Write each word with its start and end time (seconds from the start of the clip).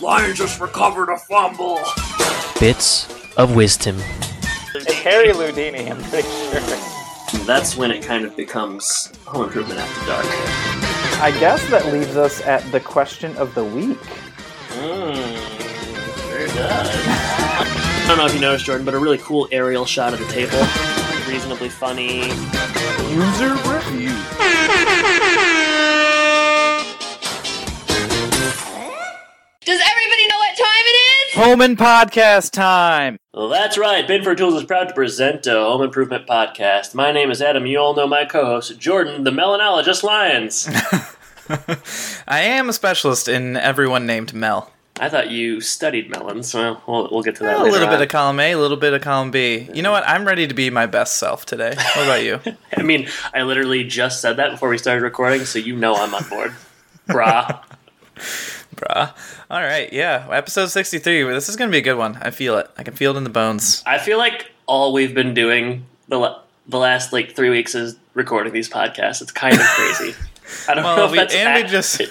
Lions 0.00 0.38
just 0.38 0.60
recovered 0.60 1.10
a 1.10 1.16
fumble. 1.16 1.80
Bits 2.60 3.08
of 3.36 3.56
wisdom. 3.56 3.96
It's 4.74 4.92
Harry 4.92 5.32
Houdini, 5.32 5.90
I'm 5.90 6.00
pretty 6.04 6.28
sure. 6.28 7.44
That's 7.44 7.76
when 7.76 7.90
it 7.90 8.04
kind 8.04 8.24
of 8.24 8.36
becomes 8.36 9.12
Home 9.26 9.44
Improvement 9.44 9.80
After 9.80 10.06
Dark. 10.06 10.26
I 11.20 11.36
guess 11.40 11.68
that 11.70 11.92
leaves 11.92 12.16
us 12.16 12.40
at 12.42 12.62
the 12.70 12.78
question 12.78 13.36
of 13.38 13.54
the 13.56 13.64
week. 13.64 13.98
Mmm, 14.68 15.14
very 16.28 16.46
good. 16.46 16.56
I 16.60 18.04
don't 18.06 18.18
know 18.18 18.26
if 18.26 18.34
you 18.34 18.40
noticed, 18.40 18.66
Jordan, 18.66 18.84
but 18.84 18.94
a 18.94 18.98
really 18.98 19.18
cool 19.18 19.48
aerial 19.50 19.84
shot 19.84 20.12
of 20.12 20.20
the 20.20 20.26
table. 20.26 20.58
Reasonably 21.28 21.68
funny. 21.70 22.28
User 23.10 23.54
review. 23.68 24.14
Home 31.38 31.60
and 31.60 31.78
podcast 31.78 32.50
time. 32.50 33.16
Well, 33.32 33.48
that's 33.48 33.78
right. 33.78 34.04
Binford 34.08 34.38
Tools 34.38 34.54
is 34.54 34.64
proud 34.64 34.88
to 34.88 34.94
present 34.94 35.46
a 35.46 35.52
Home 35.52 35.82
Improvement 35.82 36.26
podcast. 36.26 36.96
My 36.96 37.12
name 37.12 37.30
is 37.30 37.40
Adam. 37.40 37.64
You 37.64 37.78
all 37.78 37.94
know 37.94 38.08
my 38.08 38.24
co-host, 38.24 38.76
Jordan, 38.80 39.22
the 39.22 39.30
melanologist 39.30 40.02
Lyons. 40.02 40.68
I 42.26 42.40
am 42.40 42.68
a 42.68 42.72
specialist 42.72 43.28
in 43.28 43.56
everyone 43.56 44.04
named 44.04 44.34
Mel. 44.34 44.72
I 44.98 45.08
thought 45.08 45.30
you 45.30 45.60
studied 45.60 46.10
melons. 46.10 46.52
Well, 46.52 46.82
we'll, 46.88 47.08
we'll 47.12 47.22
get 47.22 47.36
to 47.36 47.44
that 47.44 47.60
a 47.60 47.62
little 47.62 47.86
bit 47.86 48.02
of 48.02 48.08
column 48.08 48.40
A, 48.40 48.50
a 48.50 48.58
little 48.58 48.76
bit 48.76 48.92
of 48.92 49.02
column 49.02 49.30
B. 49.30 49.68
You 49.72 49.82
know 49.82 49.92
what? 49.92 50.02
I'm 50.08 50.26
ready 50.26 50.48
to 50.48 50.54
be 50.54 50.70
my 50.70 50.86
best 50.86 51.18
self 51.18 51.46
today. 51.46 51.76
What 51.76 52.04
about 52.04 52.24
you? 52.24 52.40
I 52.76 52.82
mean, 52.82 53.06
I 53.32 53.42
literally 53.42 53.84
just 53.84 54.20
said 54.20 54.38
that 54.38 54.50
before 54.50 54.70
we 54.70 54.76
started 54.76 55.04
recording, 55.04 55.44
so 55.44 55.60
you 55.60 55.76
know 55.76 55.94
I'm 55.94 56.16
on 56.16 56.28
board. 56.28 56.52
Brah. 57.08 57.62
Bruh. 58.78 59.12
All 59.50 59.60
right, 59.60 59.92
yeah. 59.92 60.26
Episode 60.30 60.66
63. 60.68 61.24
This 61.24 61.48
is 61.48 61.56
going 61.56 61.68
to 61.68 61.72
be 61.72 61.78
a 61.78 61.82
good 61.82 61.98
one. 61.98 62.16
I 62.22 62.30
feel 62.30 62.56
it. 62.58 62.70
I 62.76 62.82
can 62.84 62.94
feel 62.94 63.12
it 63.14 63.16
in 63.18 63.24
the 63.24 63.30
bones. 63.30 63.82
I 63.86 63.98
feel 63.98 64.18
like 64.18 64.52
all 64.66 64.92
we've 64.92 65.14
been 65.14 65.34
doing 65.34 65.84
the 66.08 66.18
la- 66.18 66.40
the 66.68 66.78
last 66.78 67.12
like 67.12 67.34
three 67.34 67.50
weeks 67.50 67.74
is 67.74 67.96
recording 68.14 68.52
these 68.52 68.68
podcasts. 68.68 69.20
It's 69.20 69.32
kind 69.32 69.54
of 69.54 69.60
crazy. 69.66 70.14
I 70.68 70.74
don't 70.74 70.84
know 70.84 71.04
if 71.06 71.10
we, 71.10 71.18
that's 71.18 71.34
and 71.34 71.62
we 71.62 71.68
just 71.68 72.00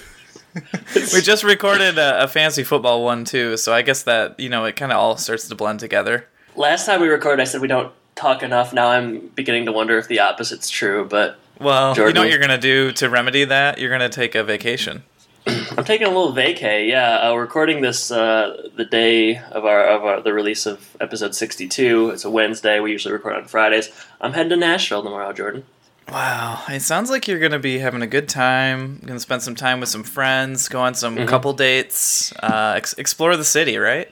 we 1.13 1.21
just 1.21 1.43
recorded 1.43 1.97
a, 1.97 2.23
a 2.23 2.27
fancy 2.27 2.63
football 2.63 3.03
one 3.03 3.23
too, 3.25 3.57
so 3.57 3.73
I 3.73 3.81
guess 3.81 4.03
that 4.03 4.39
you 4.39 4.49
know 4.49 4.65
it 4.65 4.75
kind 4.75 4.91
of 4.91 4.97
all 4.97 5.15
starts 5.17 5.47
to 5.47 5.55
blend 5.55 5.79
together. 5.79 6.27
last 6.55 6.85
time 6.85 6.99
we 7.01 7.07
recorded. 7.07 7.41
I 7.41 7.45
said 7.45 7.61
we 7.61 7.67
don't 7.67 7.93
talk 8.15 8.41
enough. 8.43 8.73
Now 8.73 8.87
I'm 8.89 9.27
beginning 9.35 9.65
to 9.67 9.71
wonder 9.71 9.97
if 9.99 10.07
the 10.07 10.19
opposite's 10.19 10.69
true. 10.69 11.05
But 11.07 11.37
Well, 11.59 11.95
you 11.95 12.11
know 12.11 12.21
what 12.21 12.29
you're 12.29 12.39
gonna 12.39 12.57
do 12.57 12.91
to 12.93 13.09
remedy 13.09 13.45
that? 13.45 13.77
You're 13.77 13.91
gonna 13.91 14.09
take 14.09 14.33
a 14.35 14.43
vacation. 14.43 15.03
I'm 15.47 15.83
taking 15.85 16.07
a 16.07 16.09
little 16.09 16.33
vacay. 16.33 16.87
Yeah, 16.89 17.17
uh, 17.19 17.33
we're 17.33 17.41
recording 17.41 17.81
this 17.81 18.11
uh, 18.11 18.69
the 18.75 18.85
day 18.85 19.37
of 19.37 19.65
our 19.65 19.87
of 19.87 20.03
our, 20.03 20.21
the 20.21 20.33
release 20.33 20.65
of 20.65 20.95
episode 20.99 21.35
62. 21.35 22.09
It's 22.11 22.25
a 22.25 22.29
Wednesday. 22.29 22.79
We 22.79 22.91
usually 22.91 23.13
record 23.13 23.35
on 23.35 23.45
Fridays. 23.45 23.89
I'm 24.19 24.33
heading 24.33 24.49
to 24.49 24.57
Nashville 24.57 25.03
tomorrow, 25.03 25.31
Jordan. 25.33 25.63
Wow, 26.09 26.63
it 26.69 26.81
sounds 26.81 27.09
like 27.09 27.27
you're 27.27 27.39
gonna 27.39 27.59
be 27.59 27.79
having 27.79 28.01
a 28.01 28.07
good 28.07 28.29
time. 28.29 29.01
Gonna 29.05 29.19
spend 29.19 29.41
some 29.43 29.55
time 29.55 29.79
with 29.79 29.89
some 29.89 30.03
friends, 30.03 30.67
go 30.69 30.79
on 30.81 30.93
some 30.95 31.15
Mm-hmm. 31.17 31.27
couple 31.27 31.53
dates, 31.53 32.33
uh, 32.43 32.73
ex- 32.77 32.93
explore 32.93 33.35
the 33.37 33.45
city, 33.45 33.77
right? 33.77 34.09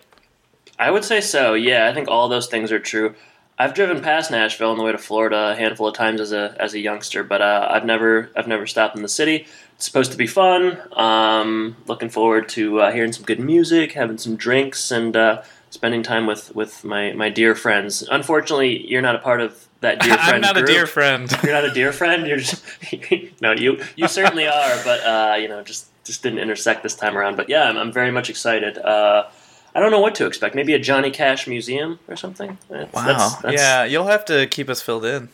I 0.78 0.92
would 0.92 1.06
say 1.06 1.22
so. 1.22 1.54
Yeah, 1.54 1.88
I 1.88 1.94
think 1.94 2.08
all 2.10 2.28
those 2.28 2.48
things 2.48 2.72
are 2.72 2.80
true. 2.80 3.16
I've 3.58 3.74
driven 3.74 4.02
past 4.02 4.32
Nashville 4.32 4.72
on 4.72 4.78
the 4.78 4.84
way 4.84 4.92
to 4.92 4.98
Florida 4.98 5.52
a 5.52 5.56
handful 5.56 5.88
of 5.88 5.96
times 5.96 6.20
as 6.20 6.34
a 6.34 6.56
as 6.60 6.74
a 6.74 6.80
youngster, 6.80 7.24
but 7.24 7.42
uh, 7.42 7.68
I've 7.72 7.86
never 7.86 8.30
I've 8.36 8.48
never 8.48 8.68
stopped 8.68 8.96
in 8.98 9.02
the 9.02 9.08
city. 9.08 9.48
It's 9.76 9.86
supposed 9.86 10.12
to 10.12 10.18
be 10.18 10.28
fun. 10.28 10.78
Um, 10.94 11.78
looking 11.88 12.10
forward 12.10 12.50
to 12.50 12.82
uh, 12.82 12.92
hearing 12.92 13.14
some 13.14 13.24
good 13.24 13.40
music, 13.40 13.94
having 13.94 14.18
some 14.18 14.36
drinks, 14.36 14.92
and 14.92 15.16
uh, 15.16 15.44
spending 15.70 16.04
time 16.04 16.26
with 16.26 16.54
with 16.54 16.84
my 16.84 17.14
my 17.14 17.30
dear 17.30 17.56
friends. 17.56 18.02
Unfortunately, 18.04 18.86
you're 18.90 19.02
not 19.02 19.16
a 19.16 19.20
part 19.20 19.40
of 19.40 19.68
that 19.80 20.02
dear 20.02 20.18
friend. 20.18 20.36
I'm 20.36 20.42
not 20.42 20.56
group. 20.56 20.68
a 20.68 20.72
dear 20.72 20.88
friend. 20.88 21.40
You're 21.44 21.54
not 21.54 21.66
a 21.66 21.74
dear 21.74 21.94
friend. 21.94 22.28
You're 22.28 22.38
just 22.38 22.64
no. 23.42 23.54
You 23.54 23.82
you 23.96 24.10
certainly 24.10 24.48
are, 24.48 24.84
but 24.84 25.00
uh, 25.02 25.36
you 25.40 25.48
know, 25.48 25.64
just 25.64 25.88
just 26.04 26.24
didn't 26.24 26.40
intersect 26.40 26.84
this 26.84 26.96
time 26.96 27.18
around. 27.18 27.38
But 27.38 27.48
yeah, 27.48 27.64
I'm, 27.70 27.78
I'm 27.78 27.92
very 27.94 28.12
much 28.12 28.30
excited. 28.30 28.78
Uh, 28.78 29.28
I 29.76 29.80
don't 29.82 29.92
know 29.92 30.00
what 30.00 30.16
to 30.16 30.26
expect. 30.26 30.56
Maybe 30.56 30.74
a 30.74 30.80
Johnny 30.80 31.12
Cash 31.12 31.46
museum 31.48 32.00
or 32.08 32.16
something. 32.16 32.58
That's- 32.70 32.94
Wow. 32.94 33.06
that's- 33.06 33.36
that's- 33.42 33.62
yeah, 33.62 33.84
you'll 33.84 34.08
have 34.08 34.24
to 34.26 34.48
keep 34.48 34.70
us 34.70 34.82
filled 34.82 35.04
in. 35.06 35.28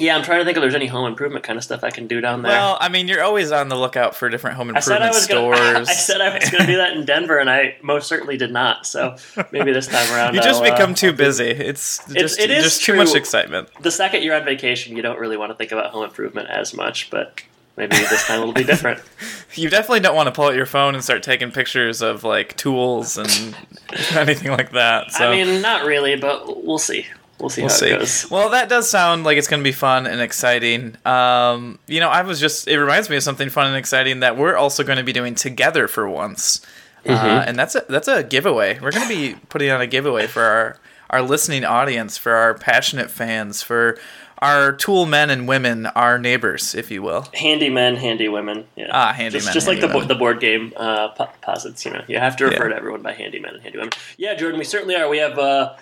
yeah. 0.00 0.14
I'm 0.16 0.22
trying 0.22 0.40
to 0.40 0.44
think 0.44 0.56
if 0.56 0.60
there's 0.60 0.74
any 0.74 0.86
home 0.86 1.06
improvement 1.06 1.44
kind 1.44 1.56
of 1.56 1.64
stuff 1.64 1.82
I 1.84 1.90
can 1.90 2.06
do 2.08 2.20
down 2.20 2.42
there. 2.42 2.50
Well, 2.52 2.76
I 2.80 2.88
mean, 2.88 3.08
you're 3.08 3.22
always 3.22 3.50
on 3.52 3.68
the 3.68 3.76
lookout 3.76 4.14
for 4.14 4.28
different 4.28 4.56
home 4.56 4.72
I 4.76 4.80
said 4.80 5.00
I 5.02 5.06
improvement 5.08 5.14
was 5.14 5.26
gonna. 5.26 5.56
stores. 5.74 5.88
I 5.88 5.92
said 5.92 6.20
I 6.20 6.34
was 6.38 6.50
going 6.50 6.60
to 6.66 6.66
do 6.72 6.76
that 6.76 6.92
in 6.96 7.04
Denver, 7.04 7.38
and 7.38 7.48
I 7.50 7.76
most 7.82 8.06
certainly 8.08 8.36
did 8.36 8.52
not. 8.52 8.86
So 8.86 9.16
maybe 9.52 9.72
this 9.72 9.86
time 9.88 10.08
around, 10.12 10.34
you 10.36 10.40
just 10.42 10.60
I'll, 10.62 10.68
uh, 10.70 10.74
become 10.76 10.94
too 10.94 11.12
busy. 11.12 11.48
It's 11.50 11.98
just, 12.12 12.38
it 12.38 12.50
is 12.50 12.62
just 12.64 12.82
too 12.84 12.94
much 12.94 13.14
excitement. 13.14 13.68
The 13.80 13.90
second 13.92 14.22
you're 14.22 14.34
on 14.36 14.44
vacation, 14.44 14.94
you 14.96 15.02
don't 15.02 15.18
really 15.18 15.36
want 15.36 15.50
to 15.50 15.56
think 15.56 15.72
about 15.72 15.90
home 15.92 16.04
improvement 16.04 16.48
as 16.50 16.74
much, 16.74 17.10
but. 17.10 17.40
Maybe 17.78 17.96
this 17.96 18.26
time 18.26 18.40
it'll 18.42 18.52
be 18.52 18.64
different. 18.64 19.00
You 19.54 19.70
definitely 19.70 20.00
don't 20.00 20.14
want 20.14 20.26
to 20.26 20.32
pull 20.32 20.44
out 20.44 20.54
your 20.54 20.66
phone 20.66 20.94
and 20.94 21.02
start 21.02 21.22
taking 21.22 21.50
pictures 21.50 22.02
of 22.02 22.22
like 22.22 22.54
tools 22.58 23.16
and 23.16 23.56
anything 24.12 24.52
like 24.52 24.72
that. 24.72 25.10
So 25.10 25.26
I 25.32 25.34
mean, 25.42 25.62
not 25.62 25.84
really, 25.86 26.14
but 26.16 26.64
we'll 26.64 26.78
see. 26.78 27.06
We'll 27.40 27.48
see 27.48 27.62
we'll 27.62 27.70
how 27.70 27.74
see. 27.76 27.86
it 27.88 27.98
goes. 27.98 28.30
Well, 28.30 28.50
that 28.50 28.68
does 28.68 28.88
sound 28.90 29.24
like 29.24 29.38
it's 29.38 29.48
going 29.48 29.60
to 29.60 29.64
be 29.64 29.72
fun 29.72 30.06
and 30.06 30.20
exciting. 30.20 30.96
Um, 31.06 31.78
you 31.88 31.98
know, 31.98 32.08
I 32.10 32.22
was 32.22 32.38
just, 32.38 32.68
it 32.68 32.78
reminds 32.78 33.08
me 33.08 33.16
of 33.16 33.22
something 33.22 33.48
fun 33.48 33.66
and 33.68 33.76
exciting 33.76 34.20
that 34.20 34.36
we're 34.36 34.54
also 34.54 34.84
going 34.84 34.98
to 34.98 35.04
be 35.04 35.14
doing 35.14 35.34
together 35.34 35.88
for 35.88 36.08
once. 36.08 36.60
Uh, 37.06 37.10
Mm-hmm. 37.14 37.48
and 37.48 37.58
that's 37.58 37.74
a, 37.74 37.84
that's 37.88 38.06
a 38.08 38.22
giveaway. 38.22 38.78
We're 38.80 38.92
going 38.92 39.08
to 39.08 39.14
be 39.14 39.36
putting 39.48 39.70
on 39.70 39.80
a 39.80 39.86
giveaway 39.86 40.26
for 40.26 40.42
our, 40.42 40.78
our 41.10 41.22
listening 41.22 41.64
audience, 41.64 42.18
for 42.18 42.32
our 42.34 42.52
passionate 42.54 43.10
fans, 43.10 43.62
for 43.62 43.98
our 44.40 44.72
tool 44.72 45.06
men 45.06 45.30
and 45.30 45.46
women, 45.48 45.86
our 45.86 46.18
neighbors, 46.18 46.74
if 46.74 46.90
you 46.90 47.02
will. 47.02 47.26
Handy 47.34 47.70
men, 47.70 47.96
handy 47.96 48.28
women. 48.28 48.66
Yeah. 48.76 48.88
Ah, 48.90 49.12
handy 49.12 49.32
just, 49.38 49.46
men, 49.46 49.54
Just 49.54 49.66
like 49.66 49.80
the, 49.80 49.88
bo- 49.88 50.04
the 50.04 50.14
board 50.14 50.40
game 50.40 50.72
uh, 50.76 51.08
posits, 51.42 51.84
you 51.84 51.92
know, 51.92 52.02
you 52.08 52.18
have 52.18 52.36
to 52.36 52.44
refer 52.44 52.64
Yeah. 52.64 52.70
to 52.70 52.76
everyone 52.76 53.02
by 53.02 53.12
handy 53.12 53.38
men 53.40 53.54
and 53.54 53.62
handy 53.62 53.78
women. 53.78 53.92
Yeah, 54.16 54.34
Jordan, 54.34 54.58
we 54.58 54.64
certainly 54.64 54.94
are. 54.96 55.08
We 55.08 55.18
have. 55.18 55.38
Uh, 55.38 55.74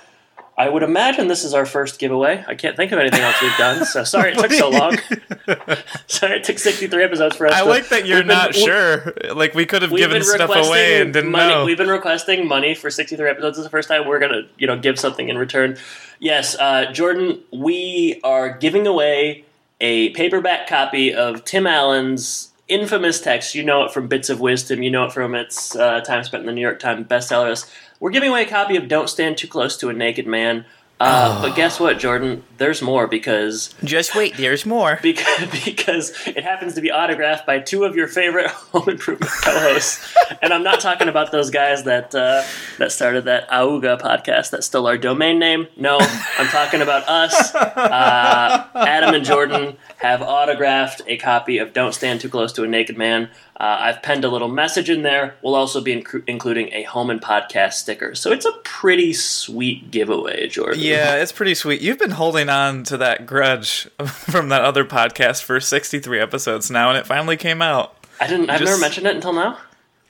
I 0.59 0.71
would 0.71 0.83
imagine 0.83 1.29
this 1.29 1.45
is 1.45 1.53
our 1.53 1.67
first 1.67 1.99
giveaway. 1.99 2.43
I 2.49 2.55
can't 2.55 2.77
think 2.77 2.91
of 2.91 2.99
anything 2.99 3.21
else 3.21 3.41
we've 3.43 3.57
done. 3.59 3.85
So 3.85 4.05
sorry 4.05 4.33
it 4.33 4.39
took 4.39 4.53
so 4.53 4.71
long. 4.71 4.97
sorry 6.07 6.37
it 6.39 6.45
took 6.45 6.59
sixty 6.59 6.87
three 6.87 7.05
episodes 7.05 7.37
for 7.37 7.47
us. 7.47 7.53
I 7.53 7.61
to- 7.63 7.69
like 7.69 7.89
that 7.91 8.07
you're 8.07 8.19
we've 8.19 8.27
been- 8.27 8.37
not 8.37 8.55
sure. 8.55 9.13
Like 9.35 9.55
we 9.55 9.67
could 9.67 9.83
have 9.83 9.95
given 9.95 10.23
stuff 10.23 10.49
away 10.51 11.01
and 11.03 11.13
didn't 11.13 11.31
money. 11.31 11.53
know. 11.53 11.65
We've 11.67 11.77
been 11.77 11.89
requesting 11.89 12.49
money 12.49 12.75
for 12.75 12.89
63 12.91 13.29
episodes. 13.29 13.57
This 13.57 13.59
is 13.59 13.65
the 13.65 13.71
first 13.71 13.89
time 13.89 14.07
we're 14.07 14.19
gonna, 14.19 14.43
you 14.57 14.67
know, 14.67 14.79
give 14.79 14.99
something 14.99 15.29
in 15.29 15.37
return. 15.37 15.77
Yes, 16.21 16.57
uh, 16.59 16.91
Jordan, 16.93 17.41
we 17.53 18.21
are 18.25 18.57
giving 18.57 18.87
away 18.87 19.45
a 19.81 20.09
paperback 20.11 20.67
copy 20.67 21.13
of 21.15 21.45
Tim 21.45 21.67
Allen's 21.67 22.51
infamous 22.67 23.21
text. 23.21 23.55
You 23.55 23.63
know 23.63 23.85
it 23.85 23.93
from 23.93 24.09
Bits 24.09 24.31
of 24.31 24.41
Wisdom. 24.41 24.83
You 24.83 24.91
know 24.91 25.05
it 25.05 25.13
from 25.13 25.35
its 25.35 25.77
uh, 25.77 26.01
time 26.01 26.25
spent 26.25 26.41
in 26.41 26.47
the 26.47 26.53
New 26.53 26.63
York 26.63 26.79
Times 26.81 27.07
bestseller 27.07 27.51
list. 27.51 27.71
We're 28.01 28.11
giving 28.11 28.31
away 28.31 28.43
a 28.43 28.49
copy 28.49 28.77
of 28.77 28.89
Don't 28.89 29.09
Stand 29.09 29.39
Too 29.39 29.49
Close 29.49 29.77
to 29.79 29.89
a 29.89 29.93
Naked 29.93 30.27
Man. 30.27 30.65
Uh, 30.99 31.43
But 31.43 31.55
guess 31.55 31.79
what, 31.79 31.99
Jordan? 31.99 32.43
There's 32.57 32.81
more 32.81 33.07
because 33.07 33.75
Just 33.85 34.15
wait, 34.15 34.39
there's 34.39 34.65
more. 34.65 34.99
because, 35.03 35.65
because 35.65 36.27
it 36.27 36.43
happens 36.43 36.73
to 36.75 36.81
be 36.81 36.91
autographed 36.91 37.45
by 37.47 37.59
two 37.59 37.85
of 37.85 37.95
your 37.95 38.09
favorite 38.09 38.47
home 38.51 38.89
improvement 38.89 39.31
co-hosts, 39.31 40.15
and 40.41 40.55
I'm 40.55 40.63
not 40.63 40.81
talking 40.81 41.09
about 41.09 41.33
those 41.33 41.51
guys 41.51 41.85
that 41.85 42.15
uh, 42.15 42.43
that 42.79 42.93
started 42.93 43.25
that 43.27 43.47
Auga 43.51 44.01
podcast 44.01 44.51
that 44.53 44.65
stole 44.65 44.87
our 44.87 44.97
domain 44.97 45.39
name. 45.39 45.67
No, 45.77 45.99
I'm 46.01 46.47
talking 46.47 46.81
about 46.81 47.07
us. 47.09 47.55
Uh, 47.55 48.67
Adam 48.75 49.15
and 49.15 49.23
Jordan 49.25 49.77
have 49.99 50.23
autographed 50.23 51.03
a 51.07 51.19
copy 51.19 51.59
of 51.59 51.75
"Don't 51.75 51.93
Stand 51.93 52.23
Too 52.23 52.31
Close 52.31 52.55
to 52.55 52.65
a 52.65 52.67
Naked 52.67 52.97
Man." 52.97 53.29
Uh, 53.59 53.77
I've 53.81 54.03
penned 54.03 54.23
a 54.25 54.29
little 54.29 54.49
message 54.49 54.91
in 54.91 55.01
there. 55.03 55.35
We'll 55.41 55.55
also 55.55 55.81
be 55.81 55.95
inclu- 56.03 56.23
including 56.27 56.71
a 56.75 56.83
home 56.83 57.09
and 57.09 57.23
podcast 57.23 57.75
sticker, 57.75 58.15
so 58.15 58.31
it's 58.31 58.45
a 58.45 58.53
pretty 58.65 59.15
sweet 59.15 59.91
giveaway, 59.91 60.47
Jordan. 60.49 60.79
Yeah, 60.81 61.15
it's 61.17 61.33
pretty 61.33 61.55
sweet. 61.55 61.81
You've 61.81 61.99
been 61.99 62.11
holding 62.11 62.51
on 62.51 62.83
to 62.85 62.99
that 62.99 63.25
grudge 63.27 63.89
from 64.07 64.51
that 64.51 64.61
other 64.63 64.85
podcast 64.85 65.43
for 65.43 65.59
63 65.59 66.21
episodes 66.21 66.71
now, 66.71 66.91
and 66.91 66.99
it 66.99 67.07
finally 67.07 67.39
came 67.39 67.63
out. 67.63 67.95
I 68.21 68.27
didn't. 68.27 68.51
I've 68.51 68.61
Just- 68.61 68.71
never 68.73 68.81
mentioned 68.81 69.07
it 69.07 69.15
until 69.15 69.33
now. 69.33 69.59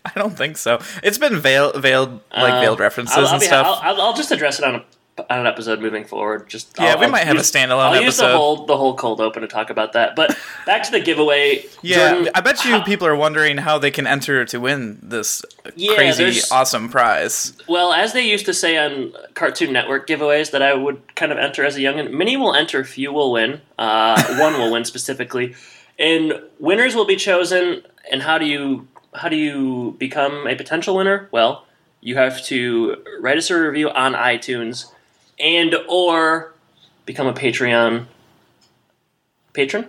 I 0.05 0.13
don't 0.15 0.37
think 0.37 0.57
so. 0.57 0.81
It's 1.03 1.19
been 1.19 1.39
veiled, 1.41 1.83
veiled 1.83 2.21
like 2.37 2.55
Uh, 2.55 2.61
veiled 2.61 2.79
references 2.81 3.17
I'll, 3.17 3.27
I'll 3.27 3.33
and 3.35 3.41
be- 3.41 3.47
stuff. 3.47 3.81
I'll, 3.83 4.01
I'll, 4.01 4.15
just 4.15 4.31
address 4.31 4.61
it 4.61 4.65
on 4.65 4.77
a 4.77 4.85
an 5.31 5.47
episode 5.47 5.81
moving 5.81 6.05
forward. 6.05 6.49
Just 6.49 6.75
Yeah, 6.79 6.93
I'll- 6.93 6.99
we 6.99 7.07
I'll 7.07 7.11
might 7.11 7.25
have 7.25 7.37
a 7.37 7.39
use- 7.39 7.51
standalone 7.51 7.79
I'll 7.95 8.03
use 8.03 8.17
the 8.19 8.25
episode. 8.25 8.37
whole 8.37 8.67
the 8.67 8.77
whole 8.77 8.95
cold 8.95 9.21
open 9.21 9.43
to 9.43 9.49
talk 9.49 9.71
about 9.71 9.95
that. 9.95 10.15
But 10.15 10.37
back 10.67 10.83
to 10.85 10.91
the 10.91 11.01
giveaway. 11.01 11.65
yeah, 11.83 12.11
Jordan, 12.11 12.31
I 12.35 12.41
bet 12.43 12.65
you 12.65 12.73
how- 12.73 12.83
people 12.83 13.07
are 13.07 13.17
wondering 13.17 13.57
how 13.59 13.79
they 13.79 13.91
can 13.91 14.07
enter 14.07 14.45
to 14.45 14.61
win 14.61 14.99
this 15.03 15.43
Yeah, 15.75 15.95
crazy, 15.95 16.41
awesome 16.51 16.89
prize. 16.91 17.55
Well, 17.67 17.93
as 17.93 18.13
they 18.13 18.23
used 18.23 18.45
to 18.47 18.55
say 18.55 18.77
on 18.77 19.13
Cartoon 19.35 19.73
Network 19.73 20.07
giveaways 20.07 20.51
that 20.51 20.63
I 20.63 20.75
would 20.75 21.15
kind 21.17 21.33
of 21.33 21.39
enter 21.39 21.65
as 21.65 21.77
a 21.77 21.81
youngin, 21.81 22.11
many 22.11 22.37
will 22.37 22.55
enter, 22.55 22.85
few 22.85 23.13
will 23.13 23.33
win. 23.33 23.63
Uh, 23.79 24.23
one 24.39 24.55
will 24.55 24.71
win 24.71 24.85
specifically, 24.85 25.55
and 25.99 26.41
winners 26.59 26.95
will 26.95 27.07
be 27.07 27.17
chosen. 27.17 27.83
And 28.11 28.23
how 28.23 28.37
do 28.39 28.45
you 28.47 28.87
how 29.15 29.29
do 29.31 29.37
you 29.37 29.97
become 29.99 30.47
a 30.47 30.55
potential 30.55 30.95
winner? 30.95 31.29
Well, 31.33 31.65
you 32.03 32.17
have 32.17 32.45
to 32.45 32.97
write 33.19 33.39
us 33.39 33.49
a 33.51 33.59
review 33.59 33.89
on 33.91 34.13
iTunes 34.13 34.93
and 35.39 35.75
or 35.89 36.55
become 37.05 37.27
a 37.27 37.33
Patreon 37.33 38.07
patron. 39.53 39.89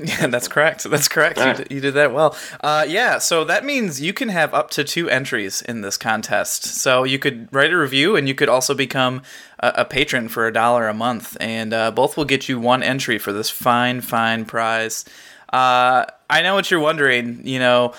Yeah, 0.00 0.28
that's 0.28 0.46
correct. 0.46 0.84
That's 0.84 1.08
correct. 1.08 1.38
All 1.38 1.44
You, 1.46 1.52
right. 1.54 1.68
d- 1.68 1.74
you 1.74 1.80
did 1.80 1.94
that 1.94 2.12
well. 2.14 2.36
Uh, 2.60 2.86
yeah, 2.88 3.18
so 3.18 3.42
that 3.44 3.64
means 3.64 4.00
you 4.00 4.12
can 4.12 4.28
have 4.28 4.54
up 4.54 4.70
to 4.70 4.84
two 4.84 5.10
entries 5.10 5.60
in 5.60 5.80
this 5.80 5.96
contest. 5.96 6.62
So 6.62 7.02
you 7.02 7.18
could 7.18 7.52
write 7.52 7.72
a 7.72 7.76
review, 7.76 8.14
and 8.14 8.28
you 8.28 8.34
could 8.36 8.48
also 8.48 8.74
become 8.74 9.22
a, 9.58 9.72
a 9.78 9.84
patron 9.84 10.28
for 10.28 10.46
a 10.46 10.52
dollar 10.52 10.86
a 10.86 10.94
month, 10.94 11.36
and 11.40 11.72
uh, 11.74 11.90
both 11.90 12.16
will 12.16 12.24
get 12.24 12.48
you 12.48 12.60
one 12.60 12.84
entry 12.84 13.18
for 13.18 13.32
this 13.32 13.50
fine, 13.50 14.00
fine 14.00 14.44
prize. 14.44 15.04
Uh, 15.52 16.04
I 16.30 16.42
know 16.42 16.54
what 16.54 16.70
you're 16.70 16.78
wondering. 16.78 17.44
You 17.44 17.58
know, 17.58 17.92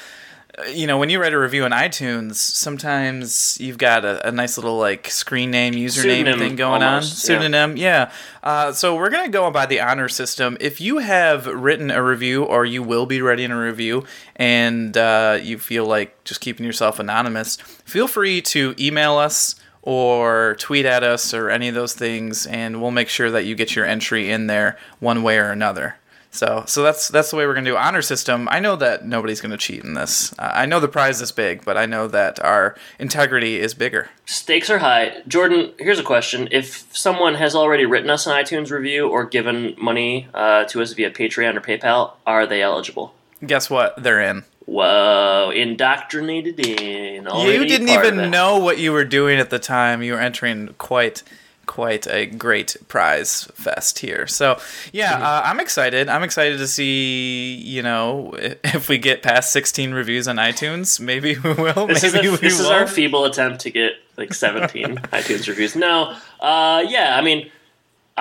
you 0.67 0.87
know, 0.87 0.97
when 0.97 1.09
you 1.09 1.19
write 1.21 1.33
a 1.33 1.39
review 1.39 1.63
on 1.63 1.71
iTunes, 1.71 2.35
sometimes 2.35 3.57
you've 3.59 3.77
got 3.77 4.05
a, 4.05 4.27
a 4.27 4.31
nice 4.31 4.57
little 4.57 4.77
like 4.77 5.09
screen 5.09 5.51
name, 5.51 5.73
username 5.73 5.89
Pseudonym, 6.01 6.39
thing 6.39 6.55
going 6.55 6.83
almost, 6.83 7.29
on. 7.29 7.33
yeah. 7.33 7.39
Pseudonym, 7.39 7.77
yeah. 7.77 8.11
Uh, 8.43 8.71
so 8.71 8.95
we're 8.95 9.09
gonna 9.09 9.29
go 9.29 9.49
by 9.51 9.65
the 9.65 9.79
honor 9.79 10.09
system. 10.09 10.57
If 10.59 10.79
you 10.81 10.99
have 10.99 11.45
written 11.45 11.91
a 11.91 12.03
review, 12.03 12.43
or 12.43 12.65
you 12.65 12.83
will 12.83 13.05
be 13.05 13.21
writing 13.21 13.51
a 13.51 13.59
review, 13.59 14.05
and 14.35 14.95
uh, 14.97 15.39
you 15.41 15.57
feel 15.57 15.85
like 15.85 16.23
just 16.23 16.41
keeping 16.41 16.65
yourself 16.65 16.99
anonymous, 16.99 17.55
feel 17.55 18.07
free 18.07 18.41
to 18.41 18.75
email 18.79 19.15
us 19.17 19.55
or 19.81 20.55
tweet 20.59 20.85
at 20.85 21.03
us 21.03 21.33
or 21.33 21.49
any 21.49 21.67
of 21.67 21.75
those 21.75 21.93
things, 21.93 22.45
and 22.47 22.81
we'll 22.81 22.91
make 22.91 23.09
sure 23.09 23.31
that 23.31 23.45
you 23.45 23.55
get 23.55 23.75
your 23.75 23.85
entry 23.85 24.29
in 24.29 24.47
there 24.47 24.77
one 24.99 25.23
way 25.23 25.37
or 25.37 25.51
another. 25.51 25.95
So, 26.31 26.63
so 26.67 26.83
that's 26.83 27.07
that's 27.07 27.31
the 27.31 27.37
way 27.37 27.47
we're 27.47 27.55
gonna 27.55 27.69
do 27.69 27.77
honor 27.77 28.01
system. 28.01 28.47
I 28.51 28.59
know 28.59 28.75
that 28.75 29.05
nobody's 29.05 29.41
gonna 29.41 29.57
cheat 29.57 29.83
in 29.83 29.95
this. 29.95 30.33
Uh, 30.37 30.51
I 30.53 30.65
know 30.65 30.79
the 30.79 30.87
prize 30.87 31.21
is 31.21 31.31
big, 31.31 31.65
but 31.65 31.75
I 31.75 31.85
know 31.85 32.07
that 32.07 32.39
our 32.43 32.75
integrity 32.99 33.59
is 33.59 33.73
bigger. 33.73 34.09
Stakes 34.25 34.69
are 34.69 34.79
high. 34.79 35.21
Jordan, 35.27 35.73
here's 35.79 35.99
a 35.99 36.03
question. 36.03 36.47
If 36.51 36.95
someone 36.95 37.35
has 37.35 37.55
already 37.55 37.85
written 37.85 38.09
us 38.09 38.27
an 38.27 38.33
iTunes 38.33 38.69
review 38.69 39.09
or 39.09 39.25
given 39.25 39.75
money 39.77 40.27
uh, 40.33 40.65
to 40.65 40.81
us 40.81 40.93
via 40.93 41.09
Patreon 41.09 41.55
or 41.55 41.61
PayPal, 41.61 42.13
are 42.27 42.45
they 42.45 42.61
eligible? 42.61 43.13
Guess 43.45 43.69
what? 43.69 44.01
They're 44.01 44.21
in. 44.21 44.43
Whoa, 44.65 45.51
indoctrinated 45.53 46.59
in. 46.59 47.25
you 47.25 47.65
didn't 47.65 47.89
even 47.89 48.29
know 48.29 48.59
what 48.59 48.77
you 48.77 48.91
were 48.91 49.03
doing 49.03 49.39
at 49.39 49.49
the 49.49 49.57
time. 49.57 50.03
You 50.03 50.13
were 50.13 50.19
entering 50.19 50.75
quite 50.77 51.23
quite 51.69 52.07
a 52.07 52.25
great 52.25 52.75
prize 52.87 53.43
fest 53.53 53.99
here. 53.99 54.25
So 54.27 54.59
yeah, 54.91 55.13
Mm-hmm. 55.13 55.23
uh, 55.23 55.41
I'm 55.45 55.59
excited. 55.59 56.09
I'm 56.09 56.23
excited 56.23 56.57
to 56.57 56.67
see 56.67 57.55
you 57.55 57.83
know 57.83 58.33
if 58.63 58.89
we 58.89 58.97
get 58.97 59.21
past 59.21 59.53
16 59.53 59.91
reviews 59.93 60.27
on 60.27 60.37
iTunes. 60.37 60.99
Maybe 60.99 61.37
we 61.43 61.53
will. 61.53 61.85
This 61.87 62.03
is, 62.03 62.13
maybe 62.13 62.27
a, 62.27 62.31
we 62.31 62.37
this 62.37 62.59
is 62.59 62.65
won't. 62.65 62.81
our 62.81 62.87
feeble 62.87 63.25
attempt 63.25 63.61
to 63.61 63.69
get 63.69 63.93
like 64.17 64.33
17 64.33 64.95
iTunes 65.13 65.47
reviews. 65.47 65.75
No, 65.75 66.15
uh, 66.41 66.83
yeah, 66.87 67.15
I 67.17 67.21
mean, 67.21 67.49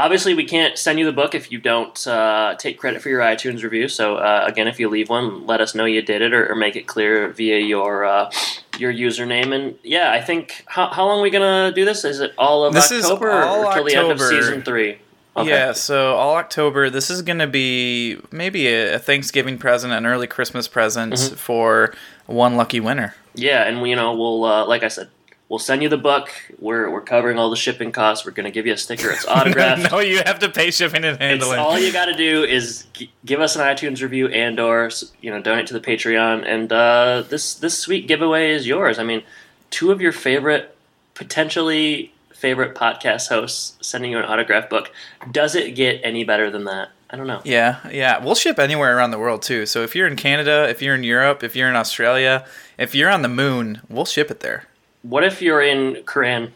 obviously 0.04 0.34
we 0.34 0.44
can't 0.44 0.78
send 0.78 0.98
you 0.98 1.04
the 1.04 1.12
book 1.12 1.34
if 1.34 1.50
you 1.52 1.58
don't 1.58 2.06
uh, 2.06 2.54
take 2.58 2.78
credit 2.78 3.02
for 3.02 3.08
your 3.08 3.20
iTunes 3.20 3.62
review. 3.62 3.88
So 3.88 4.16
uh, 4.16 4.44
again, 4.46 4.68
if 4.68 4.78
you 4.80 4.88
leave 4.88 5.08
one, 5.08 5.46
let 5.46 5.60
us 5.60 5.74
know 5.74 5.84
you 5.84 6.02
did 6.02 6.22
it, 6.22 6.32
or, 6.32 6.50
or 6.50 6.54
make 6.56 6.76
it 6.76 6.86
clear 6.86 7.28
via 7.28 7.58
your 7.58 8.04
uh, 8.04 8.30
your 8.78 8.92
username. 8.92 9.54
And 9.54 9.78
yeah, 9.82 10.12
I 10.12 10.20
think 10.20 10.64
how, 10.66 10.88
how 10.88 11.06
long 11.06 11.20
are 11.20 11.22
we 11.22 11.30
gonna 11.30 11.72
do 11.74 11.84
this? 11.84 12.04
Is 12.04 12.20
it 12.20 12.32
all 12.38 12.64
of 12.64 12.74
This 12.74 12.90
is 12.90 13.04
all 13.04 13.16
or 13.22 13.72
till 13.74 13.84
the 13.84 13.94
end 13.94 14.10
of 14.10 14.20
October. 14.20 14.42
season 14.42 14.62
three? 14.62 14.98
Okay. 15.36 15.50
Yeah, 15.50 15.70
so 15.72 16.16
all 16.16 16.34
October. 16.36 16.90
This 16.90 17.10
is 17.10 17.22
going 17.22 17.38
to 17.38 17.46
be 17.46 18.18
maybe 18.32 18.66
a, 18.66 18.94
a 18.94 18.98
Thanksgiving 18.98 19.56
present, 19.56 19.92
an 19.92 20.04
early 20.04 20.26
Christmas 20.26 20.66
present 20.66 21.12
Mm-hmm. 21.12 21.36
for 21.36 21.94
one 22.26 22.56
lucky 22.56 22.80
winner. 22.80 23.14
Yeah, 23.34 23.62
and 23.62 23.80
we, 23.80 23.90
you 23.90 23.96
know, 23.96 24.14
we'll 24.16 24.44
uh, 24.44 24.66
like 24.66 24.82
I 24.82 24.88
said, 24.88 25.10
we'll 25.48 25.58
send 25.58 25.82
you 25.82 25.88
the 25.88 25.96
book. 25.98 26.30
We're 26.58 26.90
we're 26.90 27.00
covering 27.00 27.38
all 27.38 27.50
the 27.50 27.56
shipping 27.56 27.92
costs. 27.92 28.24
We're 28.26 28.32
gonna 28.32 28.50
give 28.50 28.66
you 28.66 28.72
a 28.74 28.76
sticker. 28.76 29.10
It's 29.10 29.24
autographed. 29.28 29.90
no, 29.90 30.00
you 30.00 30.18
have 30.24 30.38
to 30.40 30.48
pay 30.48 30.70
shipping 30.70 31.04
and 31.04 31.14
It's 31.14 31.18
handling. 31.22 31.58
all 31.58 31.78
you 31.78 31.92
got 31.92 32.06
to 32.06 32.14
do 32.14 32.44
is 32.44 32.84
g- 32.92 33.10
give 33.24 33.40
us 33.40 33.56
an 33.56 33.62
iTunes 33.62 34.02
review 34.02 34.28
and 34.28 34.58
or 34.60 34.90
you 35.20 35.30
know 35.30 35.40
donate 35.40 35.66
to 35.68 35.74
the 35.74 35.80
Patreon, 35.80 36.44
and 36.46 36.72
uh, 36.72 37.22
this 37.28 37.54
this 37.54 37.78
sweet 37.78 38.06
giveaway 38.08 38.50
is 38.52 38.66
yours. 38.66 38.98
I 38.98 39.04
mean, 39.04 39.22
two 39.70 39.90
of 39.92 40.00
your 40.00 40.12
favorite, 40.12 40.74
potentially 41.14 42.12
favorite 42.32 42.74
podcast 42.74 43.28
hosts 43.28 43.76
sending 43.86 44.12
you 44.12 44.18
an 44.18 44.24
autograph 44.24 44.70
book. 44.70 44.92
Does 45.30 45.54
it 45.54 45.74
get 45.74 46.00
any 46.04 46.24
better 46.24 46.50
than 46.50 46.64
that? 46.64 46.90
I 47.10 47.16
don't 47.16 47.26
know. 47.26 47.40
Yeah, 47.44 47.78
yeah. 47.90 48.22
We'll 48.22 48.34
ship 48.34 48.58
anywhere 48.58 48.96
around 48.96 49.10
the 49.12 49.18
world 49.18 49.42
too. 49.42 49.64
So 49.66 49.82
if 49.82 49.96
you're 49.96 50.06
in 50.06 50.14
Canada, 50.16 50.68
if 50.68 50.80
you're 50.82 50.94
in 50.94 51.02
Europe, 51.04 51.42
if 51.42 51.56
you're 51.56 51.68
in 51.68 51.74
Australia, 51.76 52.44
if 52.78 52.94
you're 52.94 53.10
on 53.10 53.22
the 53.22 53.28
moon, 53.28 53.80
we'll 53.88 54.04
ship 54.04 54.30
it 54.30 54.40
there. 54.40 54.64
What 55.08 55.24
if 55.24 55.40
you're 55.40 55.62
in 55.62 56.02
Korean? 56.04 56.52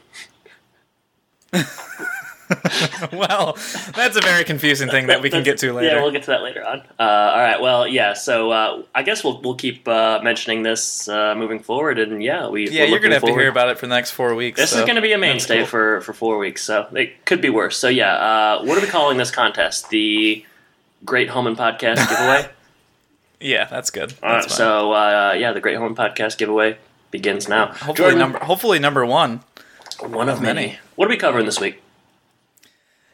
well, 3.12 3.54
that's 3.94 4.16
a 4.16 4.20
very 4.20 4.44
confusing 4.44 4.90
thing 4.90 5.06
that 5.06 5.22
we 5.22 5.30
can 5.30 5.42
get 5.42 5.56
to 5.58 5.72
later. 5.72 5.96
Yeah, 5.96 6.02
we'll 6.02 6.10
get 6.10 6.24
to 6.24 6.32
that 6.32 6.42
later 6.42 6.62
on. 6.62 6.80
Uh, 6.98 7.02
all 7.02 7.38
right. 7.38 7.60
Well, 7.62 7.86
yeah. 7.86 8.12
So 8.12 8.50
uh, 8.50 8.82
I 8.94 9.04
guess 9.04 9.24
we'll 9.24 9.40
we'll 9.40 9.54
keep 9.54 9.88
uh, 9.88 10.20
mentioning 10.22 10.62
this 10.62 11.08
uh, 11.08 11.34
moving 11.34 11.60
forward, 11.60 11.98
and 11.98 12.22
yeah, 12.22 12.48
we 12.48 12.68
yeah, 12.68 12.84
you're 12.84 12.98
gonna 12.98 13.14
have 13.14 13.22
looking 13.22 13.36
to 13.36 13.40
hear 13.40 13.50
about 13.50 13.70
it 13.70 13.78
for 13.78 13.86
the 13.86 13.94
next 13.94 14.10
four 14.10 14.34
weeks. 14.34 14.60
This 14.60 14.72
so. 14.72 14.80
is 14.80 14.84
going 14.84 14.96
to 14.96 15.02
be 15.02 15.12
a 15.12 15.18
mainstay 15.18 15.58
cool. 15.58 15.66
for, 15.66 16.00
for 16.02 16.12
four 16.12 16.36
weeks, 16.36 16.62
so 16.62 16.86
it 16.92 17.24
could 17.24 17.40
be 17.40 17.48
worse. 17.48 17.78
So 17.78 17.88
yeah, 17.88 18.12
uh, 18.14 18.64
what 18.64 18.76
are 18.76 18.82
we 18.82 18.86
calling 18.86 19.16
this 19.16 19.30
contest? 19.30 19.88
The 19.88 20.44
Great 21.06 21.30
Home 21.30 21.46
and 21.46 21.56
Podcast 21.56 22.08
giveaway. 22.08 22.50
Yeah, 23.44 23.64
that's 23.64 23.90
good. 23.90 24.14
All 24.22 24.28
right, 24.28 24.42
That's 24.42 24.56
fine. 24.56 24.56
so 24.56 24.92
uh, 24.92 25.34
yeah, 25.36 25.50
the 25.50 25.60
Great 25.60 25.76
Home 25.76 25.88
and 25.88 25.96
Podcast 25.96 26.38
giveaway 26.38 26.78
begins 27.12 27.48
now. 27.48 27.66
hopefully 27.66 27.94
Jordan, 27.94 28.18
number 28.18 28.38
hopefully 28.40 28.80
number 28.80 29.06
one. 29.06 29.42
one 30.00 30.28
of 30.28 30.42
many. 30.42 30.60
many. 30.66 30.78
What 30.96 31.06
are 31.06 31.10
we 31.10 31.16
covering 31.16 31.46
this 31.46 31.60
week? 31.60 31.80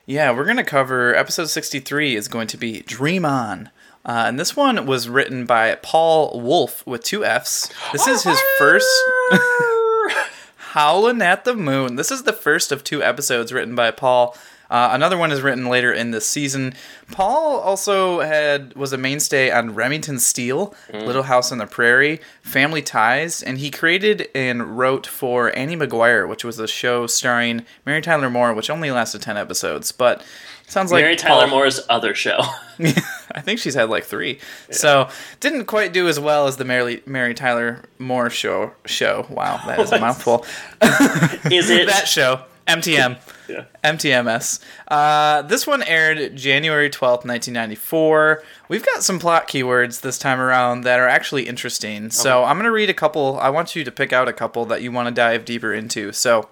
Yeah, 0.06 0.30
we're 0.34 0.46
gonna 0.46 0.64
cover 0.64 1.14
episode 1.14 1.50
63 1.50 2.16
is 2.16 2.28
going 2.28 2.46
to 2.48 2.56
be 2.56 2.80
Dream 2.80 3.26
On. 3.26 3.68
Uh, 4.06 4.24
and 4.26 4.40
this 4.40 4.56
one 4.56 4.86
was 4.86 5.06
written 5.06 5.44
by 5.44 5.74
Paul 5.74 6.40
Wolff 6.40 6.86
with 6.86 7.04
two 7.04 7.26
F's. 7.26 7.70
This 7.92 8.06
is 8.06 8.22
his 8.22 8.40
first 8.56 8.88
Howlin' 10.72 11.20
at 11.20 11.44
the 11.44 11.54
Moon. 11.54 11.96
This 11.96 12.10
is 12.10 12.22
the 12.22 12.32
first 12.32 12.72
of 12.72 12.82
two 12.84 13.02
episodes 13.02 13.52
written 13.52 13.74
by 13.74 13.90
Paul. 13.90 14.34
Uh, 14.70 14.90
another 14.92 15.16
one 15.16 15.32
is 15.32 15.40
written 15.40 15.66
later 15.66 15.92
in 15.92 16.10
this 16.10 16.28
season. 16.28 16.74
Paul 17.10 17.58
also 17.58 18.20
had 18.20 18.74
was 18.74 18.92
a 18.92 18.98
mainstay 18.98 19.50
on 19.50 19.74
Remington 19.74 20.18
Steele, 20.18 20.74
Little 20.92 21.22
House 21.22 21.50
on 21.50 21.58
the 21.58 21.66
Prairie, 21.66 22.20
Family 22.42 22.82
Ties, 22.82 23.42
and 23.42 23.58
he 23.58 23.70
created 23.70 24.28
and 24.34 24.78
wrote 24.78 25.06
for 25.06 25.56
Annie 25.56 25.76
McGuire, 25.76 26.28
which 26.28 26.44
was 26.44 26.58
a 26.58 26.68
show 26.68 27.06
starring 27.06 27.64
Mary 27.86 28.02
Tyler 28.02 28.28
Moore, 28.28 28.52
which 28.52 28.68
only 28.68 28.90
lasted 28.90 29.22
ten 29.22 29.36
episodes, 29.38 29.90
but 29.90 30.22
sounds 30.66 30.92
like 30.92 31.02
Mary 31.02 31.16
Tyler 31.16 31.46
Paul- 31.46 31.50
Moore's 31.58 31.80
other 31.88 32.14
show. 32.14 32.38
I 33.34 33.40
think 33.40 33.58
she's 33.58 33.74
had 33.74 33.88
like 33.90 34.04
three. 34.04 34.38
So 34.70 35.08
didn't 35.40 35.64
quite 35.64 35.92
do 35.92 36.08
as 36.08 36.20
well 36.20 36.46
as 36.46 36.58
the 36.58 36.64
Mary 36.64 37.02
Mary 37.06 37.34
Tyler 37.34 37.82
Moore 37.98 38.30
show. 38.30 38.72
Show. 38.84 39.26
Wow, 39.30 39.60
that 39.66 39.80
is 39.80 39.92
a 39.92 39.98
mouthful. 39.98 40.44
Is 41.50 41.70
it? 41.70 41.88
that 41.88 42.06
show. 42.06 42.42
MTM. 42.68 43.18
Yeah. 43.48 43.64
MTMS. 43.82 44.60
Uh, 44.88 45.40
this 45.40 45.66
one 45.66 45.82
aired 45.82 46.36
January 46.36 46.90
12th, 46.90 47.24
1994. 47.24 48.42
We've 48.68 48.84
got 48.84 49.02
some 49.02 49.18
plot 49.18 49.48
keywords 49.48 50.02
this 50.02 50.18
time 50.18 50.38
around 50.38 50.82
that 50.82 51.00
are 51.00 51.08
actually 51.08 51.48
interesting. 51.48 52.10
So 52.10 52.44
I'm 52.44 52.56
going 52.56 52.66
to 52.66 52.70
read 52.70 52.90
a 52.90 52.94
couple. 52.94 53.38
I 53.40 53.48
want 53.48 53.74
you 53.74 53.84
to 53.84 53.90
pick 53.90 54.12
out 54.12 54.28
a 54.28 54.34
couple 54.34 54.66
that 54.66 54.82
you 54.82 54.92
want 54.92 55.08
to 55.08 55.14
dive 55.14 55.46
deeper 55.46 55.72
into. 55.72 56.12
So, 56.12 56.50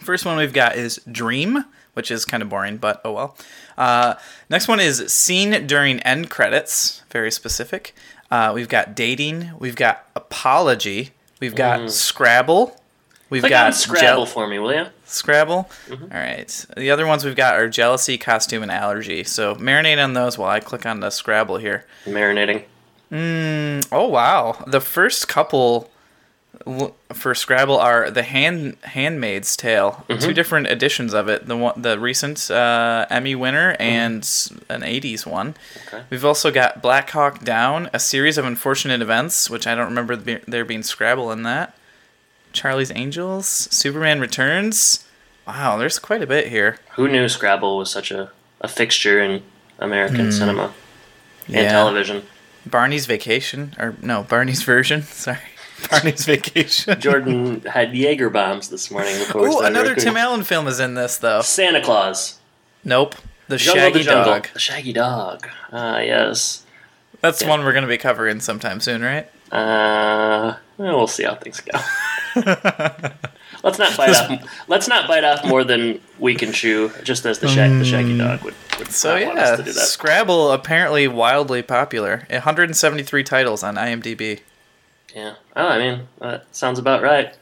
first 0.00 0.26
one 0.26 0.36
we've 0.36 0.52
got 0.52 0.74
is 0.74 1.00
dream, 1.10 1.66
which 1.92 2.10
is 2.10 2.24
kind 2.24 2.42
of 2.42 2.48
boring, 2.48 2.78
but 2.78 3.00
oh 3.04 3.12
well. 3.12 3.36
Uh, 3.78 4.14
next 4.50 4.66
one 4.66 4.80
is 4.80 5.12
scene 5.12 5.68
during 5.68 6.00
end 6.00 6.30
credits, 6.30 7.04
very 7.10 7.30
specific. 7.30 7.94
Uh, 8.28 8.50
we've 8.52 8.68
got 8.68 8.96
dating. 8.96 9.52
We've 9.60 9.76
got 9.76 10.04
apology. 10.16 11.10
We've 11.38 11.54
got 11.54 11.92
Scrabble. 11.92 12.76
We've 13.30 13.42
Click 13.42 13.50
got 13.50 13.74
Scrabble 13.74 14.24
gel- 14.24 14.26
for 14.26 14.46
me, 14.46 14.58
will 14.58 14.74
you? 14.74 14.86
Scrabble. 15.06 15.70
Mm-hmm. 15.88 16.04
All 16.04 16.18
right. 16.18 16.66
The 16.76 16.90
other 16.90 17.06
ones 17.06 17.24
we've 17.24 17.36
got 17.36 17.54
are 17.54 17.68
jealousy, 17.68 18.18
costume, 18.18 18.62
and 18.62 18.70
allergy. 18.70 19.24
So 19.24 19.54
marinate 19.54 20.02
on 20.02 20.12
those 20.12 20.38
while 20.38 20.50
I 20.50 20.60
click 20.60 20.86
on 20.86 21.00
the 21.00 21.10
Scrabble 21.10 21.56
here. 21.56 21.84
Marinating. 22.04 22.64
Mm, 23.10 23.86
oh 23.92 24.08
wow! 24.08 24.64
The 24.66 24.80
first 24.80 25.28
couple 25.28 25.90
for 27.12 27.34
Scrabble 27.34 27.78
are 27.78 28.10
the 28.10 28.22
Hand 28.22 28.76
Handmaid's 28.82 29.56
Tale. 29.56 30.04
Mm-hmm. 30.08 30.20
Two 30.20 30.32
different 30.32 30.66
editions 30.68 31.12
of 31.12 31.28
it. 31.28 31.46
The 31.46 31.56
one, 31.56 31.80
the 31.80 31.98
recent 31.98 32.50
uh, 32.50 33.06
Emmy 33.10 33.34
winner, 33.34 33.72
mm-hmm. 33.72 33.82
and 33.82 34.50
an 34.68 34.80
'80s 34.80 35.26
one. 35.26 35.54
Okay. 35.86 36.04
We've 36.10 36.24
also 36.24 36.50
got 36.50 36.82
Black 36.82 37.10
Hawk 37.10 37.44
Down, 37.44 37.90
a 37.92 38.00
series 38.00 38.38
of 38.38 38.44
unfortunate 38.44 39.02
events, 39.02 39.50
which 39.50 39.66
I 39.66 39.74
don't 39.74 39.86
remember 39.86 40.16
there 40.16 40.64
being 40.64 40.82
Scrabble 40.82 41.30
in 41.30 41.42
that. 41.42 41.76
Charlie's 42.54 42.90
Angels, 42.94 43.46
Superman 43.46 44.20
Returns. 44.20 45.06
Wow, 45.46 45.76
there's 45.76 45.98
quite 45.98 46.22
a 46.22 46.26
bit 46.26 46.48
here. 46.48 46.78
Who 46.94 47.06
knew 47.08 47.28
Scrabble 47.28 47.76
was 47.76 47.90
such 47.90 48.10
a, 48.10 48.30
a 48.62 48.68
fixture 48.68 49.20
in 49.20 49.42
American 49.78 50.32
cinema 50.32 50.72
and. 51.46 51.54
Yeah. 51.56 51.72
television? 51.72 52.22
Barney's 52.64 53.04
Vacation, 53.04 53.74
or 53.78 53.94
no, 54.00 54.22
Barney's 54.22 54.62
version. 54.62 55.02
Sorry. 55.02 55.36
Barney's 55.90 56.24
Vacation. 56.24 56.98
Jordan 56.98 57.60
had 57.62 57.94
Jaeger 57.94 58.30
bombs 58.30 58.70
this 58.70 58.90
morning. 58.90 59.14
Ooh, 59.34 59.60
another. 59.60 59.94
Tim 59.94 60.16
Allen 60.16 60.44
film 60.44 60.66
is 60.66 60.80
in 60.80 60.94
this 60.94 61.18
though. 61.18 61.42
Santa 61.42 61.82
Claus. 61.82 62.38
Nope. 62.84 63.16
The 63.48 63.58
Jungle 63.58 63.82
Shaggy 63.82 63.98
the 63.98 64.10
Dog. 64.10 64.48
The 64.54 64.58
Shaggy 64.58 64.92
Dog. 64.94 65.46
Ah, 65.70 65.98
yes. 65.98 66.64
That's 67.20 67.42
Yeah. 67.42 67.48
one 67.50 67.64
we're 67.64 67.74
gonna 67.74 67.86
be 67.86 67.98
covering 67.98 68.40
sometime 68.40 68.80
soon, 68.80 69.02
right? 69.02 69.28
Uh, 69.54 70.56
well, 70.78 71.06
see 71.06 71.22
how 71.24 71.34
things 71.36 71.60
go. 71.60 71.78
let's 73.62 73.78
not 73.78 73.96
bite 73.96 74.10
off. 74.10 74.64
Let's 74.68 74.88
not 74.88 75.06
bite 75.06 75.24
off 75.24 75.44
more 75.44 75.62
than 75.64 76.00
we 76.18 76.34
can 76.34 76.52
chew. 76.52 76.90
Just 77.02 77.24
as 77.26 77.38
the, 77.38 77.48
shag, 77.48 77.70
the 77.78 77.84
Shaggy 77.84 78.18
Dog 78.18 78.42
would. 78.42 78.54
would 78.78 78.90
So 78.90 79.16
not 79.16 79.26
want 79.26 79.38
us 79.38 79.50
yeah, 79.50 79.56
to 79.56 79.62
do 79.62 79.72
that. 79.72 79.80
Scrabble 79.86 80.50
apparently 80.50 81.06
wildly 81.08 81.62
popular. 81.62 82.26
173 82.30 83.22
titles 83.24 83.62
on 83.62 83.76
IMDb. 83.76 84.40
Yeah. 85.14 85.34
Oh, 85.54 85.68
I 85.68 85.78
mean, 85.78 86.08
that 86.18 86.46
sounds 86.54 86.78
about 86.80 87.02
right. 87.02 87.32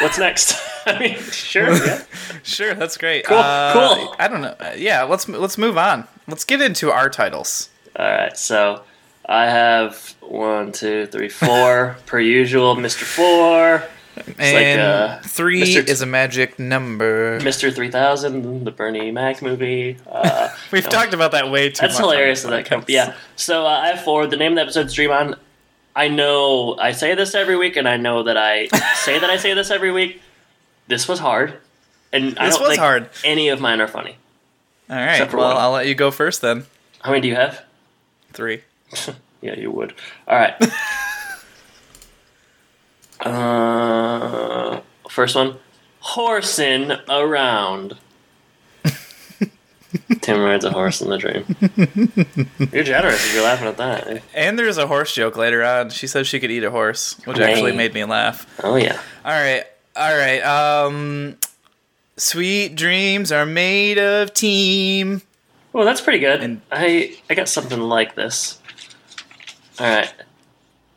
What's 0.00 0.18
next? 0.18 0.56
I 0.86 0.98
mean, 0.98 1.16
sure. 1.18 1.72
Yeah. 1.74 2.02
Sure, 2.42 2.74
that's 2.74 2.96
great. 2.96 3.24
Cool, 3.24 3.38
Uh, 3.38 3.72
cool. 3.72 4.14
I 4.20 4.28
don't 4.28 4.40
know. 4.40 4.54
Uh, 4.60 4.72
Yeah, 4.76 5.02
let's 5.02 5.28
let's 5.28 5.58
move 5.58 5.76
on. 5.76 6.06
Let's 6.28 6.44
get 6.44 6.60
into 6.62 6.92
our 6.92 7.10
titles. 7.10 7.70
All 7.98 8.06
right. 8.06 8.38
So 8.38 8.82
I 9.28 9.46
have 9.46 10.14
one, 10.20 10.72
two, 10.72 11.06
three, 11.06 11.28
four 11.28 11.96
per 12.06 12.20
usual. 12.20 12.76
Mister 12.76 13.04
Four, 13.04 13.82
and 14.38 14.80
uh, 14.80 15.18
three 15.20 15.62
Mr. 15.62 15.84
T- 15.84 15.90
is 15.90 16.00
a 16.00 16.06
magic 16.06 16.58
number. 16.60 17.40
Mister 17.40 17.70
Three 17.72 17.90
Thousand, 17.90 18.64
the 18.64 18.70
Bernie 18.70 19.10
Mac 19.10 19.42
movie. 19.42 19.98
Uh, 20.08 20.48
We've 20.72 20.84
no. 20.84 20.90
talked 20.90 21.12
about 21.12 21.32
that 21.32 21.50
way 21.50 21.70
too 21.70 21.80
That's 21.82 21.94
much. 21.94 22.04
on 22.04 22.10
hilarious 22.10 22.42
that 22.42 22.50
that 22.50 22.66
comes. 22.66 22.84
Yeah. 22.88 23.14
So 23.34 23.66
uh, 23.66 23.68
I 23.68 23.88
have 23.88 24.02
four. 24.02 24.26
The 24.28 24.36
name 24.36 24.52
of 24.52 24.56
the 24.56 24.62
episode's 24.62 24.94
Dream 24.94 25.10
On. 25.10 25.34
I 25.96 26.08
know 26.08 26.76
I 26.78 26.92
say 26.92 27.14
this 27.14 27.34
every 27.34 27.56
week, 27.56 27.76
and 27.76 27.88
I 27.88 27.96
know 27.96 28.22
that 28.22 28.36
I 28.36 28.66
say 28.94 29.18
that 29.18 29.28
I 29.30 29.38
say 29.38 29.54
this 29.54 29.70
every 29.72 29.90
week. 29.90 30.20
This 30.86 31.08
was 31.08 31.18
hard, 31.18 31.58
and 32.12 32.38
I 32.38 32.48
don't 32.50 32.60
was 32.60 32.68
think 32.68 32.80
hard. 32.80 33.10
any 33.24 33.48
of 33.48 33.60
mine 33.60 33.80
are 33.80 33.88
funny. 33.88 34.16
All 34.88 34.96
right. 34.96 35.32
Well, 35.32 35.48
one. 35.48 35.56
I'll 35.56 35.72
let 35.72 35.88
you 35.88 35.96
go 35.96 36.12
first 36.12 36.42
then. 36.42 36.66
How 37.00 37.10
many 37.10 37.22
do 37.22 37.28
you 37.28 37.34
have? 37.34 37.64
Three. 38.32 38.62
Yeah, 39.42 39.54
you 39.54 39.70
would. 39.70 39.94
All 40.26 40.36
right. 40.36 40.54
uh, 43.20 44.80
first 45.08 45.36
one, 45.36 45.56
horsing 46.00 46.90
around. 47.08 47.96
Tim 50.20 50.40
rides 50.40 50.64
a 50.64 50.70
horse 50.70 51.00
in 51.00 51.10
the 51.10 51.18
dream. 51.18 51.44
You're 52.72 52.82
generous 52.84 53.24
if 53.26 53.34
you're 53.34 53.44
laughing 53.44 53.68
at 53.68 53.76
that. 53.76 54.22
And 54.34 54.58
there's 54.58 54.78
a 54.78 54.86
horse 54.86 55.14
joke 55.14 55.36
later 55.36 55.62
on. 55.64 55.90
She 55.90 56.06
says 56.06 56.26
she 56.26 56.40
could 56.40 56.50
eat 56.50 56.64
a 56.64 56.70
horse, 56.70 57.14
which 57.24 57.38
actually 57.38 57.72
made 57.72 57.94
me 57.94 58.04
laugh. 58.04 58.46
Oh 58.64 58.76
yeah. 58.76 58.98
All 59.24 59.32
right. 59.32 59.64
All 59.94 60.16
right. 60.16 60.40
Um 60.40 61.36
Sweet 62.16 62.74
dreams 62.74 63.30
are 63.30 63.44
made 63.46 63.98
of 63.98 64.32
team. 64.32 65.20
Well, 65.74 65.84
that's 65.84 66.00
pretty 66.00 66.18
good. 66.20 66.42
And- 66.42 66.62
I 66.72 67.16
I 67.28 67.34
got 67.34 67.48
something 67.48 67.80
like 67.80 68.14
this. 68.14 68.58
All 69.78 69.86
right. 69.86 70.12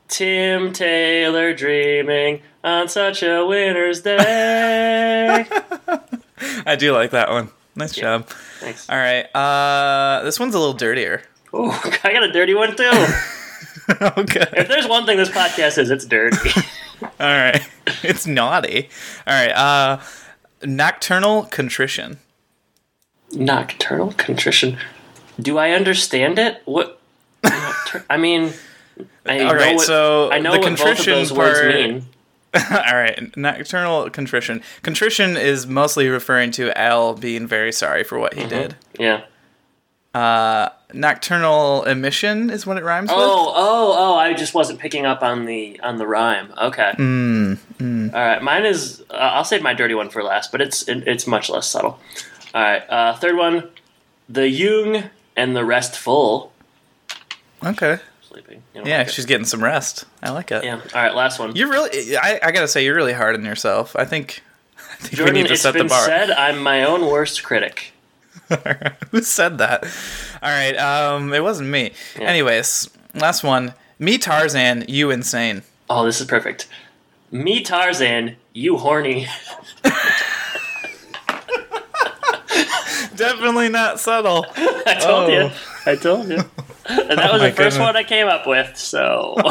Tim 0.08 0.74
Taylor 0.74 1.54
dreaming 1.54 2.42
on 2.64 2.88
such 2.88 3.22
a 3.24 3.46
winter's 3.46 4.02
day. 4.02 5.46
I 6.66 6.76
do 6.76 6.94
like 6.94 7.12
that 7.12 7.30
one. 7.30 7.50
Nice 7.76 7.94
job. 7.94 8.28
Thanks. 8.60 8.90
All 8.90 8.98
right. 8.98 9.24
Uh 9.36 10.24
this 10.24 10.40
one's 10.40 10.56
a 10.56 10.60
little 10.60 10.74
dirtier. 10.74 11.24
Ooh, 11.54 11.70
I 12.04 12.14
got 12.14 12.24
a 12.24 12.32
dirty 12.32 12.54
one 12.54 12.76
too. 12.76 12.84
okay. 14.02 14.48
If 14.54 14.68
there's 14.68 14.88
one 14.88 15.06
thing 15.06 15.18
this 15.18 15.30
podcast 15.30 15.78
is, 15.78 15.92
it's 15.92 16.06
dirty. 16.06 16.52
All 17.02 17.10
right. 17.20 17.62
It's 18.04 18.26
naughty. 18.26 18.90
All 19.28 19.34
right. 19.34 19.52
Uh 19.52 20.00
nocturnal 20.64 21.44
contrition. 21.44 22.20
Nocturnal 23.34 24.14
contrition. 24.14 24.78
Do 25.40 25.58
I 25.58 25.72
understand 25.72 26.40
it? 26.40 26.62
What? 26.66 27.00
I 28.10 28.18
mean, 28.18 28.54
I 29.26 29.40
All 29.42 29.54
know 29.56 29.74
what, 29.76 29.86
so 29.86 30.32
I 30.32 30.40
know 30.40 30.52
the 30.54 30.60
what 30.60 30.70
both 30.70 30.80
of 30.82 30.86
contrition 30.98 31.36
part- 31.36 31.68
mean. 31.68 32.06
All 32.72 32.96
right, 32.96 33.36
nocturnal 33.38 34.10
contrition. 34.10 34.62
Contrition 34.82 35.38
is 35.38 35.68
mostly 35.68 36.08
referring 36.10 36.50
to 36.52 36.76
Al 36.76 37.14
being 37.14 37.46
very 37.46 37.72
sorry 37.72 38.04
for 38.04 38.18
what 38.18 38.34
he 38.34 38.42
Mm-hmm. 38.42 38.50
did. 38.50 38.76
Yeah. 39.00 39.22
Uh, 40.16 40.70
nocturnal 40.92 41.84
emission 41.84 42.50
is 42.50 42.66
what 42.66 42.78
it 42.78 42.84
rhymes 42.84 43.12
Oh, 43.12 43.54
oh, 43.56 43.96
oh! 43.96 44.16
I 44.16 44.34
just 44.34 44.56
wasn't 44.56 44.80
picking 44.80 45.06
up 45.06 45.22
on 45.22 45.46
the 45.46 45.80
on 45.82 45.98
the 45.98 46.08
rhyme. 46.08 46.52
Okay. 46.60 46.94
Mm, 46.98 48.12
All 48.16 48.20
right. 48.20 48.42
Mine 48.42 48.66
is. 48.66 49.02
Uh, 49.12 49.14
I'll 49.14 49.44
save 49.44 49.62
my 49.62 49.76
dirty 49.76 49.94
one 49.94 50.10
for 50.10 50.24
last, 50.24 50.52
but 50.52 50.62
it's 50.62 50.88
it, 50.90 51.08
it's 51.08 51.28
much 51.28 51.48
less 51.52 51.68
subtle. 51.68 52.00
All 52.56 52.62
right. 52.64 52.82
Uh, 52.90 53.14
third 53.18 53.38
one. 53.38 53.70
The 54.28 54.50
Jung 54.50 55.04
and 55.36 55.56
the 55.56 55.64
restful. 55.64 56.52
Okay. 57.64 58.00
Sleeping. 58.30 58.64
You 58.74 58.82
don't 58.82 58.88
Yeah, 58.88 59.00
like 59.00 59.08
it? 59.08 59.14
she's 59.14 59.26
getting 59.26 59.46
some 59.46 59.64
rest. 59.64 60.06
I 60.24 60.30
like 60.32 60.52
it. 60.52 60.64
Yeah. 60.64 60.76
All 60.76 61.02
right. 61.04 61.14
Last 61.16 61.40
one. 61.40 61.56
You're 61.56 61.70
really. 61.70 62.16
I, 62.18 62.40
I 62.44 62.52
gotta 62.52 62.68
say, 62.68 62.84
you're 62.86 62.96
really 62.96 63.14
hard 63.14 63.36
on 63.36 63.44
yourself. 63.46 63.96
I 63.96 64.06
think. 64.06 64.42
I 64.78 64.96
think 65.02 65.16
Jordan, 65.16 65.36
we 65.36 65.42
need 65.44 65.48
to 65.50 65.58
set 65.58 65.74
the 65.76 65.86
bar. 65.86 66.06
said 66.06 66.30
I'm 66.32 66.62
my 66.62 66.84
own 66.84 67.06
worst 67.08 67.44
critic. 67.44 67.94
Who 69.12 69.22
said 69.22 69.58
that? 69.60 69.84
All 70.42 70.50
right. 70.50 70.76
Um, 70.78 71.34
it 71.34 71.42
wasn't 71.44 71.70
me. 71.70 71.92
Yeah. 72.18 72.28
Anyways, 72.28 72.90
last 73.16 73.44
one. 73.44 73.74
Me 73.98 74.18
Tarzan, 74.18 74.86
you 74.88 75.10
insane. 75.12 75.64
Oh, 75.90 76.06
this 76.06 76.20
is 76.22 76.28
perfect. 76.28 76.68
Me 77.32 77.62
Tarzan, 77.62 78.36
you 78.54 78.78
horny. 78.78 79.28
Definitely 83.16 83.70
not 83.70 84.00
subtle. 84.00 84.46
I 84.56 84.98
told 85.00 85.30
Oh. 85.30 85.34
you. 85.34 85.52
I 85.86 85.96
told 85.96 86.30
you. 86.30 86.44
And 86.86 87.20
that 87.20 87.32
was 87.32 87.42
the 87.42 87.50
first 87.52 87.58
goodness. 87.58 87.80
one 87.80 87.96
I 87.96 88.04
came 88.04 88.28
up 88.28 88.48
with. 88.48 88.76
So 88.78 89.36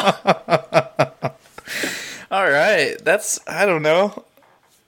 All 2.30 2.49
right. 2.50 2.97
That's 3.02 3.38
I 3.47 3.66
don't 3.66 3.82
know. 3.82 4.25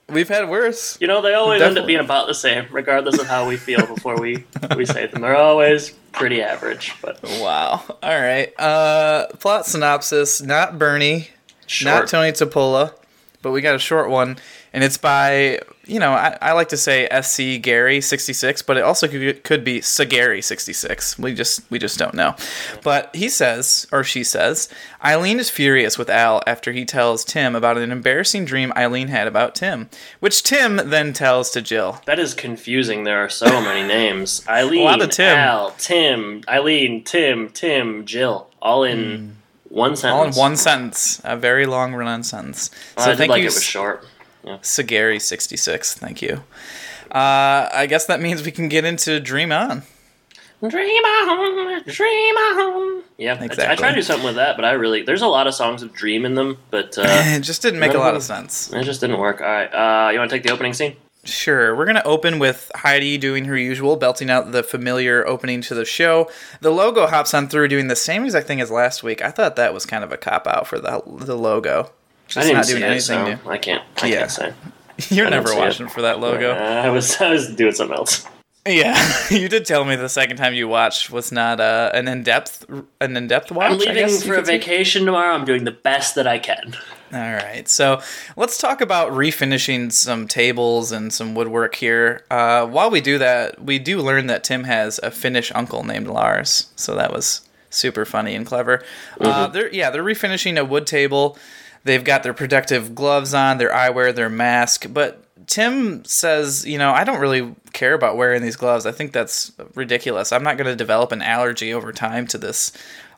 We've 0.09 0.27
had 0.27 0.49
worse. 0.49 0.97
you 0.99 1.07
know 1.07 1.21
they 1.21 1.33
always 1.33 1.61
end 1.61 1.77
up 1.77 1.87
being 1.87 2.01
about 2.01 2.27
the 2.27 2.33
same, 2.33 2.65
regardless 2.71 3.17
of 3.19 3.27
how 3.27 3.47
we 3.47 3.55
feel 3.55 3.85
before 3.87 4.19
we 4.19 4.43
we 4.75 4.85
say 4.85 5.07
them. 5.07 5.21
They're 5.21 5.37
always 5.37 5.91
pretty 6.11 6.41
average, 6.41 6.93
but 7.01 7.21
Wow. 7.23 7.81
All 8.03 8.19
right. 8.19 8.51
Uh, 8.59 9.27
plot 9.39 9.65
synopsis: 9.65 10.41
Not 10.41 10.77
Bernie, 10.77 11.29
short. 11.65 12.01
not 12.01 12.07
Tony 12.09 12.31
Topola, 12.33 12.93
but 13.41 13.51
we 13.51 13.61
got 13.61 13.75
a 13.75 13.79
short 13.79 14.09
one, 14.09 14.37
and 14.73 14.83
it's 14.83 14.97
by 14.97 15.59
you 15.85 15.99
know 15.99 16.11
I, 16.11 16.37
I 16.41 16.51
like 16.53 16.69
to 16.69 16.77
say 16.77 17.07
SC 17.21 17.61
Gary 17.61 18.01
sixty 18.01 18.33
six, 18.33 18.61
but 18.61 18.77
it 18.77 18.83
also 18.83 19.07
could, 19.07 19.43
could 19.43 19.63
be 19.63 19.79
Sagary 19.79 20.43
sixty 20.43 20.73
six. 20.73 21.19
We 21.19 21.33
just 21.33 21.69
we 21.69 21.79
just 21.79 21.99
don't 21.99 22.13
know. 22.13 22.35
But 22.83 23.13
he 23.15 23.29
says 23.29 23.87
or 23.91 24.03
she 24.03 24.23
says 24.23 24.69
Eileen 25.03 25.39
is 25.39 25.49
furious 25.49 25.97
with 25.97 26.09
Al 26.09 26.41
after 26.47 26.71
he 26.71 26.85
tells 26.85 27.25
Tim 27.25 27.55
about 27.55 27.77
an 27.77 27.91
embarrassing 27.91 28.45
dream 28.45 28.71
Eileen 28.75 29.09
had 29.09 29.27
about 29.27 29.55
Tim, 29.55 29.89
which 30.19 30.43
Tim 30.43 30.77
then 30.77 31.13
tells 31.13 31.49
to 31.51 31.61
Jill. 31.61 32.01
That 32.05 32.19
is 32.19 32.33
confusing. 32.33 33.03
There 33.03 33.23
are 33.23 33.29
so 33.29 33.61
many 33.61 33.85
names. 33.85 34.45
Eileen, 34.49 34.85
lot 34.85 35.01
of 35.01 35.09
Tim. 35.09 35.37
Al, 35.37 35.71
Tim, 35.71 36.43
Eileen, 36.47 37.03
Tim, 37.03 37.49
Tim, 37.49 38.05
Jill, 38.05 38.47
all 38.61 38.83
in 38.83 39.17
hmm. 39.17 39.29
one 39.75 39.95
sentence. 39.95 40.37
All 40.37 40.45
in 40.45 40.51
one 40.51 40.57
sentence, 40.57 41.21
a 41.23 41.35
very 41.35 41.65
long 41.65 41.93
run-on 41.93 42.23
sentence. 42.23 42.69
Well, 42.95 43.05
So 43.05 43.11
I 43.11 43.15
thank 43.15 43.31
like 43.31 43.39
you, 43.39 43.47
it 43.47 43.53
was 43.53 43.63
short. 43.63 44.05
Sagari66. 44.45 45.93
Thank 45.93 46.21
you. 46.21 46.43
Uh, 47.11 47.67
I 47.73 47.87
guess 47.89 48.05
that 48.05 48.21
means 48.21 48.43
we 48.43 48.51
can 48.51 48.69
get 48.69 48.85
into 48.85 49.19
Dream 49.19 49.51
On. 49.51 49.83
Dream 50.67 51.03
on, 51.03 51.81
dream 51.87 52.35
on. 52.37 53.03
Yeah, 53.17 53.33
I- 53.33 53.41
I, 53.41 53.45
Exactly. 53.45 53.77
try 53.77 53.89
to 53.89 53.95
do 53.95 54.01
something 54.03 54.27
with 54.27 54.35
that, 54.35 54.55
but 54.55 54.63
I 54.63 54.73
really 54.73 55.01
there's 55.01 55.23
a 55.23 55.27
lot 55.27 55.47
of 55.47 55.55
songs 55.55 55.81
with 55.81 55.91
dream 55.91 56.23
in 56.23 56.35
them, 56.35 56.59
but 56.69 56.95
uh, 56.99 57.01
it 57.07 57.39
just 57.39 57.63
didn't 57.63 57.79
make 57.79 57.95
a 57.95 57.97
lot 57.97 58.15
of 58.15 58.21
sense. 58.21 58.71
it 58.71 58.83
just 58.83 59.01
didn't 59.01 59.17
work. 59.17 59.41
All 59.41 59.47
right, 59.47 59.65
uh, 60.07 60.11
you 60.11 60.19
want 60.19 60.29
to 60.29 60.35
take 60.37 60.43
the 60.43 60.51
opening 60.53 60.73
scene? 60.73 60.95
Sure, 61.23 61.75
we're 61.75 61.85
going 61.85 61.95
to 61.95 62.03
open 62.05 62.37
with 62.37 62.71
Heidi 62.75 63.17
doing 63.17 63.45
her 63.45 63.57
usual, 63.57 63.95
belting 63.95 64.29
out 64.29 64.51
the 64.51 64.61
familiar 64.61 65.25
opening 65.27 65.61
to 65.61 65.73
the 65.73 65.83
show. 65.85 66.29
The 66.61 66.69
logo 66.69 67.07
hops 67.07 67.33
on 67.33 67.47
through 67.49 67.67
doing 67.69 67.87
the 67.87 67.95
same 67.95 68.23
exact 68.23 68.45
thing 68.45 68.61
as 68.61 68.69
last 68.69 69.01
week. 69.01 69.23
I 69.23 69.31
thought 69.31 69.55
that 69.55 69.73
was 69.73 69.87
kind 69.87 70.03
of 70.03 70.11
a 70.11 70.17
cop 70.17 70.45
out 70.45 70.67
for 70.67 70.79
the 70.79 71.01
the 71.07 71.35
logo. 71.35 71.91
Just 72.31 72.37
I 72.37 72.41
didn't 72.43 72.57
not 72.57 72.65
doing 72.67 72.83
it, 72.83 72.85
anything 72.85 73.39
so 73.43 73.49
I 73.49 73.57
can't. 73.57 73.83
I 74.01 74.07
Yeah. 74.07 74.17
can't 74.19 74.31
say. 74.31 74.53
You're 75.09 75.27
I 75.27 75.29
never 75.31 75.47
see 75.49 75.55
it. 75.55 75.59
watching 75.59 75.87
for 75.89 76.01
that 76.03 76.19
logo. 76.19 76.53
Uh, 76.53 76.81
I 76.85 76.89
was 76.89 77.19
I 77.21 77.29
was 77.31 77.53
doing 77.55 77.73
something 77.73 77.95
else. 77.97 78.25
Yeah, 78.67 78.95
you 79.31 79.49
did 79.49 79.65
tell 79.65 79.83
me 79.85 79.95
the 79.95 80.07
second 80.07 80.37
time 80.37 80.53
you 80.53 80.67
watched 80.67 81.09
was 81.11 81.31
not 81.31 81.59
uh, 81.59 81.89
an 81.95 82.07
in 82.07 82.21
depth 82.23 82.65
an 83.01 83.17
in 83.17 83.27
depth 83.27 83.51
watch. 83.51 83.71
I'm 83.71 83.73
I 83.89 83.93
leaving 83.93 84.19
for 84.21 84.35
a 84.35 84.41
vacation 84.43 85.05
tomorrow. 85.05 85.33
I'm 85.33 85.45
doing 85.45 85.63
the 85.63 85.71
best 85.71 86.13
that 86.15 86.27
I 86.27 86.37
can. 86.37 86.75
All 87.13 87.19
right, 87.19 87.67
so 87.67 87.99
let's 88.37 88.57
talk 88.57 88.79
about 88.79 89.11
refinishing 89.11 89.91
some 89.91 90.27
tables 90.29 90.93
and 90.93 91.11
some 91.11 91.35
woodwork 91.35 91.75
here. 91.75 92.23
Uh, 92.31 92.65
while 92.65 92.89
we 92.89 93.01
do 93.01 93.17
that, 93.17 93.61
we 93.61 93.79
do 93.79 93.99
learn 93.99 94.27
that 94.27 94.45
Tim 94.45 94.63
has 94.63 94.97
a 95.03 95.11
Finnish 95.11 95.51
uncle 95.53 95.83
named 95.83 96.07
Lars, 96.07 96.71
so 96.77 96.95
that 96.95 97.11
was 97.11 97.41
super 97.69 98.05
funny 98.05 98.33
and 98.35 98.45
clever. 98.45 98.81
Uh, 99.19 99.47
they're 99.47 99.73
yeah, 99.73 99.89
they're 99.89 100.03
refinishing 100.03 100.57
a 100.59 100.63
wood 100.63 100.85
table. 100.87 101.37
They've 101.83 102.03
got 102.03 102.23
their 102.23 102.33
protective 102.33 102.93
gloves 102.95 103.33
on, 103.33 103.57
their 103.57 103.71
eyewear, 103.71 104.13
their 104.13 104.29
mask. 104.29 104.85
But 104.93 105.23
Tim 105.47 106.05
says, 106.05 106.65
you 106.65 106.77
know, 106.77 106.91
I 106.91 107.03
don't 107.03 107.19
really 107.19 107.55
care 107.73 107.93
about 107.93 108.17
wearing 108.17 108.41
these 108.43 108.55
gloves. 108.55 108.85
I 108.85 108.91
think 108.91 109.11
that's 109.11 109.51
ridiculous. 109.75 110.31
I'm 110.31 110.43
not 110.43 110.57
going 110.57 110.67
to 110.67 110.75
develop 110.75 111.11
an 111.11 111.21
allergy 111.21 111.73
over 111.73 111.91
time 111.91 112.27
to 112.27 112.37
this, 112.37 112.71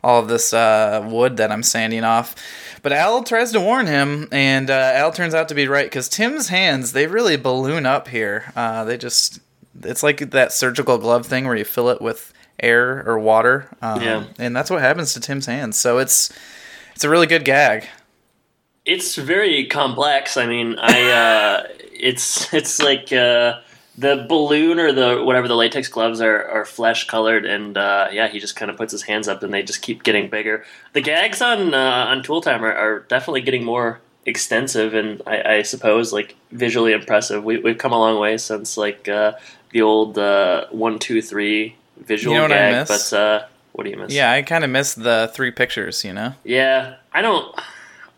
all 0.04 0.22
of 0.22 0.30
this 0.30 0.54
uh, 0.54 1.06
wood 1.12 1.38
that 1.38 1.52
I'm 1.52 1.64
sanding 1.64 2.04
off. 2.06 2.36
But 2.82 2.94
Al 2.94 3.24
tries 3.24 3.52
to 3.52 3.60
warn 3.60 3.88
him, 3.88 4.30
and 4.32 4.70
uh, 4.70 4.92
Al 4.96 5.12
turns 5.12 5.34
out 5.34 5.50
to 5.50 5.56
be 5.56 5.68
right 5.68 5.86
because 5.86 6.08
Tim's 6.10 6.48
hands 6.50 6.94
they 6.94 7.08
really 7.08 7.36
balloon 7.38 7.86
up 7.86 8.08
here. 8.08 8.52
Uh, 8.56 8.84
they 8.86 8.98
just 8.98 9.40
it's 9.84 10.04
like 10.04 10.30
that 10.32 10.54
surgical 10.54 10.98
glove 10.98 11.26
thing 11.26 11.46
where 11.46 11.56
you 11.56 11.66
fill 11.66 11.90
it 11.90 12.02
with 12.02 12.34
air 12.62 13.04
or 13.08 13.20
water. 13.20 13.68
Um, 13.82 14.02
Yeah. 14.02 14.24
and 14.40 14.56
that's 14.56 14.70
what 14.70 14.82
happens 14.82 15.14
to 15.14 15.20
Tim's 15.20 15.46
hands. 15.48 15.78
So 15.78 15.98
it's 15.98 16.32
it's 16.96 17.04
a 17.04 17.10
really 17.10 17.28
good 17.28 17.44
gag. 17.46 17.88
It's 18.86 19.16
very 19.16 19.66
complex. 19.66 20.38
I 20.38 20.46
mean, 20.46 20.78
I 20.80 21.12
uh, 21.12 21.68
it's 21.94 22.54
it's 22.54 22.82
like 22.82 23.14
uh, 23.14 23.60
the 23.98 24.26
balloon 24.28 24.80
or 24.80 24.92
the 24.92 25.24
whatever 25.24 25.48
the 25.48 25.56
latex 25.56 25.88
gloves 25.88 26.22
are 26.22 26.48
are 26.48 26.66
flesh 26.66 27.08
colored, 27.08 27.46
and 27.46 27.78
uh, 27.78 28.08
yeah, 28.12 28.28
he 28.28 28.40
just 28.40 28.56
kind 28.56 28.70
of 28.72 28.78
puts 28.78 28.92
his 28.92 29.04
hands 29.04 29.28
up, 29.28 29.44
and 29.44 29.54
they 29.54 29.64
just 29.64 29.82
keep 29.82 30.04
getting 30.04 30.30
bigger. 30.30 30.66
The 30.94 31.02
gags 31.02 31.42
on 31.42 31.74
uh, 31.74 32.06
on 32.10 32.24
Tool 32.24 32.42
Time 32.42 32.64
are, 32.64 32.74
are 32.74 33.00
definitely 33.02 33.42
getting 33.42 33.64
more 33.64 34.02
extensive, 34.26 34.94
and 34.94 35.22
I, 35.28 35.56
I 35.56 35.62
suppose 35.62 36.14
like 36.14 36.36
visually 36.52 36.94
impressive. 36.94 37.44
We, 37.44 37.58
we've 37.60 37.78
come 37.78 37.92
a 37.92 38.00
long 38.00 38.20
way 38.20 38.38
since 38.38 38.78
like 38.78 39.08
uh, 39.08 39.34
the 39.72 39.82
old 39.82 40.18
uh, 40.18 40.68
one 40.72 41.00
two 41.00 41.22
three 41.22 41.76
visual 41.98 42.36
You 42.36 42.42
know 42.42 42.48
gag. 42.48 42.88
But 42.88 43.14
uh, 43.14 43.46
what 43.74 43.84
do 43.84 43.90
you 43.90 43.98
miss? 43.98 44.14
Yeah, 44.14 44.32
I 44.32 44.42
kind 44.42 44.64
of 44.64 44.70
miss 44.70 44.94
the 44.94 45.32
three 45.34 45.52
pictures. 45.52 46.04
You 46.04 46.14
know. 46.14 46.34
Yeah, 46.44 46.96
I 47.14 47.22
don't. 47.22 47.56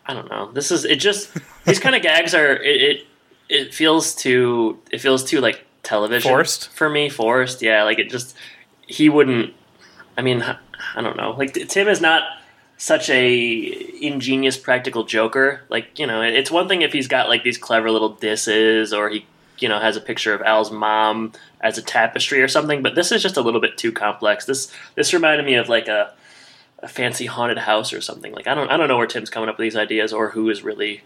I 0.06 0.14
don't 0.14 0.30
know. 0.30 0.50
This 0.52 0.70
is 0.70 0.84
it. 0.84 0.96
Just 0.96 1.36
these 1.64 1.80
kind 1.80 1.94
of 1.96 2.02
gags 2.02 2.34
are 2.34 2.54
it, 2.54 2.82
it. 2.82 3.06
It 3.48 3.74
feels 3.74 4.14
too. 4.14 4.80
It 4.90 5.00
feels 5.00 5.24
too 5.24 5.40
like 5.40 5.64
television 5.82 6.30
Forced? 6.30 6.68
for 6.70 6.88
me. 6.88 7.08
Forced. 7.08 7.62
Yeah, 7.62 7.82
like 7.84 7.98
it 7.98 8.10
just. 8.10 8.36
He 8.86 9.08
wouldn't. 9.08 9.52
I 10.16 10.22
mean, 10.22 10.42
I 10.42 11.02
don't 11.02 11.16
know. 11.16 11.32
Like 11.32 11.54
Tim 11.54 11.88
is 11.88 12.00
not 12.00 12.22
such 12.78 13.08
a 13.08 14.04
ingenious 14.04 14.56
practical 14.56 15.04
joker. 15.04 15.62
Like 15.68 15.98
you 15.98 16.06
know, 16.06 16.22
it's 16.22 16.50
one 16.50 16.68
thing 16.68 16.82
if 16.82 16.92
he's 16.92 17.08
got 17.08 17.28
like 17.28 17.42
these 17.42 17.58
clever 17.58 17.90
little 17.90 18.10
disses 18.10 18.92
or 18.92 19.08
he 19.08 19.26
you 19.58 19.68
know 19.68 19.80
has 19.80 19.96
a 19.96 20.00
picture 20.00 20.34
of 20.34 20.42
Al's 20.42 20.70
mom 20.70 21.32
as 21.60 21.78
a 21.78 21.82
tapestry 21.82 22.42
or 22.42 22.48
something. 22.48 22.82
But 22.82 22.94
this 22.94 23.12
is 23.12 23.22
just 23.22 23.36
a 23.36 23.40
little 23.40 23.60
bit 23.60 23.76
too 23.78 23.92
complex. 23.92 24.44
This 24.44 24.72
this 24.94 25.12
reminded 25.14 25.46
me 25.46 25.54
of 25.54 25.68
like 25.68 25.88
a 25.88 26.12
a 26.80 26.88
fancy 26.88 27.26
haunted 27.26 27.58
house 27.58 27.92
or 27.92 28.00
something. 28.00 28.32
Like 28.32 28.46
I 28.46 28.54
don't 28.54 28.68
I 28.70 28.76
don't 28.76 28.88
know 28.88 28.96
where 28.98 29.06
Tim's 29.06 29.30
coming 29.30 29.48
up 29.48 29.56
with 29.58 29.64
these 29.64 29.76
ideas 29.76 30.12
or 30.12 30.30
who 30.30 30.48
is 30.50 30.62
really 30.62 31.02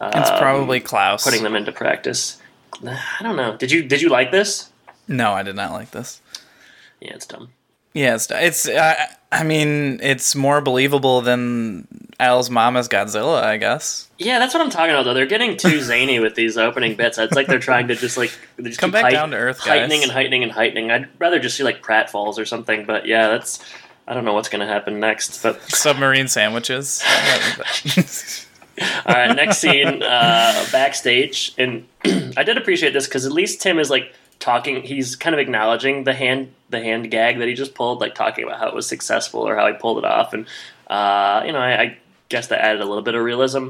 It's 0.00 0.30
um, 0.30 0.38
probably 0.38 0.80
Klaus. 0.80 1.24
putting 1.24 1.42
them 1.42 1.54
into 1.56 1.72
practice. 1.72 2.40
I 2.86 3.22
don't 3.22 3.36
know. 3.36 3.56
Did 3.56 3.70
you 3.70 3.82
did 3.82 4.02
you 4.02 4.08
like 4.08 4.30
this? 4.30 4.70
No, 5.08 5.32
I 5.32 5.42
did 5.42 5.56
not 5.56 5.72
like 5.72 5.90
this. 5.92 6.20
Yeah, 7.00 7.14
it's 7.14 7.26
dumb. 7.26 7.50
Yeah, 7.94 8.14
it's 8.16 8.30
it's. 8.30 8.68
Uh, 8.68 8.94
I 9.32 9.42
mean, 9.42 10.00
it's 10.02 10.34
more 10.34 10.60
believable 10.60 11.22
than 11.22 11.86
Al's 12.20 12.50
mama's 12.50 12.88
Godzilla, 12.88 13.42
I 13.42 13.56
guess. 13.56 14.08
Yeah, 14.18 14.38
that's 14.38 14.52
what 14.52 14.62
I'm 14.62 14.68
talking 14.70 14.90
about. 14.90 15.04
Though 15.04 15.14
they're 15.14 15.24
getting 15.26 15.56
too 15.56 15.80
zany 15.80 16.18
with 16.20 16.34
these 16.34 16.58
opening 16.58 16.94
bits. 16.96 17.16
It's 17.16 17.32
like 17.34 17.46
they're 17.46 17.58
trying 17.58 17.88
to 17.88 17.94
just 17.94 18.18
like 18.18 18.32
they 18.56 18.64
just 18.64 18.78
Come 18.80 18.90
back 18.90 19.10
down 19.10 19.30
to 19.30 19.36
earth, 19.38 19.58
guys. 19.58 19.68
heightening 19.80 20.02
and 20.02 20.12
heightening 20.12 20.42
and 20.42 20.52
heightening. 20.52 20.90
I'd 20.90 21.08
rather 21.18 21.38
just 21.38 21.56
see 21.56 21.62
like 21.64 21.82
pratfalls 21.82 22.36
or 22.38 22.44
something. 22.44 22.84
But 22.84 23.06
yeah, 23.06 23.28
that's 23.28 23.64
I 24.06 24.14
don't 24.14 24.24
know 24.24 24.34
what's 24.34 24.48
going 24.48 24.60
to 24.60 24.72
happen 24.72 25.00
next. 25.00 25.42
But 25.42 25.62
Submarine 25.70 26.28
sandwiches. 26.28 27.02
All 29.06 29.14
right, 29.14 29.34
next 29.34 29.58
scene, 29.58 30.02
uh, 30.02 30.66
backstage, 30.70 31.54
and 31.56 31.86
I 32.36 32.42
did 32.42 32.58
appreciate 32.58 32.92
this 32.92 33.06
because 33.06 33.24
at 33.24 33.32
least 33.32 33.62
Tim 33.62 33.78
is 33.78 33.88
like 33.88 34.12
talking. 34.38 34.82
He's 34.82 35.16
kind 35.16 35.34
of 35.34 35.40
acknowledging 35.40 36.04
the 36.04 36.12
hand, 36.12 36.52
the 36.68 36.80
hand 36.80 37.10
gag 37.10 37.38
that 37.38 37.48
he 37.48 37.54
just 37.54 37.74
pulled, 37.74 38.00
like 38.00 38.14
talking 38.14 38.44
about 38.44 38.58
how 38.58 38.68
it 38.68 38.74
was 38.74 38.86
successful 38.86 39.40
or 39.40 39.56
how 39.56 39.66
he 39.66 39.72
pulled 39.72 39.98
it 39.98 40.04
off, 40.04 40.34
and 40.34 40.46
uh, 40.88 41.42
you 41.46 41.52
know, 41.52 41.58
I, 41.58 41.80
I 41.80 41.98
guess 42.28 42.48
that 42.48 42.60
added 42.60 42.82
a 42.82 42.84
little 42.84 43.02
bit 43.02 43.14
of 43.14 43.22
realism. 43.22 43.68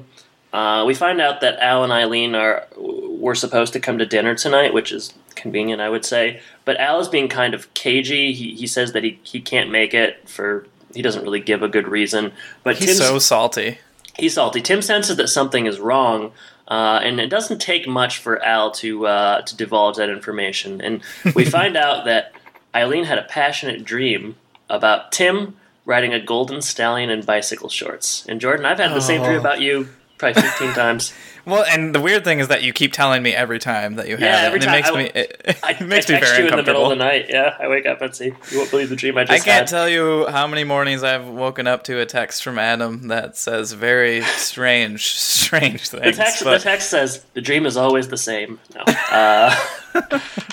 Uh, 0.52 0.84
we 0.86 0.94
find 0.94 1.20
out 1.20 1.40
that 1.42 1.58
Al 1.58 1.84
and 1.84 1.92
Eileen 1.92 2.34
are 2.34 2.66
were 2.76 3.34
supposed 3.34 3.72
to 3.74 3.80
come 3.80 3.98
to 3.98 4.06
dinner 4.06 4.34
tonight, 4.34 4.72
which 4.72 4.92
is 4.92 5.12
convenient, 5.34 5.80
I 5.82 5.90
would 5.90 6.04
say. 6.04 6.40
But 6.64 6.78
Al 6.78 6.98
is 7.00 7.08
being 7.08 7.28
kind 7.28 7.52
of 7.54 7.72
cagey. 7.74 8.32
He, 8.32 8.54
he 8.54 8.66
says 8.66 8.92
that 8.92 9.04
he, 9.04 9.18
he 9.22 9.40
can't 9.40 9.70
make 9.70 9.92
it 9.92 10.28
for 10.28 10.66
he 10.94 11.02
doesn't 11.02 11.22
really 11.22 11.40
give 11.40 11.62
a 11.62 11.68
good 11.68 11.88
reason. 11.88 12.32
But 12.62 12.76
He's 12.78 12.86
Tim's, 12.96 12.98
so 13.00 13.18
salty. 13.18 13.78
he's 14.18 14.34
salty. 14.34 14.62
Tim 14.62 14.80
senses 14.80 15.16
that 15.16 15.28
something 15.28 15.66
is 15.66 15.78
wrong, 15.78 16.32
uh, 16.68 17.00
and 17.02 17.20
it 17.20 17.28
doesn't 17.28 17.58
take 17.60 17.86
much 17.86 18.16
for 18.18 18.42
Al 18.42 18.70
to 18.72 19.06
uh, 19.06 19.42
to 19.42 19.56
divulge 19.56 19.96
that 19.96 20.08
information. 20.08 20.80
And 20.80 21.02
we 21.34 21.44
find 21.58 21.76
out 21.76 22.04
that 22.06 22.32
Eileen 22.74 23.04
had 23.04 23.18
a 23.18 23.24
passionate 23.24 23.84
dream 23.84 24.36
about 24.70 25.12
Tim 25.12 25.56
riding 25.84 26.14
a 26.14 26.20
golden 26.20 26.62
stallion 26.62 27.10
in 27.10 27.22
bicycle 27.22 27.68
shorts. 27.68 28.24
And 28.26 28.40
Jordan, 28.40 28.64
I've 28.64 28.78
had 28.78 28.92
the 28.94 29.00
same 29.00 29.22
dream 29.22 29.36
Oh. 29.36 29.40
about 29.40 29.60
you 29.60 29.88
probably 30.18 30.42
15 30.42 30.72
times. 30.74 31.12
Well, 31.44 31.64
and 31.64 31.94
the 31.94 32.00
weird 32.00 32.24
thing 32.24 32.40
is 32.40 32.48
that 32.48 32.64
you 32.64 32.72
keep 32.72 32.92
telling 32.92 33.22
me 33.22 33.32
every 33.32 33.60
time 33.60 33.94
that 33.94 34.08
you 34.08 34.16
have 34.16 34.20
Yeah, 34.20 34.42
it, 34.42 34.46
every 34.46 34.58
time 34.58 34.74
it 34.74 34.78
makes 34.78 34.90
I- 34.90 34.96
me 34.96 35.04
it, 35.14 35.58
I, 35.62 35.80
makes 35.84 36.10
I 36.10 36.14
me 36.14 36.20
very 36.20 36.38
you 36.42 36.48
in 36.48 36.56
the 36.56 36.62
middle 36.64 36.82
of 36.84 36.88
the 36.90 36.96
night. 36.96 37.26
Yeah, 37.28 37.54
I 37.60 37.68
wake 37.68 37.86
up 37.86 38.00
and 38.02 38.12
see. 38.14 38.32
You 38.50 38.58
won't 38.58 38.70
believe 38.72 38.88
the 38.88 38.96
dream 38.96 39.16
I 39.16 39.22
just 39.24 39.32
I 39.32 39.44
can't 39.44 39.60
had. 39.60 39.68
tell 39.68 39.88
you 39.88 40.26
how 40.26 40.48
many 40.48 40.64
mornings 40.64 41.04
I've 41.04 41.28
woken 41.28 41.68
up 41.68 41.84
to 41.84 42.00
a 42.00 42.06
text 42.06 42.42
from 42.42 42.58
Adam 42.58 43.06
that 43.08 43.36
says 43.36 43.72
very 43.74 44.22
strange, 44.22 45.12
strange 45.14 45.90
The 45.90 46.00
things. 46.00 46.16
text, 46.16 46.42
the 46.42 46.58
text 46.58 46.90
says 46.90 47.24
the 47.34 47.40
dream 47.40 47.64
is 47.64 47.76
always 47.76 48.08
the 48.08 48.16
same. 48.18 48.58
No. 48.74 48.82
Uh, 49.12 49.54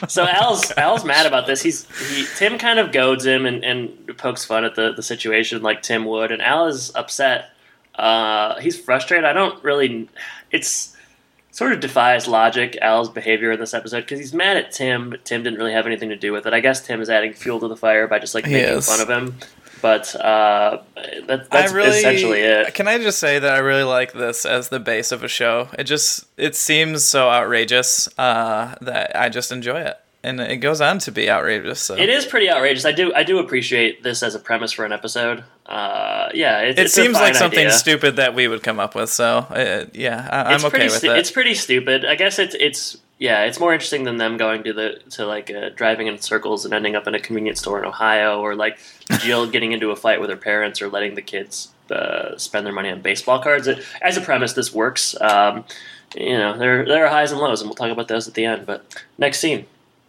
so 0.08 0.28
Al's 0.28 0.71
Al's 0.78 1.04
mad 1.04 1.26
about 1.26 1.47
this. 1.47 1.62
He's 1.63 1.88
he 2.13 2.26
Tim 2.38 2.58
kind 2.60 2.78
of 2.80 2.91
goads 2.91 3.26
him 3.26 3.45
and, 3.47 3.63
and 3.65 4.15
pokes 4.17 4.45
fun 4.45 4.63
at 4.63 4.76
the, 4.76 4.93
the 4.93 5.04
situation 5.04 5.62
like 5.63 5.82
Tim 5.82 6.06
would, 6.06 6.32
and 6.32 6.41
Al 6.41 6.67
is 6.67 6.93
upset. 6.95 7.49
Uh, 7.95 8.60
he's 8.60 8.79
frustrated. 8.79 9.25
I 9.25 9.34
don't 9.34 9.63
really. 9.63 10.10
It's 10.51 10.95
sort 11.51 11.71
of 11.71 11.79
defies 11.79 12.27
logic 12.27 12.77
Al's 12.82 13.10
behavior 13.10 13.51
in 13.51 13.60
this 13.60 13.75
episode 13.75 14.01
because 14.01 14.19
he's 14.19 14.34
mad 14.34 14.58
at 14.58 14.71
Tim, 14.71 15.12
but 15.12 15.23
Tim 15.23 15.43
didn't 15.43 15.60
really 15.60 15.73
have 15.73 15.86
anything 15.86 16.10
to 16.10 16.15
do 16.15 16.34
with 16.34 16.47
it. 16.47 16.53
I 16.53 16.60
guess 16.60 16.86
Tim 16.86 16.99
is 16.99 17.10
adding 17.10 17.34
fuel 17.34 17.60
to 17.60 17.67
the 17.67 17.77
fire 17.77 18.08
by 18.08 18.19
just 18.19 18.34
like 18.34 18.45
making 18.45 18.82
fun 18.82 19.01
of 19.01 19.10
him. 19.10 19.38
But 19.82 20.15
uh, 20.15 20.82
that, 21.27 21.49
that's 21.51 21.73
really, 21.73 21.97
essentially 21.97 22.39
it. 22.39 22.73
Can 22.73 22.88
I 22.88 22.97
just 22.99 23.19
say 23.19 23.38
that 23.38 23.53
I 23.53 23.58
really 23.58 23.84
like 23.84 24.13
this 24.13 24.45
as 24.45 24.69
the 24.69 24.79
base 24.79 25.12
of 25.12 25.23
a 25.23 25.27
show? 25.27 25.67
It 25.77 25.84
just 25.84 26.25
it 26.38 26.56
seems 26.56 27.03
so 27.03 27.29
outrageous 27.29 28.08
uh, 28.17 28.75
that 28.79 29.12
I 29.13 29.27
just 29.27 29.51
enjoy 29.51 29.82
it, 29.82 29.99
and 30.23 30.39
it 30.39 30.57
goes 30.57 30.81
on 30.81 30.99
to 30.99 31.12
be 31.12 31.29
outrageous. 31.29 31.81
So 31.81 31.95
It 31.95 32.09
is 32.09 32.25
pretty 32.25 32.49
outrageous. 32.49 32.86
I 32.86 32.91
do 32.91 33.13
I 33.13 33.23
do 33.23 33.39
appreciate 33.39 34.03
this 34.03 34.23
as 34.23 34.36
a 34.36 34.39
premise 34.39 34.71
for 34.71 34.86
an 34.86 34.91
episode. 34.91 35.43
Uh, 35.65 36.29
yeah, 36.33 36.59
it, 36.62 36.79
It 36.79 36.91
seems 36.91 37.13
like 37.15 37.36
something 37.36 37.59
idea. 37.59 37.71
stupid 37.71 38.15
that 38.17 38.33
we 38.36 38.47
would 38.47 38.63
come 38.63 38.79
up 38.79 38.95
with. 38.95 39.09
So 39.09 39.39
uh, 39.39 39.86
yeah, 39.93 40.27
I, 40.31 40.53
I'm 40.53 40.65
okay 40.65 40.86
with 40.86 40.93
stu- 40.93 41.12
it. 41.12 41.17
It's 41.19 41.31
pretty 41.31 41.53
stupid. 41.55 42.05
I 42.05 42.15
guess 42.15 42.39
it's 42.39 42.55
it's 42.59 42.97
yeah, 43.19 43.43
it's 43.43 43.59
more 43.59 43.71
interesting 43.73 44.03
than 44.03 44.17
them 44.17 44.38
going 44.38 44.63
to 44.63 44.73
the 44.73 44.99
to 45.12 45.25
like 45.25 45.49
uh, 45.51 45.69
driving 45.69 46.07
in 46.07 46.17
circles 46.19 46.65
and 46.65 46.73
ending 46.73 46.95
up 46.95 47.07
in 47.07 47.15
a 47.15 47.19
convenience 47.19 47.59
store 47.59 47.79
in 47.79 47.86
Ohio, 47.86 48.41
or 48.41 48.55
like 48.55 48.79
Jill 49.19 49.47
getting 49.51 49.71
into 49.71 49.91
a 49.91 49.95
fight 49.95 50.19
with 50.19 50.29
her 50.29 50.36
parents, 50.38 50.81
or 50.81 50.89
letting 50.89 51.15
the 51.15 51.21
kids 51.21 51.71
uh, 51.89 52.38
spend 52.38 52.65
their 52.65 52.73
money 52.73 52.89
on 52.89 53.01
baseball 53.01 53.39
cards. 53.41 53.67
It, 53.67 53.83
as 54.01 54.17
a 54.17 54.21
premise, 54.21 54.53
this 54.53 54.73
works. 54.73 55.15
Um, 55.21 55.63
you 56.15 56.38
know, 56.38 56.57
there 56.57 56.86
there 56.86 57.05
are 57.05 57.09
highs 57.09 57.31
and 57.31 57.39
lows, 57.39 57.62
and 57.62 57.69
we'll 57.69 57.75
talk 57.75 57.91
about 57.91 58.07
those 58.07 58.27
at 58.27 58.33
the 58.33 58.45
end. 58.45 58.65
But 58.65 58.86
next 59.17 59.39
scene. 59.39 59.65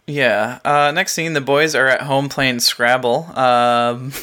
Yeah. 0.07 0.59
Uh, 0.63 0.91
next 0.93 1.13
scene, 1.13 1.33
the 1.33 1.41
boys 1.41 1.73
are 1.75 1.87
at 1.87 2.01
home 2.01 2.29
playing 2.29 2.59
Scrabble. 2.59 3.25
Um, 3.37 4.11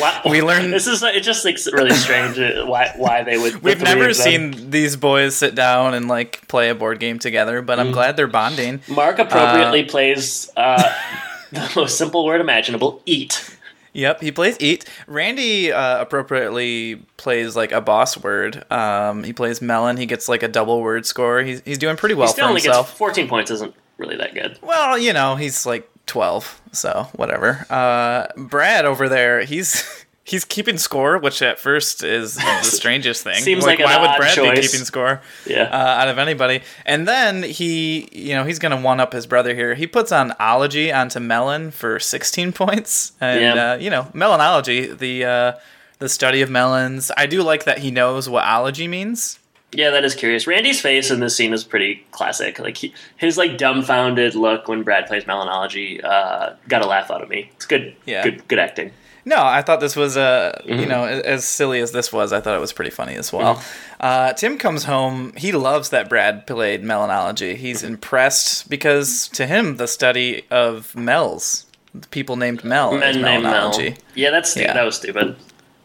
Wow. 0.00 0.22
We 0.30 0.40
learn- 0.40 0.70
this 0.70 0.86
is 0.86 1.02
it. 1.02 1.20
Just 1.22 1.44
looks 1.44 1.70
really 1.70 1.90
strange 1.90 2.38
uh, 2.38 2.64
why 2.64 2.92
why 2.96 3.22
they 3.22 3.36
would. 3.36 3.62
we've 3.62 3.82
never 3.82 4.14
seen 4.14 4.70
these 4.70 4.96
boys 4.96 5.36
sit 5.36 5.54
down 5.54 5.92
and 5.92 6.08
like 6.08 6.46
play 6.48 6.70
a 6.70 6.74
board 6.74 7.00
game 7.00 7.18
together, 7.18 7.60
but 7.60 7.78
Mm. 7.78 7.82
I'm 7.82 7.92
glad 7.92 8.16
they're 8.16 8.26
bonding. 8.26 8.80
Mark 8.88 9.18
appropriately 9.18 9.84
plays 9.84 10.48
uh, 10.56 10.90
the 11.52 11.70
most 11.76 11.98
simple 11.98 12.24
word 12.24 12.40
imaginable: 12.40 13.02
eat. 13.04 13.58
Yep, 13.92 14.22
he 14.22 14.32
plays 14.32 14.56
eat. 14.58 14.86
Randy 15.06 15.70
uh, 15.70 16.00
appropriately 16.00 17.02
plays 17.18 17.54
like 17.54 17.72
a 17.72 17.82
boss 17.82 18.16
word. 18.16 18.64
Um, 18.72 19.22
he 19.24 19.34
plays 19.34 19.60
melon. 19.60 19.98
He 19.98 20.06
gets 20.06 20.30
like 20.30 20.42
a 20.42 20.48
double 20.48 20.80
word 20.80 21.04
score. 21.04 21.42
He's 21.42 21.60
he's 21.66 21.78
doing 21.78 21.96
pretty 21.96 22.14
well 22.14 22.28
he 22.28 22.32
still 22.32 22.46
for 22.46 22.48
only 22.50 22.62
himself. 22.62 22.86
gets 22.88 22.98
14 22.98 23.28
points. 23.28 23.50
Isn't 23.50 23.74
really 24.00 24.16
that 24.16 24.34
good. 24.34 24.58
Well, 24.62 24.98
you 24.98 25.12
know, 25.12 25.36
he's 25.36 25.64
like 25.66 25.88
12, 26.06 26.60
so 26.72 27.08
whatever. 27.14 27.66
Uh, 27.70 28.26
Brad 28.36 28.84
over 28.84 29.08
there, 29.08 29.42
he's 29.44 29.84
he's 30.24 30.44
keeping 30.44 30.78
score, 30.78 31.18
which 31.18 31.42
at 31.42 31.58
first 31.58 32.02
is 32.04 32.34
the 32.36 32.62
strangest 32.62 33.22
thing. 33.24 33.34
Seems 33.42 33.64
like 33.64 33.78
an 33.80 33.84
why 33.86 34.00
would 34.00 34.16
Brad 34.16 34.36
be 34.36 34.60
keeping 34.62 34.84
score 34.84 35.20
Yeah. 35.46 35.64
uh, 35.64 36.00
out 36.02 36.08
of 36.08 36.18
anybody? 36.18 36.62
And 36.86 37.06
then 37.08 37.42
he, 37.42 38.08
you 38.12 38.34
know, 38.34 38.44
he's 38.44 38.58
gonna 38.58 38.80
one 38.80 39.00
up 39.00 39.12
his 39.12 39.26
brother 39.26 39.54
here. 39.54 39.74
He 39.74 39.86
puts 39.86 40.12
on 40.12 40.32
ology 40.38 40.92
onto 40.92 41.18
melon 41.20 41.70
for 41.72 41.98
16 41.98 42.52
points, 42.62 43.12
and 43.20 43.40
Yeah. 43.40 43.72
uh, 43.72 43.76
you 43.76 43.90
know, 43.90 44.04
melanology, 44.14 44.96
the 44.96 45.24
uh, 45.24 45.52
the 45.98 46.08
study 46.08 46.42
of 46.42 46.48
melons. 46.50 47.10
I 47.16 47.26
do 47.26 47.42
like 47.42 47.64
that 47.64 47.78
he 47.78 47.90
knows 47.90 48.28
what 48.28 48.44
ology 48.44 48.88
means. 48.88 49.38
Yeah, 49.72 49.90
that 49.90 50.04
is 50.04 50.14
curious. 50.14 50.46
Randy's 50.46 50.80
face 50.80 51.10
in 51.10 51.20
this 51.20 51.36
scene 51.36 51.52
is 51.52 51.62
pretty 51.64 52.04
classic. 52.10 52.58
Like 52.58 52.76
he, 52.76 52.92
his 53.16 53.36
like 53.38 53.56
dumbfounded 53.56 54.34
look 54.34 54.66
when 54.66 54.82
Brad 54.82 55.06
plays 55.06 55.24
Melanology 55.24 56.02
uh, 56.04 56.54
got 56.68 56.82
a 56.82 56.86
laugh 56.86 57.10
out 57.10 57.22
of 57.22 57.28
me. 57.28 57.50
It's 57.54 57.66
good. 57.66 57.94
Yeah. 58.04 58.24
Good. 58.24 58.48
Good 58.48 58.58
acting. 58.58 58.90
No, 59.24 59.36
I 59.44 59.60
thought 59.62 59.80
this 59.80 59.94
was 59.96 60.16
uh, 60.16 60.60
Mm-hmm. 60.64 60.80
you 60.80 60.86
know, 60.86 61.04
as 61.04 61.44
silly 61.44 61.80
as 61.80 61.92
this 61.92 62.10
was, 62.12 62.32
I 62.32 62.40
thought 62.40 62.56
it 62.56 62.60
was 62.60 62.72
pretty 62.72 62.90
funny 62.90 63.14
as 63.16 63.32
well. 63.32 63.62
Uh, 64.00 64.32
Tim 64.32 64.56
comes 64.58 64.84
home. 64.84 65.34
He 65.36 65.52
loves 65.52 65.90
that 65.90 66.08
Brad 66.08 66.46
played 66.46 66.82
melanology. 66.82 67.54
He's 67.54 67.82
impressed 67.82 68.68
because 68.70 69.28
to 69.28 69.46
him, 69.46 69.76
the 69.76 69.86
study 69.86 70.46
of 70.50 70.96
Mel's, 70.96 71.66
people 72.10 72.36
named 72.36 72.64
Mel, 72.64 72.94
is 72.94 73.16
Men 73.18 73.42
Mel. 73.42 73.70
melanology. 73.72 73.98
Yeah, 74.14 74.30
that's 74.30 74.50
stu- 74.52 74.62
Yeah. 74.62 74.72
that 74.72 74.84
was 74.84 74.96
stupid. 74.96 75.36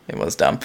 It 0.08 0.18
was 0.18 0.36
dumb, 0.36 0.60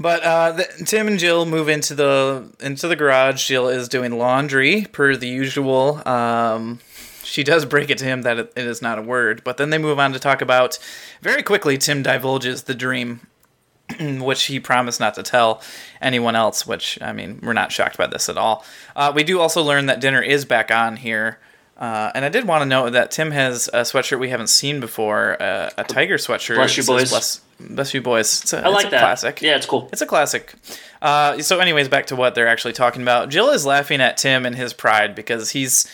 but 0.00 0.22
uh, 0.22 0.52
the, 0.52 0.64
Tim 0.86 1.06
and 1.06 1.18
Jill 1.18 1.44
move 1.44 1.68
into 1.68 1.94
the 1.94 2.50
into 2.60 2.88
the 2.88 2.96
garage. 2.96 3.46
Jill 3.46 3.68
is 3.68 3.88
doing 3.88 4.16
laundry 4.16 4.86
per 4.90 5.16
the 5.16 5.28
usual. 5.28 6.06
Um, 6.08 6.80
she 7.22 7.44
does 7.44 7.66
break 7.66 7.90
it 7.90 7.98
to 7.98 8.04
him 8.04 8.22
that 8.22 8.38
it, 8.38 8.52
is 8.56 8.80
not 8.80 8.98
a 8.98 9.02
word, 9.02 9.42
but 9.44 9.58
then 9.58 9.68
they 9.70 9.78
move 9.78 9.98
on 9.98 10.12
to 10.14 10.18
talk 10.18 10.40
about 10.40 10.78
very 11.20 11.42
quickly. 11.42 11.76
Tim 11.76 12.02
divulges 12.02 12.62
the 12.62 12.74
dream, 12.74 13.26
which 14.00 14.44
he 14.44 14.60
promised 14.60 15.00
not 15.00 15.14
to 15.14 15.22
tell 15.22 15.60
anyone 16.00 16.34
else. 16.34 16.66
Which 16.66 16.98
I 17.02 17.12
mean, 17.12 17.40
we're 17.42 17.52
not 17.52 17.72
shocked 17.72 17.98
by 17.98 18.06
this 18.06 18.30
at 18.30 18.38
all. 18.38 18.64
Uh, 18.94 19.12
we 19.14 19.24
do 19.24 19.40
also 19.40 19.62
learn 19.62 19.86
that 19.86 20.00
dinner 20.00 20.22
is 20.22 20.46
back 20.46 20.70
on 20.70 20.96
here. 20.96 21.38
Uh, 21.76 22.10
and 22.14 22.24
I 22.24 22.30
did 22.30 22.46
want 22.46 22.62
to 22.62 22.66
note 22.66 22.92
that 22.92 23.10
Tim 23.10 23.32
has 23.32 23.68
a 23.68 23.82
sweatshirt 23.82 24.18
we 24.18 24.30
haven't 24.30 24.46
seen 24.46 24.80
before, 24.80 25.40
uh, 25.42 25.68
a 25.76 25.84
tiger 25.84 26.16
sweatshirt. 26.16 26.54
Bless 26.54 26.78
you, 26.78 26.84
boys. 26.84 27.10
Bless, 27.10 27.40
bless 27.60 27.94
you, 27.94 28.00
boys. 28.02 28.42
It's 28.42 28.52
a, 28.52 28.58
I 28.58 28.66
it's 28.66 28.74
like 28.74 28.86
a 28.86 28.90
that. 28.90 29.00
classic. 29.00 29.42
Yeah, 29.42 29.56
it's 29.56 29.66
cool. 29.66 29.88
It's 29.92 30.02
a 30.02 30.06
classic. 30.06 30.54
Uh, 31.02 31.38
so, 31.40 31.58
anyways, 31.60 31.88
back 31.88 32.06
to 32.06 32.16
what 32.16 32.34
they're 32.34 32.48
actually 32.48 32.72
talking 32.72 33.02
about. 33.02 33.28
Jill 33.28 33.50
is 33.50 33.64
laughing 33.66 34.00
at 34.00 34.16
Tim 34.16 34.46
and 34.46 34.56
his 34.56 34.72
pride 34.72 35.14
because 35.14 35.50
he's, 35.50 35.86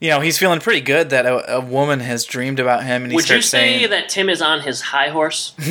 you 0.00 0.08
know, 0.10 0.20
he's 0.20 0.38
feeling 0.38 0.58
pretty 0.60 0.80
good 0.80 1.10
that 1.10 1.26
a, 1.26 1.56
a 1.56 1.60
woman 1.60 2.00
has 2.00 2.24
dreamed 2.24 2.58
about 2.58 2.82
him, 2.84 3.02
and 3.02 3.12
he 3.12 3.16
Would 3.16 3.24
you 3.28 3.40
starts 3.42 3.48
say 3.48 3.78
saying, 3.78 3.90
that 3.90 4.08
Tim 4.08 4.28
is 4.28 4.40
on 4.42 4.60
his 4.60 4.80
high 4.80 5.08
horse? 5.08 5.54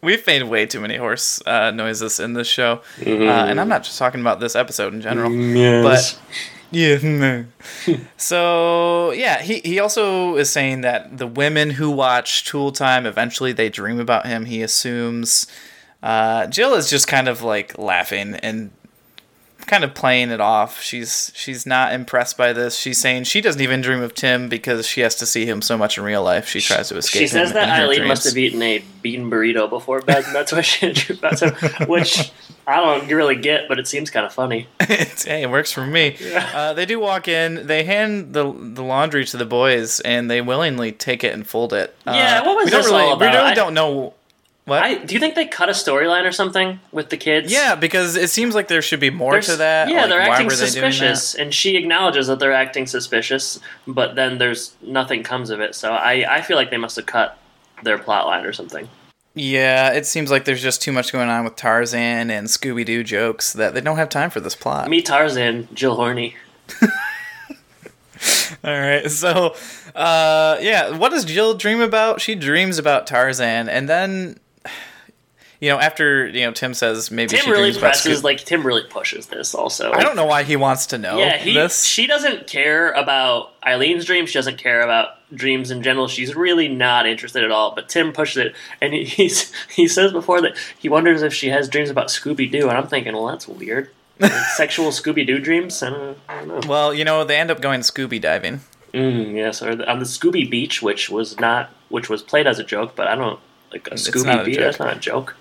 "We've 0.00 0.26
made 0.26 0.42
way 0.44 0.66
too 0.66 0.80
many 0.80 0.96
horse 0.96 1.40
uh, 1.46 1.70
noises 1.70 2.18
in 2.18 2.32
this 2.32 2.48
show," 2.48 2.80
uh, 3.06 3.10
and 3.10 3.60
I'm 3.60 3.68
not 3.68 3.84
just 3.84 3.98
talking 3.98 4.20
about 4.20 4.40
this 4.40 4.56
episode 4.56 4.94
in 4.94 5.00
general, 5.00 5.30
but 5.82 6.18
yeah. 6.72 6.98
no. 7.02 7.44
so 8.16 9.12
yeah, 9.12 9.40
he 9.42 9.60
he 9.60 9.78
also 9.78 10.36
is 10.36 10.50
saying 10.50 10.80
that 10.80 11.18
the 11.18 11.26
women 11.26 11.70
who 11.70 11.90
watch 11.90 12.44
Tool 12.44 12.72
Time 12.72 13.06
eventually 13.06 13.52
they 13.52 13.68
dream 13.68 14.00
about 14.00 14.26
him. 14.26 14.46
He 14.46 14.62
assumes. 14.62 15.46
Uh, 16.02 16.48
Jill 16.48 16.74
is 16.74 16.90
just 16.90 17.06
kind 17.06 17.28
of 17.28 17.42
like 17.42 17.78
laughing 17.78 18.34
and 18.34 18.72
kind 19.66 19.84
of 19.84 19.94
playing 19.94 20.30
it 20.30 20.40
off. 20.40 20.80
She's 20.82 21.32
she's 21.34 21.64
not 21.66 21.92
impressed 21.92 22.36
by 22.36 22.52
this. 22.52 22.76
She's 22.78 22.98
saying 23.00 23.24
she 23.24 23.40
doesn't 23.40 23.60
even 23.60 23.80
dream 23.80 24.02
of 24.02 24.14
Tim 24.14 24.48
because 24.48 24.86
she 24.86 25.00
has 25.02 25.14
to 25.16 25.26
see 25.26 25.46
him 25.46 25.62
so 25.62 25.76
much 25.78 25.96
in 25.98 26.04
real 26.04 26.22
life. 26.22 26.48
She 26.48 26.60
tries 26.60 26.88
to 26.88 26.96
escape. 26.96 27.20
She 27.20 27.26
says 27.28 27.52
that 27.52 27.68
Eileen 27.68 28.06
must 28.06 28.24
have 28.24 28.36
eaten 28.36 28.60
a 28.62 28.82
bean 29.02 29.30
burrito 29.30 29.68
before 29.68 30.00
bed, 30.00 30.24
and 30.26 30.34
that's 30.34 30.52
why 30.52 30.60
she 30.60 30.92
dreamed 30.92 31.22
about 31.22 31.40
him. 31.40 31.88
Which 31.88 32.30
I 32.66 32.76
don't 32.76 33.08
really 33.10 33.36
get, 33.36 33.68
but 33.68 33.78
it 33.78 33.88
seems 33.88 34.10
kind 34.10 34.26
of 34.26 34.32
funny. 34.32 34.66
Hey, 35.24 35.42
it 35.42 35.50
works 35.50 35.70
for 35.72 35.86
me. 35.86 36.16
Uh, 36.34 36.72
they 36.74 36.84
do 36.84 36.98
walk 36.98 37.28
in. 37.28 37.66
They 37.66 37.84
hand 37.84 38.34
the 38.34 38.52
the 38.52 38.82
laundry 38.82 39.24
to 39.26 39.36
the 39.36 39.46
boys, 39.46 40.00
and 40.00 40.30
they 40.30 40.40
willingly 40.40 40.92
take 40.92 41.22
it 41.24 41.32
and 41.32 41.46
fold 41.46 41.72
it. 41.72 41.94
Uh, 42.06 42.12
Yeah, 42.14 42.44
what 42.44 42.56
was 42.56 42.64
we 42.66 42.70
don't 42.72 42.82
this 42.82 42.90
really, 42.90 43.02
all 43.04 43.18
We 43.18 43.26
about? 43.26 43.34
really 43.36 43.50
I- 43.50 43.54
don't 43.54 43.74
know. 43.74 44.14
What? 44.64 44.80
I, 44.82 44.94
do 44.94 45.14
you 45.14 45.18
think 45.20 45.34
they 45.34 45.46
cut 45.46 45.68
a 45.68 45.72
storyline 45.72 46.24
or 46.24 46.30
something 46.30 46.78
with 46.92 47.10
the 47.10 47.16
kids? 47.16 47.52
yeah, 47.52 47.74
because 47.74 48.14
it 48.14 48.30
seems 48.30 48.54
like 48.54 48.68
there 48.68 48.80
should 48.80 49.00
be 49.00 49.10
more 49.10 49.32
There's- 49.32 49.46
to 49.46 49.56
that. 49.56 49.88
Yeah, 49.88 50.02
Like, 50.02 50.10
they're 50.10 50.20
acting 50.20 50.48
they 50.48 50.54
suspicious, 50.54 51.34
and 51.34 51.52
she 51.52 51.76
acknowledges 51.76 52.28
that 52.28 52.38
they're 52.38 52.52
acting 52.52 52.86
suspicious, 52.86 53.58
but 53.88 54.14
then 54.14 54.38
there's 54.38 54.74
nothing 54.80 55.24
comes 55.24 55.50
of 55.50 55.60
it. 55.60 55.74
So 55.74 55.90
I, 55.92 56.36
I 56.36 56.42
feel 56.42 56.56
like 56.56 56.70
they 56.70 56.76
must 56.76 56.94
have 56.94 57.06
cut 57.06 57.38
their 57.82 57.98
plot 57.98 58.26
line 58.26 58.44
or 58.44 58.52
something. 58.52 58.88
Yeah, 59.34 59.92
it 59.94 60.06
seems 60.06 60.30
like 60.30 60.44
there's 60.44 60.62
just 60.62 60.80
too 60.82 60.92
much 60.92 61.10
going 61.12 61.28
on 61.28 61.42
with 61.42 61.56
Tarzan 61.56 62.30
and 62.30 62.46
Scooby 62.46 62.84
Doo 62.84 63.02
jokes 63.02 63.54
that 63.54 63.74
they 63.74 63.80
don't 63.80 63.96
have 63.96 64.10
time 64.10 64.30
for 64.30 64.40
this 64.40 64.54
plot. 64.54 64.88
Me 64.88 65.02
Tarzan, 65.02 65.68
Jill 65.74 65.96
Horny. 65.96 66.36
All 68.64 68.70
right, 68.78 69.10
so 69.10 69.56
uh, 69.96 70.56
yeah, 70.60 70.96
what 70.96 71.08
does 71.10 71.24
Jill 71.24 71.54
dream 71.54 71.80
about? 71.80 72.20
She 72.20 72.36
dreams 72.36 72.78
about 72.78 73.06
Tarzan, 73.08 73.68
and 73.68 73.88
then 73.88 74.38
you 75.62 75.68
know 75.68 75.78
after 75.78 76.26
you 76.26 76.40
know 76.44 76.50
Tim 76.50 76.74
says 76.74 77.12
maybe 77.12 77.28
Tim 77.28 77.44
she 77.44 77.50
really 77.52 77.72
presses, 77.72 78.24
like 78.24 78.38
Tim 78.44 78.66
really 78.66 78.82
pushes 78.82 79.26
this. 79.28 79.54
Also, 79.54 79.92
I 79.92 80.02
don't 80.02 80.16
know 80.16 80.26
why 80.26 80.42
he 80.42 80.56
wants 80.56 80.86
to 80.86 80.98
know 80.98 81.18
Yeah, 81.18 81.36
he, 81.38 81.54
this. 81.54 81.84
she 81.84 82.08
doesn't 82.08 82.48
care 82.48 82.90
about 82.90 83.52
Eileen's 83.62 84.04
dreams. 84.04 84.30
She 84.30 84.38
doesn't 84.38 84.58
care 84.58 84.82
about 84.82 85.18
dreams 85.32 85.70
in 85.70 85.84
general. 85.84 86.08
She's 86.08 86.34
really 86.34 86.66
not 86.66 87.06
interested 87.06 87.44
at 87.44 87.52
all. 87.52 87.76
But 87.76 87.88
Tim 87.88 88.12
pushes 88.12 88.38
it, 88.46 88.56
and 88.80 88.92
he, 88.92 89.04
he's 89.18 89.52
he 89.70 89.86
says 89.86 90.10
before 90.10 90.40
that 90.40 90.56
he 90.80 90.88
wonders 90.88 91.22
if 91.22 91.32
she 91.32 91.50
has 91.50 91.68
dreams 91.68 91.90
about 91.90 92.08
Scooby 92.08 92.50
Doo, 92.50 92.68
and 92.68 92.76
I'm 92.76 92.88
thinking, 92.88 93.12
well, 93.14 93.26
that's 93.28 93.46
weird. 93.46 93.88
Like, 94.18 94.32
sexual 94.56 94.88
Scooby 94.90 95.24
Doo 95.24 95.38
dreams? 95.38 95.80
I 95.80 95.90
don't, 95.90 96.18
I 96.28 96.38
don't 96.44 96.48
know. 96.48 96.68
well, 96.68 96.92
you 96.92 97.04
know 97.04 97.22
they 97.22 97.36
end 97.36 97.52
up 97.52 97.60
going 97.60 97.82
Scooby 97.82 98.20
diving. 98.20 98.62
Mm, 98.92 99.36
yes, 99.36 99.62
or 99.62 99.76
the, 99.76 99.88
on 99.88 100.00
the 100.00 100.06
Scooby 100.06 100.50
Beach, 100.50 100.82
which 100.82 101.08
was 101.08 101.38
not, 101.38 101.70
which 101.88 102.10
was 102.10 102.20
played 102.20 102.48
as 102.48 102.58
a 102.58 102.64
joke, 102.64 102.96
but 102.96 103.06
I 103.06 103.14
don't 103.14 103.38
like 103.70 103.86
a 103.86 103.94
Scooby 103.94 104.44
Beach. 104.44 104.58
That's 104.58 104.80
not 104.80 104.96
a 104.96 104.98
joke. 105.00 105.36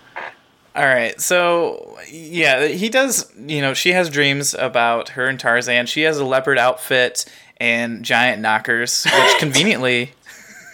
All 0.73 0.85
right, 0.85 1.19
so 1.19 1.97
yeah, 2.09 2.67
he 2.67 2.87
does. 2.87 3.29
You 3.37 3.61
know, 3.61 3.73
she 3.73 3.91
has 3.91 4.09
dreams 4.09 4.53
about 4.53 5.09
her 5.09 5.27
and 5.27 5.37
Tarzan. 5.37 5.85
She 5.85 6.03
has 6.03 6.17
a 6.17 6.23
leopard 6.23 6.57
outfit 6.57 7.25
and 7.57 8.03
giant 8.03 8.41
knockers, 8.41 9.03
which 9.03 9.35
conveniently, 9.39 10.11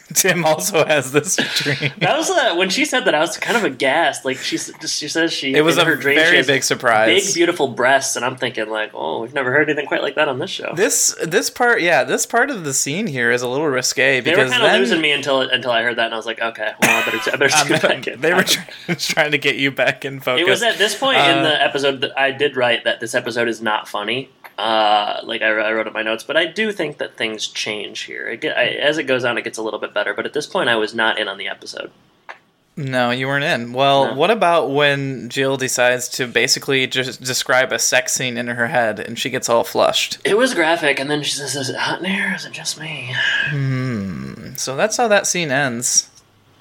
Tim 0.13 0.45
also 0.45 0.85
has 0.85 1.11
this 1.11 1.35
dream. 1.35 1.91
That 1.99 2.17
was 2.17 2.29
uh, 2.29 2.55
when 2.55 2.69
she 2.69 2.85
said 2.85 3.01
that. 3.05 3.13
I 3.15 3.19
was 3.19 3.37
kind 3.37 3.57
of 3.57 3.63
aghast. 3.63 4.23
Like 4.25 4.37
she 4.37 4.57
she 4.57 5.07
says 5.07 5.33
she 5.33 5.53
It 5.53 5.61
was 5.61 5.77
a 5.77 5.83
her 5.85 5.95
dream, 5.95 6.15
very 6.15 6.43
big 6.43 6.63
surprise. 6.63 7.25
big 7.25 7.33
beautiful 7.35 7.67
breasts, 7.67 8.15
and 8.15 8.23
I'm 8.23 8.37
thinking 8.37 8.69
like, 8.69 8.91
oh, 8.93 9.21
we've 9.21 9.33
never 9.33 9.51
heard 9.51 9.69
anything 9.69 9.85
quite 9.85 10.01
like 10.01 10.15
that 10.15 10.27
on 10.27 10.39
this 10.39 10.49
show. 10.49 10.73
This 10.75 11.15
this 11.23 11.49
part, 11.49 11.81
yeah, 11.81 12.03
this 12.03 12.25
part 12.25 12.49
of 12.49 12.63
the 12.63 12.73
scene 12.73 13.07
here 13.07 13.31
is 13.31 13.41
a 13.41 13.47
little 13.47 13.67
risque 13.67 14.21
because 14.21 14.37
They 14.37 14.43
were 14.43 14.49
kind 14.49 14.63
of 14.75 14.79
losing 14.79 15.01
me 15.01 15.11
until 15.11 15.41
until 15.41 15.71
I 15.71 15.83
heard 15.83 15.97
that, 15.97 16.05
and 16.05 16.13
I 16.13 16.17
was 16.17 16.25
like, 16.25 16.41
okay, 16.41 16.71
well, 16.81 17.01
I 17.01 17.05
better 17.05 17.31
I 17.31 17.35
better 17.35 17.57
Um, 17.75 17.81
back 17.81 18.07
in. 18.07 18.21
they 18.21 18.33
were 18.33 18.43
trying, 18.43 18.97
trying 18.97 19.31
to 19.31 19.37
get 19.37 19.55
you 19.55 19.71
back 19.71 20.05
in 20.05 20.19
focus. 20.19 20.45
It 20.47 20.49
was 20.49 20.63
at 20.63 20.77
this 20.77 20.95
point 20.97 21.17
in 21.17 21.39
Uh, 21.39 21.43
the 21.43 21.61
episode 21.63 22.01
that 22.01 22.17
I 22.17 22.31
did 22.31 22.55
write 22.55 22.83
that 22.85 22.99
this 22.99 23.13
episode 23.15 23.47
is 23.47 23.61
not 23.61 23.87
funny. 23.87 24.29
Uh, 24.57 25.19
like 25.23 25.41
I, 25.41 25.47
I 25.49 25.71
wrote 25.73 25.85
in 25.87 25.93
my 25.93 26.01
notes, 26.01 26.23
but 26.23 26.35
I 26.35 26.45
do 26.45 26.71
think 26.71 26.97
that 26.97 27.15
things 27.15 27.45
change 27.47 28.01
here. 28.01 28.27
It 28.27 28.41
get, 28.41 28.57
I, 28.57 28.65
as 28.69 28.97
it 28.97 29.03
goes 29.03 29.23
on, 29.23 29.37
it 29.37 29.43
gets 29.43 29.57
a 29.57 29.61
little 29.61 29.79
bit 29.79 29.93
better. 29.93 30.13
But 30.15 30.25
at 30.25 30.33
this 30.33 30.47
point, 30.47 30.67
I 30.69 30.75
was 30.75 30.95
not 30.95 31.19
in 31.19 31.27
on 31.27 31.37
the 31.37 31.47
episode. 31.47 31.91
no, 32.75 33.11
you 33.11 33.27
weren't 33.27 33.43
in. 33.43 33.73
Well, 33.73 34.07
No. 34.07 34.13
what 34.15 34.31
about 34.31 34.69
when 34.71 35.29
Jill 35.29 35.57
decides 35.57 36.07
to 36.09 36.27
basically 36.27 36.85
just 36.87 37.21
describe 37.23 37.71
a 37.71 37.79
sex 37.79 38.13
scene 38.13 38.37
in 38.37 38.47
her 38.47 38.67
head 38.67 38.99
and 38.99 39.17
she 39.17 39.29
gets 39.29 39.47
all 39.49 39.63
flushed? 39.63 40.17
It 40.23 40.37
was 40.37 40.53
graphic, 40.53 40.99
and 40.99 41.09
then 41.09 41.21
she 41.23 41.31
says, 41.31 41.55
"Is 41.55 41.69
it 41.69 41.75
hot 41.75 41.99
in 41.99 42.05
here? 42.05 42.31
Or 42.31 42.35
is 42.35 42.45
it 42.45 42.51
just 42.53 42.79
me?" 42.79 43.13
So 44.57 44.75
that's 44.75 44.97
how 44.97 45.07
that 45.07 45.27
scene 45.27 45.51
ends. 45.51 46.09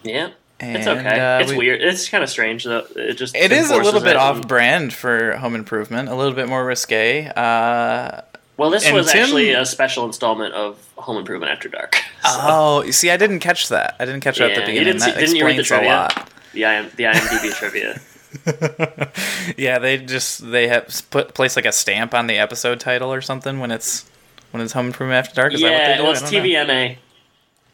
Yeah, 0.03 0.31
it's 0.61 0.87
okay. 0.87 1.21
uh, 1.21 1.41
it's 1.41 1.51
we- 1.53 1.59
weird. 1.59 1.83
It's 1.83 2.09
kind 2.09 2.25
of 2.25 2.31
strange 2.31 2.65
though. 2.65 2.87
It 2.97 3.15
just 3.15 3.35
It 3.37 3.53
is 3.53 3.71
a 3.71 3.77
little 3.77 4.01
bit 4.01 4.11
it. 4.11 4.17
off 4.17 4.47
brand 4.49 4.93
for 4.93 5.37
Home 5.37 5.55
Improvement, 5.55 6.09
a 6.09 6.15
little 6.15 6.33
bit 6.35 6.49
more 6.49 6.65
risque. 6.65 7.27
Uh, 7.37 8.23
Well, 8.57 8.71
this 8.71 8.91
was 8.91 9.13
Tim- 9.13 9.23
actually 9.23 9.51
a 9.53 9.67
special 9.67 10.05
installment 10.07 10.55
of 10.55 10.79
Home 10.97 11.19
Improvement 11.19 11.53
After 11.53 11.69
Dark. 11.69 12.01
oh, 12.25 12.83
you 12.83 12.93
see, 12.93 13.11
I 13.11 13.17
didn't 13.19 13.41
catch 13.41 13.69
that. 13.69 13.97
I 14.01 14.05
didn't 14.07 14.23
catch 14.23 14.39
that 14.39 14.51
at 14.53 14.55
the 14.57 14.61
beginning. 14.63 14.85
didn't 14.85 15.01
that 15.01 15.19
didn't 15.19 15.37
you 15.37 15.45
read 15.45 15.57
the 15.57 15.61
explains 15.61 15.85
a 15.87 15.89
lot. 15.89 16.31
the 16.55 16.63
IM, 16.65 16.91
the 16.97 17.05
IMDb 17.05 17.53
trivia. 17.59 18.01
Yeah, 19.57 19.79
they 19.79 19.99
just 19.99 20.51
they 20.51 20.69
have 20.69 21.03
put 21.11 21.33
place 21.35 21.57
like 21.57 21.65
a 21.67 21.73
stamp 21.73 22.13
on 22.15 22.27
the 22.27 22.37
episode 22.39 22.81
title 22.81 23.13
or 23.13 23.21
something 23.21 23.61
when 23.61 23.71
it's 23.71 24.05
when 24.51 24.63
it's 24.63 24.73
Home 24.73 24.87
Improvement 24.87 25.19
After 25.19 25.35
Dark. 25.41 25.55
Is 25.55 25.61
that 25.61 25.71
what 25.71 25.77
they 25.79 25.83
yeah, 25.83 25.97
do? 25.97 26.03
well, 26.03 26.11
I 26.11 26.13
it's 26.13 26.21
don't 26.23 26.33
know. 26.33 26.95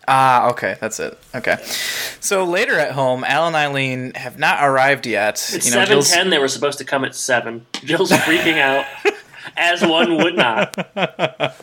Ah, 0.08 0.50
okay, 0.50 0.76
that's 0.80 0.98
it. 0.98 1.16
Okay, 1.34 1.58
so 2.20 2.44
later 2.44 2.78
at 2.78 2.92
home, 2.92 3.22
Al 3.24 3.46
and 3.46 3.54
Eileen 3.56 4.12
have 4.14 4.38
not 4.38 4.58
arrived 4.62 5.06
yet. 5.06 5.34
It's 5.54 5.66
you 5.66 5.72
know, 5.72 5.84
seven 5.84 6.02
ten. 6.02 6.30
They 6.30 6.38
were 6.38 6.48
supposed 6.48 6.78
to 6.78 6.84
come 6.84 7.04
at 7.04 7.14
seven. 7.14 7.66
Jill's 7.72 8.10
freaking 8.10 8.58
out, 8.58 8.84
as 9.56 9.82
one 9.84 10.16
would 10.18 10.36
not. 10.36 10.76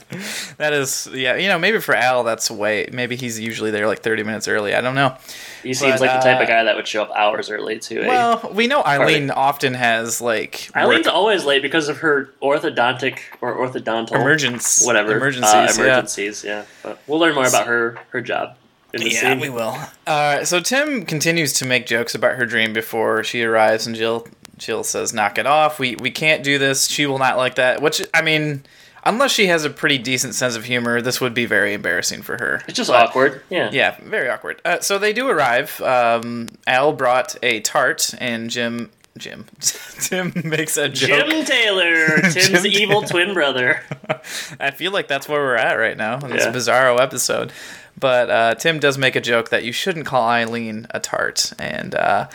That 0.58 0.74
is, 0.74 1.08
yeah, 1.14 1.36
you 1.38 1.48
know, 1.48 1.58
maybe 1.58 1.80
for 1.80 1.96
Al, 1.96 2.24
that's 2.26 2.52
way. 2.52 2.90
Maybe 2.92 3.16
he's 3.16 3.40
usually 3.40 3.72
there 3.72 3.88
like 3.88 4.00
thirty 4.00 4.24
minutes 4.24 4.48
early. 4.48 4.76
I 4.76 4.82
don't 4.82 4.96
know. 4.96 5.16
He 5.64 5.74
seems 5.74 5.94
But, 5.94 6.02
like 6.02 6.12
the 6.20 6.30
type 6.30 6.40
uh, 6.40 6.44
of 6.44 6.48
guy 6.50 6.64
that 6.66 6.76
would 6.76 6.88
show 6.88 7.04
up 7.04 7.12
hours 7.16 7.50
early 7.50 7.80
too. 7.80 8.02
Well, 8.06 8.52
we 8.54 8.68
know 8.68 8.84
Eileen 8.84 9.32
often 9.32 9.74
has 9.76 10.20
like 10.20 10.70
Eileen's 10.76 11.06
work 11.06 11.16
always 11.16 11.46
late 11.46 11.62
because 11.62 11.88
of 11.88 12.00
her 12.00 12.30
orthodontic 12.42 13.20
or 13.40 13.56
orthodontal 13.56 14.14
emergence, 14.16 14.86
whatever 14.86 15.16
emergencies, 15.16 15.54
uh, 15.54 15.74
yeah. 15.78 15.84
emergencies. 15.86 16.44
Yeah. 16.44 16.66
but 16.84 17.00
we'll 17.08 17.20
learn 17.20 17.36
more 17.36 17.48
about 17.48 17.66
her 17.68 17.98
her 18.10 18.20
job. 18.20 18.58
in 18.94 19.04
Yeah, 19.04 19.10
scene. 19.22 19.40
we 19.40 19.50
will. 19.50 19.78
Uh, 20.06 20.44
so 20.44 20.60
Tim 20.60 21.06
continues 21.06 21.54
to 21.54 21.66
make 21.66 21.86
jokes 21.86 22.16
about 22.16 22.36
her 22.36 22.46
dream 22.46 22.74
before 22.74 23.24
she 23.24 23.44
arrives, 23.44 23.88
and 23.88 23.96
Jill 23.96 24.28
Jill 24.60 24.84
says, 24.84 25.14
"Knock 25.14 25.38
it 25.38 25.46
off. 25.48 25.80
We 25.80 25.96
we 25.96 26.12
can't 26.12 26.44
do 26.44 26.58
this. 26.58 26.88
She 26.88 27.06
will 27.06 27.20
not 27.20 27.38
like 27.38 27.56
that." 27.56 27.82
Which 27.82 28.02
I 28.14 28.22
mean, 28.22 28.64
unless 29.04 29.32
she 29.32 29.48
has 29.48 29.66
a 29.66 29.70
pretty 29.70 29.98
decent 29.98 30.36
sense 30.36 30.56
of 30.56 30.66
humor, 30.66 31.02
this 31.02 31.20
would 31.22 31.34
be 31.34 31.46
very 31.46 31.74
embarrassing 31.74 32.22
for 32.22 32.38
her. 32.38 32.62
It's 32.68 32.76
just 32.78 32.90
But- 32.92 33.08
awkward. 33.10 33.42
Yeah. 33.50 33.70
Yeah, 33.72 33.96
very 34.04 34.30
awkward. 34.30 34.62
Uh, 34.64 34.80
so 34.82 34.98
they 34.98 35.14
do 35.14 35.28
arrive. 35.30 35.80
Um, 35.82 36.50
Al 36.68 36.94
brought 36.94 37.36
a 37.42 37.62
tart, 37.62 38.14
and 38.20 38.50
Jim 38.50 38.92
Jim 39.18 39.46
Tim 40.00 40.32
makes 40.46 40.78
a 40.78 40.88
joke. 40.88 41.28
Jim 41.28 41.44
Taylor, 41.46 42.08
Tim's 42.22 42.48
Jim 42.48 42.66
evil 42.68 43.02
Taylor. 43.02 43.26
twin 43.26 43.34
brother. 43.34 43.84
I 44.60 44.72
feel 44.72 44.92
like 44.92 45.08
that's 45.08 45.28
where 45.28 45.42
we're 45.42 45.56
at 45.56 45.74
right 45.74 45.98
now 45.98 46.20
in 46.20 46.30
this 46.30 46.46
Yeah. 46.46 46.52
bizarro 46.52 47.00
episode. 47.02 47.52
But 48.00 48.30
uh, 48.30 48.56
Tim 48.56 48.80
does 48.80 48.98
make 48.98 49.16
a 49.16 49.22
joke 49.22 49.50
that 49.50 49.64
you 49.64 49.72
shouldn't 49.74 50.06
call 50.06 50.28
Eileen 50.30 50.88
a 50.92 51.00
tart, 51.00 51.52
and 51.60 51.94
uh, 51.96 52.28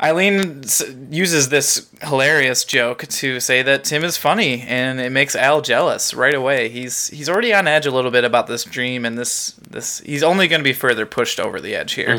Eileen 0.00 0.64
s- 0.64 0.82
uses 1.10 1.48
this 1.50 1.88
hilarious 2.02 2.64
joke 2.64 3.02
to 3.06 3.38
say 3.40 3.62
that 3.62 3.84
Tim 3.84 4.02
is 4.04 4.16
funny, 4.16 4.62
and 4.62 5.00
it 5.00 5.10
makes 5.10 5.36
Al 5.36 5.60
jealous 5.60 6.14
right 6.14 6.34
away. 6.34 6.68
He's 6.68 7.08
he's 7.08 7.28
already 7.28 7.52
on 7.52 7.66
edge 7.68 7.86
a 7.86 7.90
little 7.90 8.10
bit 8.10 8.24
about 8.24 8.46
this 8.46 8.64
dream, 8.64 9.04
and 9.04 9.18
this 9.18 9.52
this 9.68 9.98
he's 10.00 10.22
only 10.22 10.48
going 10.48 10.60
to 10.60 10.64
be 10.64 10.72
further 10.72 11.04
pushed 11.06 11.38
over 11.38 11.60
the 11.60 11.74
edge 11.76 11.92
here. 11.92 12.16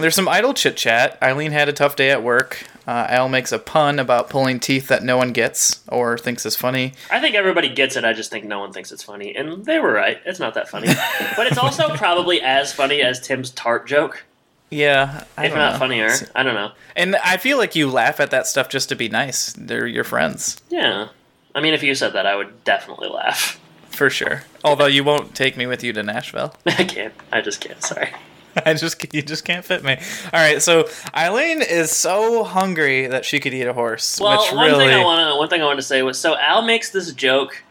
There's 0.00 0.14
some 0.14 0.28
idle 0.28 0.54
chit 0.54 0.76
chat. 0.76 1.18
Eileen 1.22 1.52
had 1.52 1.68
a 1.68 1.72
tough 1.72 1.96
day 1.96 2.10
at 2.10 2.22
work. 2.22 2.64
Uh, 2.86 3.06
Al 3.08 3.28
makes 3.28 3.50
a 3.50 3.58
pun 3.58 3.98
about 3.98 4.30
pulling 4.30 4.60
teeth 4.60 4.86
that 4.88 5.02
no 5.02 5.16
one 5.16 5.32
gets 5.32 5.80
or 5.88 6.16
thinks 6.16 6.46
is 6.46 6.54
funny. 6.54 6.92
I 7.10 7.20
think 7.20 7.34
everybody 7.34 7.68
gets 7.68 7.96
it. 7.96 8.04
I 8.04 8.12
just 8.12 8.30
think 8.30 8.44
no 8.44 8.60
one 8.60 8.72
thinks 8.72 8.92
it's 8.92 9.02
funny, 9.02 9.34
and 9.34 9.64
they 9.64 9.80
were 9.80 9.92
right. 9.92 10.18
It's 10.24 10.38
not 10.38 10.54
that 10.54 10.68
funny, 10.68 10.86
but 11.36 11.46
it's 11.48 11.58
also 11.58 11.88
probably 11.96 12.40
as 12.40 12.72
funny 12.72 13.02
as 13.02 13.20
Tim's 13.20 13.50
tart 13.50 13.88
joke, 13.88 14.24
Yeah, 14.70 15.24
I 15.36 15.46
if 15.46 15.54
not 15.54 15.72
know. 15.72 15.78
funnier. 15.80 16.10
I 16.34 16.42
don't 16.44 16.54
know. 16.54 16.70
And 16.94 17.16
I 17.16 17.38
feel 17.38 17.58
like 17.58 17.74
you 17.74 17.90
laugh 17.90 18.20
at 18.20 18.30
that 18.30 18.46
stuff 18.46 18.68
just 18.68 18.88
to 18.90 18.94
be 18.94 19.08
nice. 19.08 19.52
They're 19.54 19.86
your 19.86 20.04
friends, 20.04 20.62
Yeah, 20.70 21.08
I 21.54 21.60
mean, 21.60 21.74
if 21.74 21.82
you 21.82 21.94
said 21.96 22.12
that, 22.12 22.24
I 22.26 22.36
would 22.36 22.62
definitely 22.64 23.08
laugh. 23.08 23.58
for 23.90 24.10
sure. 24.10 24.44
Although 24.62 24.86
you 24.86 25.02
won't 25.02 25.34
take 25.34 25.56
me 25.56 25.66
with 25.66 25.82
you 25.82 25.92
to 25.94 26.02
Nashville. 26.04 26.54
I 26.66 26.84
can't. 26.84 27.14
I 27.32 27.40
just 27.40 27.60
can't. 27.60 27.82
Sorry. 27.82 28.10
I 28.64 28.74
just 28.74 29.12
you 29.14 29.22
just 29.22 29.44
can't 29.44 29.64
fit 29.64 29.84
me. 29.84 29.96
All 29.96 30.40
right, 30.40 30.62
so 30.62 30.88
Eileen 31.14 31.62
is 31.62 31.90
so 31.90 32.44
hungry 32.44 33.06
that 33.06 33.24
she 33.24 33.40
could 33.40 33.52
eat 33.52 33.66
a 33.66 33.72
horse. 33.72 34.18
Well, 34.20 34.40
which 34.40 34.52
one 34.52 34.70
really, 34.70 34.86
thing 34.86 34.94
I 34.94 35.04
want 35.04 35.30
to 35.30 35.36
one 35.36 35.48
thing 35.48 35.62
I 35.62 35.64
want 35.64 35.78
to 35.78 35.84
say 35.84 36.02
was 36.02 36.18
so 36.18 36.36
Al 36.38 36.62
makes 36.62 36.90
this 36.90 37.12
joke 37.12 37.62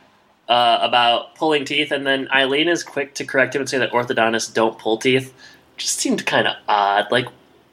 uh, 0.48 0.80
about 0.82 1.36
pulling 1.36 1.66
teeth, 1.66 1.92
and 1.92 2.06
then 2.06 2.28
Eileen 2.34 2.68
is 2.68 2.84
quick 2.84 3.16
to 3.16 3.26
correct 3.26 3.56
him 3.56 3.62
and 3.62 3.70
say 3.70 3.78
that 3.80 3.92
orthodontists 3.92 4.54
don't 4.54 4.78
pull 4.78 4.98
teeth. 4.98 5.34
Just 5.78 6.00
seemed 6.00 6.26
kind 6.26 6.48
of 6.48 6.56
odd. 6.68 7.12
Like, 7.12 7.26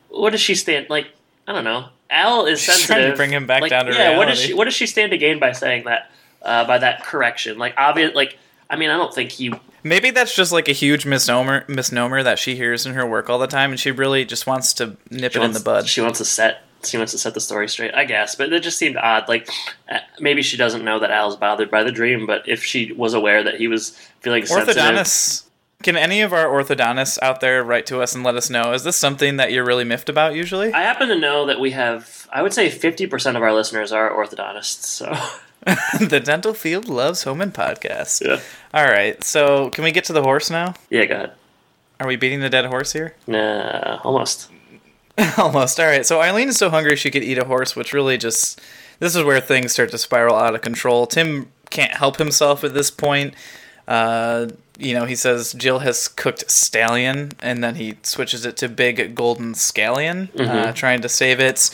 what 0.09 0.31
does 0.31 0.41
she 0.41 0.55
stand? 0.55 0.89
Like, 0.89 1.09
I 1.47 1.53
don't 1.53 1.65
know. 1.65 1.89
Al 2.11 2.47
is 2.47 2.61
She's 2.61 2.75
sensitive. 2.75 2.97
trying 2.97 3.11
to 3.11 3.17
bring 3.17 3.31
him 3.31 3.47
back 3.47 3.63
like, 3.63 3.71
down 3.71 3.87
to 3.87 3.93
yeah. 3.93 4.17
What 4.17 4.29
does 4.29 4.39
she 4.41 4.55
What 4.55 4.65
does 4.65 4.75
she 4.75 4.87
stand 4.87 5.13
to 5.13 5.19
gain 5.19 5.39
by 5.39 5.53
saying 5.53 5.85
that? 5.85 6.11
Uh, 6.41 6.67
by 6.67 6.77
that 6.77 7.05
correction, 7.05 7.57
like 7.57 7.73
obvious. 7.77 8.17
Like, 8.17 8.37
I 8.73 8.77
mean, 8.77 8.89
I 8.89 8.97
don't 8.97 9.15
think 9.15 9.31
he. 9.33 9.53
maybe 9.85 10.11
that's 10.11 10.35
just 10.35 10.51
like 10.51 10.67
a 10.67 10.73
huge 10.73 11.05
misnomer 11.05 11.65
misnomer 11.69 12.23
that 12.23 12.39
she 12.39 12.57
hears 12.57 12.87
in 12.87 12.95
her 12.95 13.07
work 13.07 13.29
all 13.29 13.39
the 13.39 13.47
time, 13.47 13.71
and 13.71 13.79
she 13.79 13.91
really 13.91 14.25
just 14.25 14.47
wants 14.47 14.73
to 14.75 14.97
nip 15.11 15.33
She 15.33 15.39
it 15.39 15.41
wants, 15.41 15.59
in 15.59 15.63
the 15.63 15.65
bud. 15.65 15.87
She 15.87 16.01
wants 16.01 16.19
to 16.19 16.25
set. 16.25 16.63
She 16.83 16.97
wants 16.97 17.13
to 17.13 17.19
set 17.19 17.35
the 17.35 17.41
story 17.41 17.69
straight, 17.69 17.95
I 17.95 18.05
guess. 18.07 18.35
But 18.35 18.53
it 18.53 18.63
just 18.63 18.79
seemed 18.79 18.97
odd. 18.97 19.29
Like 19.29 19.49
uh, 19.91 19.99
maybe 20.19 20.41
she 20.43 20.57
doesn't 20.57 20.85
know 20.85 20.99
that 20.99 21.11
Al's 21.11 21.37
bothered 21.37 21.71
by 21.71 21.85
the 21.85 21.93
dream, 21.93 22.27
but 22.27 22.49
if 22.49 22.65
she 22.65 22.93
was 22.93 23.13
aware 23.13 23.45
that 23.45 23.57
he 23.57 23.69
was 23.69 23.91
feeling 24.21 24.47
sensitive, 24.47 24.83
Orthodontists. 24.83 25.45
Can 25.83 25.97
any 25.97 26.21
of 26.21 26.33
our 26.33 26.47
orthodontists 26.47 27.19
out 27.23 27.41
there 27.41 27.63
write 27.65 27.87
to 27.87 28.01
us 28.01 28.15
and 28.15 28.23
let 28.25 28.37
us 28.37 28.49
know? 28.49 28.73
Is 28.73 28.85
this 28.85 28.97
something 28.97 29.37
that 29.37 29.53
you're 29.53 29.65
really 29.65 29.85
miffed 29.85 30.09
about 30.09 30.35
usually? 30.35 30.73
I 30.73 30.83
happen 30.83 31.09
to 31.09 31.19
know 31.19 31.45
that 31.47 31.59
we 31.61 31.73
have. 31.73 32.29
I 32.33 32.41
would 32.41 32.55
say 32.55 32.71
fifty 32.71 33.07
percent 33.07 33.37
of 33.37 33.43
our 33.43 33.53
listeners 33.53 33.93
are 33.93 34.11
orthodontists. 34.11 34.85
So 34.85 35.13
the 36.01 36.21
dental 36.23 36.55
field 36.55 36.89
loves 36.89 37.23
home 37.25 37.41
and 37.41 37.53
podcast. 37.55 38.25
yeah, 38.25 38.41
All 38.75 38.85
right, 38.91 39.23
so 39.23 39.71
can 39.71 39.85
we 39.85 39.93
get 39.93 40.05
to 40.05 40.13
the 40.13 40.23
horse 40.23 40.51
now? 40.51 40.75
yeah, 40.91 41.05
go 41.05 41.15
ahead. 41.15 41.33
Are 42.01 42.07
we 42.09 42.17
beating 42.17 42.41
the 42.41 42.51
dead 42.51 42.65
horse 42.67 42.93
here? 42.93 43.15
Nah, 43.27 44.01
almost. 44.03 44.51
Almost. 45.39 45.79
All 45.79 45.87
right. 45.87 46.07
So 46.07 46.21
Eileen 46.23 46.49
is 46.49 46.57
so 46.57 46.71
hungry 46.71 46.97
she 46.97 47.11
could 47.11 47.23
eat 47.23 47.37
a 47.37 47.45
horse, 47.45 47.77
which 47.77 47.93
really 47.93 48.17
just 48.17 48.61
this 48.99 49.15
is 49.15 49.23
where 49.23 49.41
things 49.41 49.73
start 49.73 49.91
to 49.91 49.99
spiral 49.99 50.35
out 50.35 50.55
of 50.55 50.63
control. 50.63 51.07
Tim 51.07 51.53
can't 51.69 51.93
help 51.93 52.17
himself 52.17 52.65
at 52.65 52.73
this 52.73 52.91
point. 52.91 53.35
Uh, 53.87 54.49
you 54.79 54.95
know, 54.95 55.05
he 55.05 55.15
says 55.15 55.53
Jill 55.53 55.81
has 55.81 56.09
cooked 56.09 56.51
stallion, 56.51 57.33
and 57.41 57.63
then 57.63 57.75
he 57.75 57.99
switches 58.03 58.47
it 58.47 58.57
to 58.57 58.69
big 58.71 59.15
golden 59.15 59.53
scallion, 59.53 60.31
uh, 60.41 60.73
trying 60.73 61.03
to 61.03 61.11
save 61.11 61.41
it. 61.41 61.71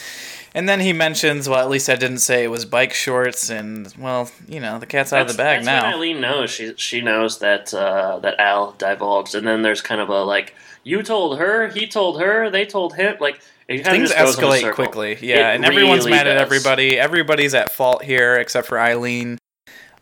And 0.54 0.68
then 0.68 0.80
he 0.80 0.92
mentions, 0.92 1.48
well, 1.48 1.60
at 1.60 1.68
least 1.68 1.88
I 1.88 1.96
didn't 1.96 2.18
say 2.18 2.42
it 2.44 2.48
was 2.48 2.64
bike 2.64 2.94
shorts, 2.94 3.50
and 3.50 3.92
well, 3.98 4.30
you 4.48 4.60
know, 4.60 4.78
the 4.78 4.86
cat's 4.86 5.12
out 5.12 5.22
of 5.22 5.28
the 5.28 5.34
bag 5.34 5.64
now. 5.64 5.84
Eileen 5.84 6.20
knows 6.20 6.50
she 6.50 6.74
she 6.76 7.00
knows 7.00 7.38
that 7.38 7.72
uh, 7.74 8.18
that 8.20 8.38
Al 8.40 8.72
divulged, 8.72 9.34
and 9.34 9.46
then 9.46 9.62
there's 9.62 9.82
kind 9.82 10.00
of 10.00 10.08
a 10.08 10.22
like 10.24 10.54
you 10.84 11.02
told 11.02 11.38
her, 11.38 11.68
he 11.68 11.86
told 11.86 12.20
her, 12.20 12.48
they 12.50 12.64
told 12.64 12.94
him. 12.94 13.16
Like 13.20 13.40
Things 13.68 14.10
of 14.10 14.16
just 14.16 14.40
goes 14.40 14.60
in 14.62 14.68
a 14.68 14.70
escalate 14.70 14.74
quickly, 14.74 15.18
yeah, 15.20 15.50
It 15.52 15.56
and 15.56 15.64
everyone's 15.66 16.06
really 16.06 16.12
mad 16.12 16.26
at 16.26 16.34
does. 16.34 16.42
everybody. 16.42 16.98
Everybody's 16.98 17.52
at 17.54 17.70
fault 17.70 18.02
here 18.02 18.36
except 18.36 18.66
for 18.66 18.80
Eileen. 18.80 19.36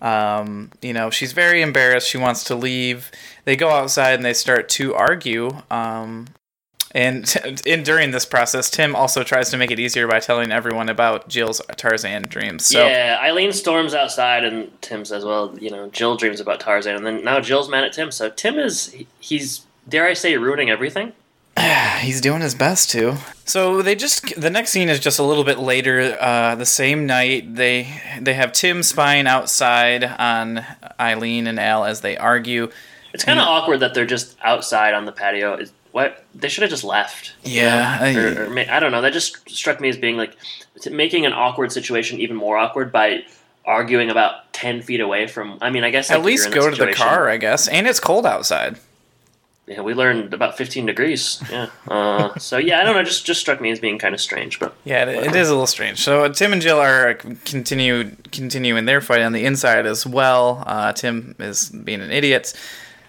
Um, 0.00 0.70
you 0.82 0.92
know, 0.92 1.11
she's 1.11 1.32
very 1.32 1.62
embarrassed. 1.62 2.09
She 2.09 2.18
wants 2.18 2.44
to 2.44 2.54
leave. 2.54 3.11
They 3.44 3.56
go 3.56 3.70
outside 3.70 4.12
and 4.14 4.24
they 4.24 4.35
start 4.35 4.68
to 4.70 4.94
argue. 4.94 5.62
Um, 5.70 6.26
and 6.96 7.61
in 7.66 7.82
during 7.82 8.11
this 8.11 8.24
process, 8.24 8.70
Tim 8.70 8.96
also 8.96 9.22
tries 9.22 9.50
to 9.50 9.59
make 9.59 9.70
it 9.70 9.78
easier 9.78 10.09
by 10.09 10.18
telling 10.18 10.50
everyone 10.50 10.88
about 10.88 11.28
Jill's 11.28 11.61
Tarzan 11.76 12.22
dreams. 12.22 12.64
So 12.64 12.87
yeah, 12.87 13.18
Eileen 13.22 13.52
storms 13.52 13.92
outside, 13.92 14.44
and 14.44 14.70
Tim 14.80 15.04
says, 15.04 15.22
"Well, 15.22 15.54
you 15.61 15.68
know, 15.68 15.90
Jill 15.90 16.16
dreams 16.16 16.40
about 16.40 16.59
Tarzan," 16.59 16.96
and 16.96 17.04
then 17.04 17.22
now 17.22 17.38
Jill's 17.40 17.68
mad 17.68 17.85
at 17.85 17.92
Tim. 17.92 18.11
So 18.11 18.30
Tim 18.30 18.59
is 18.59 18.96
he's 19.20 19.66
dare 19.87 20.06
I 20.06 20.14
say 20.14 20.38
ruining 20.38 20.70
everything. 20.70 21.12
He's 22.00 22.20
doing 22.20 22.42
his 22.42 22.54
best 22.54 22.90
to. 22.90 23.16
So 23.44 23.80
they 23.82 23.94
just 23.94 24.38
the 24.40 24.50
next 24.50 24.70
scene 24.70 24.88
is 24.88 25.00
just 25.00 25.18
a 25.18 25.22
little 25.22 25.44
bit 25.44 25.59
later. 25.59 26.16
Uh, 26.18 26.54
the 26.54 26.66
same 26.66 27.04
night 27.04 27.56
they 27.56 27.88
they 28.20 28.35
have 28.35 28.52
Tim 28.52 28.82
spying 28.82 29.26
outside 29.26 30.02
on 30.04 30.64
Eileen 30.98 31.46
and 31.46 31.61
Al 31.61 31.85
as 31.85 32.00
they 32.00 32.16
argue. 32.16 32.70
It's 33.12 33.24
kind 33.24 33.38
of 33.38 33.46
awkward 33.46 33.80
that 33.80 33.94
they're 33.94 34.04
just 34.04 34.37
outside 34.42 34.92
on 34.92 35.06
the 35.06 35.12
patio. 35.12 35.56
Is 35.56 35.72
what 35.96 36.26
they 36.35 36.50
should 36.50 36.61
have 36.61 36.70
just 36.70 36.85
left. 36.85 37.32
Yeah, 37.42 37.96
I- 37.98 38.14
or, 38.14 38.50
or 38.52 38.59
I 38.59 38.78
don't 38.80 38.92
know. 38.92 39.00
That 39.00 39.14
just 39.14 39.48
struck 39.48 39.80
me 39.80 39.88
as 39.88 39.96
being 39.96 40.18
like 40.18 40.37
making 40.90 41.24
an 41.24 41.32
awkward 41.32 41.72
situation 41.72 42.20
even 42.20 42.37
more 42.37 42.59
awkward 42.59 42.92
by 42.92 43.22
arguing 43.64 44.11
about 44.11 44.52
ten 44.52 44.82
feet 44.82 45.00
away 45.00 45.26
from. 45.26 45.56
I 45.62 45.70
mean, 45.70 45.85
I 45.85 45.90
guess 45.90 46.11
At 46.11 46.22
least 46.22 46.50
you're 46.54 46.68
in 46.68 46.70
that 46.72 46.78
go 46.78 46.85
to 46.85 46.90
the 46.90 46.92
car, 46.92 47.30
I 47.30 47.38
guess. 47.38 47.66
And 47.66 47.87
it's 47.87 47.98
cold 47.98 48.26
outside. 48.26 48.76
Yeah, 49.66 49.80
we 49.80 49.94
learned 49.94 50.35
about 50.35 50.59
fifteen 50.59 50.85
degrees. 50.85 51.42
Yeah. 51.50 51.70
Uh, 51.88 52.38
so 52.38 52.59
yeah, 52.59 52.78
I 52.80 52.85
don't 52.85 52.94
know. 52.94 53.02
Just 53.02 53.24
just 53.24 53.40
struck 53.40 53.62
me 53.62 53.70
as 53.70 53.80
being 53.80 53.98
kind 53.98 54.14
of 54.14 54.20
strange, 54.20 54.61
but 54.61 54.76
Yeah, 54.85 55.06
it, 55.09 55.28
it 55.28 55.35
is 55.35 55.48
a 55.48 55.52
little 55.52 55.66
strange. 55.66 56.00
So 56.02 56.24
uh, 56.24 56.28
Tim 56.28 56.52
and 56.52 56.61
Jill 56.61 56.78
are 56.78 57.09
uh, 57.09 57.14
continue 57.46 58.14
continuing 58.32 58.85
their 58.85 59.00
fight 59.00 59.22
on 59.22 59.32
the 59.32 59.46
inside 59.46 59.87
as 59.87 60.06
well. 60.06 60.62
Uh, 60.66 60.92
Tim 60.92 61.35
is 61.38 61.70
being 61.70 62.02
an 62.02 62.11
idiot. 62.11 62.52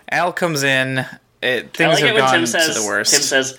Al 0.10 0.32
comes 0.32 0.63
in. 0.63 1.06
It, 1.41 1.65
I 1.65 1.67
things 1.78 1.93
like 1.93 2.00
have 2.00 2.10
it 2.10 2.13
when 2.13 2.21
gone 2.21 2.34
Tim 2.34 2.45
says, 2.47 2.76
to 2.76 2.82
the 2.82 2.86
worst. 2.88 3.13
Tim 3.13 3.21
says, 3.21 3.58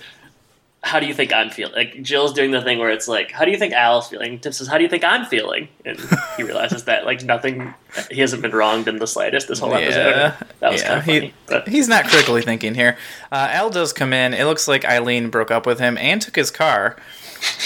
"How 0.83 0.99
do 0.99 1.05
you 1.05 1.13
think 1.13 1.31
I'm 1.33 1.49
feeling?" 1.49 1.73
Like 1.75 2.01
Jill's 2.01 2.33
doing 2.33 2.51
the 2.51 2.61
thing 2.61 2.77
where 2.79 2.89
it's 2.89 3.07
like, 3.07 3.31
"How 3.31 3.45
do 3.45 3.51
you 3.51 3.57
think 3.57 3.73
Al's 3.73 4.09
feeling?" 4.09 4.39
Tim 4.39 4.51
says, 4.51 4.67
"How 4.67 4.77
do 4.77 4.83
you 4.83 4.89
think 4.89 5.03
I'm 5.03 5.25
feeling?" 5.25 5.69
And 5.85 5.97
he 6.37 6.43
realizes 6.43 6.83
that 6.85 7.05
like 7.05 7.23
nothing, 7.23 7.73
he 8.11 8.19
hasn't 8.21 8.41
been 8.41 8.51
wronged 8.51 8.87
in 8.87 8.97
the 8.99 9.07
slightest 9.07 9.47
this 9.47 9.59
whole 9.59 9.73
episode. 9.73 10.09
Yeah, 10.09 10.35
That 10.59 10.71
was 10.71 10.81
yeah, 10.81 10.87
kind 10.87 10.99
of 10.99 11.05
funny. 11.05 11.19
he- 11.27 11.33
but 11.47 11.67
He's 11.67 11.87
not 11.87 12.05
critically 12.05 12.41
thinking 12.41 12.75
here. 12.75 12.97
Uh, 13.31 13.47
Al 13.51 13.69
does 13.69 13.93
come 13.93 14.11
in. 14.13 14.33
It 14.33 14.43
looks 14.45 14.67
like 14.67 14.83
Eileen 14.85 15.29
broke 15.29 15.51
up 15.51 15.65
with 15.65 15.79
him 15.79 15.97
and 15.97 16.21
took 16.21 16.35
his 16.35 16.51
car. 16.51 16.97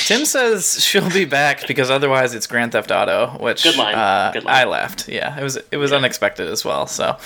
Tim 0.05 0.25
says 0.25 0.83
she'll 0.83 1.09
be 1.09 1.25
back 1.25 1.65
because 1.67 1.89
otherwise 1.89 2.33
it's 2.35 2.45
Grand 2.47 2.73
Theft 2.73 2.91
Auto, 2.91 3.37
which 3.39 3.63
Good 3.63 3.77
line, 3.77 3.95
Uh, 3.95 4.31
good 4.33 4.43
line. 4.43 4.55
I 4.55 4.63
laughed. 4.65 5.07
Yeah, 5.07 5.37
it 5.39 5.43
was 5.43 5.57
it 5.71 5.77
was 5.77 5.91
unexpected 5.93 6.47
as 6.47 6.63
well. 6.65 6.87
So 6.87 7.17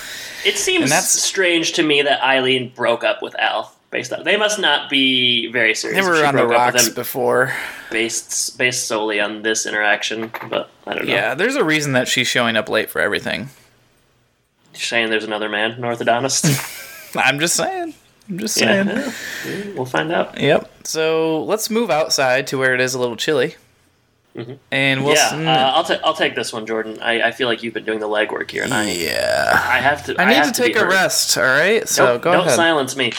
it 0.44 0.56
seems 0.56 0.88
that's- 0.90 1.10
strange 1.10 1.72
to 1.74 1.82
me 1.82 2.02
that 2.02 2.22
Eileen 2.24 2.72
broke 2.74 3.04
up 3.04 3.22
with 3.22 3.34
Al. 3.38 3.74
Based 3.90 4.12
on 4.12 4.22
they 4.22 4.36
must 4.36 4.58
not 4.58 4.90
be 4.90 5.50
very 5.50 5.74
serious. 5.74 6.04
they 6.04 6.06
were 6.10 6.22
on 6.24 6.36
the 6.36 6.46
rocks 6.46 6.90
before. 6.90 7.54
based 7.90 8.58
based 8.58 8.86
solely 8.86 9.18
on 9.18 9.40
this 9.42 9.64
interaction. 9.64 10.30
But 10.50 10.68
I 10.86 10.94
don't 10.94 11.06
know. 11.06 11.12
Yeah, 11.14 11.34
there's 11.34 11.56
a 11.56 11.64
reason 11.64 11.92
that 11.94 12.06
she's 12.06 12.28
showing 12.28 12.54
up 12.54 12.68
late 12.68 12.90
for 12.90 13.00
everything. 13.00 13.48
You're 14.74 14.80
saying 14.82 15.08
there's 15.08 15.24
another 15.24 15.48
man, 15.48 15.70
an 15.72 15.82
orthodontist. 15.82 17.16
I'm 17.16 17.40
just 17.40 17.56
saying. 17.56 17.94
I'm 18.28 18.38
just 18.38 18.54
saying. 18.54 18.86
yeah, 18.88 19.12
we'll 19.74 19.84
find 19.86 20.12
out. 20.12 20.38
Yep. 20.40 20.70
So 20.86 21.42
let's 21.44 21.70
move 21.70 21.90
outside 21.90 22.46
to 22.48 22.58
where 22.58 22.74
it 22.74 22.80
is 22.80 22.94
a 22.94 22.98
little 22.98 23.16
chilly. 23.16 23.56
And 24.70 25.04
we'll 25.04 25.16
Mm-hmm. 25.16 25.42
yeah, 25.42 25.66
uh, 25.66 25.72
I'll 25.72 25.82
ta- 25.84 26.00
I'll 26.04 26.14
take 26.14 26.36
this 26.36 26.52
one, 26.52 26.64
Jordan. 26.64 27.00
I, 27.02 27.22
I 27.22 27.30
feel 27.32 27.48
like 27.48 27.64
you've 27.64 27.74
been 27.74 27.84
doing 27.84 27.98
the 27.98 28.06
legwork 28.06 28.48
here, 28.52 28.62
and 28.62 28.72
I 28.72 28.88
yeah. 28.92 29.50
I 29.52 29.78
have 29.80 30.04
to. 30.06 30.20
I 30.20 30.26
need 30.26 30.34
have 30.36 30.52
to 30.52 30.62
take 30.62 30.76
a 30.76 30.80
heard. 30.80 30.90
rest. 30.90 31.36
All 31.36 31.42
right. 31.42 31.88
So 31.88 32.06
Don't, 32.06 32.22
go 32.22 32.32
don't 32.34 32.40
ahead. 32.42 32.54
silence 32.54 32.94
me. 32.94 33.12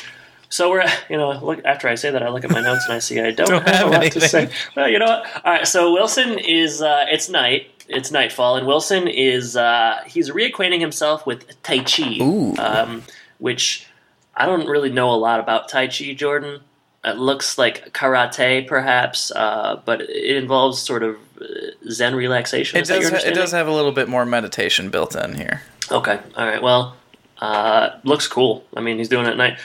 So 0.47 0.69
we're, 0.69 0.85
you 1.09 1.17
know, 1.17 1.31
look 1.43 1.59
after 1.65 1.89
I 1.89 1.95
say 1.95 2.09
that, 2.11 2.23
I 2.23 2.29
look 2.29 2.45
at 2.45 2.51
my 2.51 2.61
notes 2.61 2.85
and 2.85 2.93
I 2.93 2.99
see 2.99 3.19
I 3.19 3.31
don't, 3.31 3.49
Don't 3.49 3.67
have, 3.67 3.75
have 3.75 3.87
a 3.87 3.91
lot 3.91 4.11
to 4.13 4.21
say. 4.21 4.49
Well, 4.77 4.87
you 4.87 4.97
know 4.97 5.07
what? 5.07 5.25
All 5.45 5.51
right. 5.51 5.67
So 5.67 5.91
Wilson 5.91 6.39
is. 6.39 6.81
Uh, 6.81 7.05
it's 7.09 7.27
night. 7.27 7.69
It's 7.89 8.11
nightfall, 8.11 8.55
and 8.55 8.65
Wilson 8.65 9.09
is. 9.09 9.57
Uh, 9.57 9.97
he's 10.07 10.29
reacquainting 10.29 10.79
himself 10.79 11.25
with 11.25 11.61
Tai 11.63 11.79
Chi, 11.79 12.19
Ooh. 12.21 12.55
Um, 12.57 13.03
which 13.39 13.88
I 14.39 14.45
don't 14.45 14.67
really 14.67 14.89
know 14.89 15.11
a 15.11 15.17
lot 15.17 15.39
about 15.39 15.67
Tai 15.67 15.87
Chi, 15.87 16.13
Jordan. 16.13 16.61
It 17.03 17.17
looks 17.17 17.57
like 17.57 17.93
karate, 17.93 18.67
perhaps, 18.67 19.31
uh, 19.31 19.81
but 19.85 20.01
it 20.01 20.35
involves 20.37 20.81
sort 20.81 21.03
of 21.03 21.17
uh, 21.41 21.45
Zen 21.89 22.15
relaxation. 22.15 22.77
It 22.77 22.83
Is 22.83 22.87
that 22.89 23.01
your 23.01 23.11
does. 23.11 23.23
Ha- 23.23 23.29
it 23.29 23.35
does 23.35 23.51
have 23.51 23.67
a 23.67 23.71
little 23.71 23.91
bit 23.91 24.09
more 24.09 24.25
meditation 24.25 24.89
built 24.89 25.15
in 25.15 25.35
here. 25.35 25.61
Okay. 25.91 26.19
All 26.35 26.45
right. 26.45 26.61
Well, 26.61 26.95
uh, 27.39 27.91
looks 28.03 28.27
cool. 28.27 28.65
I 28.75 28.81
mean, 28.81 28.97
he's 28.97 29.09
doing 29.09 29.25
it 29.25 29.29
at 29.29 29.37
night. 29.37 29.59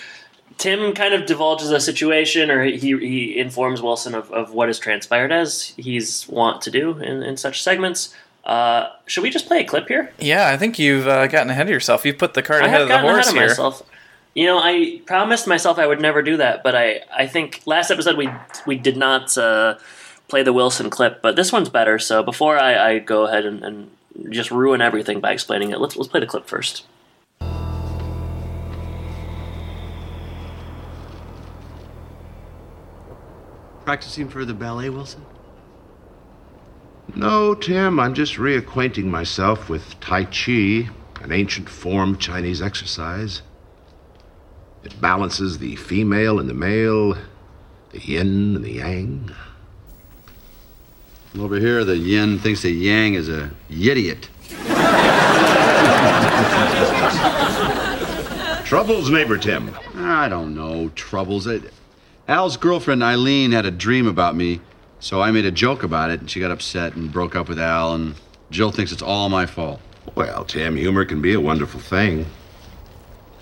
Tim 0.59 0.93
kind 0.95 1.15
of 1.15 1.27
divulges 1.27 1.71
a 1.71 1.81
situation, 1.81 2.51
or 2.51 2.63
he, 2.63 2.77
he 2.79 3.39
informs 3.39 3.83
Wilson 3.83 4.15
of, 4.15 4.31
of 4.31 4.55
what 4.55 4.69
has 4.69 4.79
transpired, 4.79 5.33
as 5.33 5.75
he's 5.77 6.29
wont 6.29 6.63
to 6.63 6.71
do 6.71 6.99
in, 6.99 7.25
in 7.25 7.37
such 7.37 7.63
segments. 7.63 8.15
Uh, 8.45 8.91
should 9.07 9.23
we 9.23 9.31
just 9.31 9.47
play 9.47 9.61
a 9.61 9.65
clip 9.65 9.89
here? 9.89 10.13
Yeah, 10.21 10.49
I 10.49 10.57
think 10.57 10.79
you've 10.79 11.09
uh, 11.09 11.27
gotten 11.27 11.51
ahead 11.51 11.67
of 11.67 11.71
yourself. 11.71 12.05
You've 12.05 12.19
put 12.19 12.35
the 12.35 12.43
cart 12.43 12.63
I 12.63 12.67
ahead 12.67 12.83
of 12.83 12.89
the 12.89 12.99
horse 12.99 13.27
ahead 13.27 13.29
of 13.29 13.35
here. 13.35 13.49
myself. 13.49 13.83
You 14.35 14.47
know, 14.47 14.59
I 14.59 15.01
promised 15.07 15.47
myself 15.47 15.79
I 15.79 15.87
would 15.87 16.01
never 16.01 16.21
do 16.21 16.37
that, 16.39 16.65
but 16.65 16.75
I, 16.75 17.03
I 17.17 17.29
think 17.29 17.63
last 17.67 17.93
episode 17.93 18.17
we 18.17 18.29
we 18.67 18.77
did 18.77 18.97
not 18.97 19.39
uh, 19.39 19.79
play 20.27 20.43
the 20.43 20.53
Wilson 20.53 20.91
clip, 20.91 21.23
but 21.23 21.37
this 21.37 21.53
one's 21.53 21.69
better. 21.69 22.01
So 22.01 22.21
before 22.25 22.59
I, 22.59 22.95
I 22.95 22.99
go 22.99 23.27
ahead 23.27 23.47
and, 23.47 23.63
and 23.63 23.91
just 24.31 24.51
ruin 24.51 24.81
everything 24.81 25.21
by 25.21 25.33
explaining 25.33 25.71
it, 25.71 25.79
let's 25.79 25.97
let's 25.97 26.09
play 26.09 26.19
the 26.19 26.27
clip 26.27 26.49
first. 26.49 26.85
Practicing 33.85 34.29
for 34.29 34.45
the 34.45 34.55
ballet, 34.55 34.89
Wilson? 34.89 35.25
No, 37.15 37.55
Tim, 37.55 38.01
I'm 38.01 38.15
just 38.15 38.35
reacquainting 38.35 39.05
myself 39.05 39.69
with 39.69 40.01
Tai 40.01 40.25
Chi, 40.25 40.89
an 41.21 41.31
ancient 41.31 41.69
form 41.69 42.15
of 42.15 42.19
Chinese 42.19 42.61
exercise. 42.61 43.43
It 44.85 45.01
balances 45.01 45.59
the 45.59 45.77
female 45.77 46.39
and 46.39 46.49
the 46.49 46.55
male, 46.55 47.15
the 47.91 48.01
yin 48.01 48.57
and 48.57 48.65
the 48.65 48.73
yang. 48.73 49.31
Over 51.39 51.59
here, 51.59 51.85
the 51.85 51.97
yin 51.97 52.39
thinks 52.39 52.63
the 52.63 52.71
yang 52.71 53.15
is 53.15 53.29
a 53.29 53.51
idiot. 53.71 54.29
Troubles, 58.65 59.11
neighbor 59.11 59.39
Tim. 59.39 59.75
I 59.97 60.29
don't 60.29 60.55
know. 60.55 60.89
Troubles. 60.91 61.47
It, 61.47 61.73
Al's 62.29 62.57
girlfriend 62.57 63.03
Eileen 63.03 63.53
had 63.53 63.67
a 63.67 63.71
dream 63.71 64.07
about 64.07 64.37
me, 64.37 64.61
so 65.01 65.21
I 65.21 65.31
made 65.31 65.45
a 65.45 65.51
joke 65.51 65.83
about 65.83 66.11
it, 66.11 66.21
and 66.21 66.31
she 66.31 66.41
got 66.41 66.51
upset 66.51 66.95
and 66.95 67.13
broke 67.13 67.37
up 67.37 67.49
with 67.49 67.59
Al, 67.59 67.95
and 67.95 68.15
Jill 68.51 68.71
thinks 68.71 68.93
it's 68.93 69.03
all 69.03 69.29
my 69.29 69.47
fault. 69.47 69.81
Well, 70.15 70.45
Tim, 70.45 70.77
humor 70.77 71.05
can 71.05 71.21
be 71.21 71.35
a 71.35 71.41
wonderful 71.41 71.81
thing. 71.81 72.27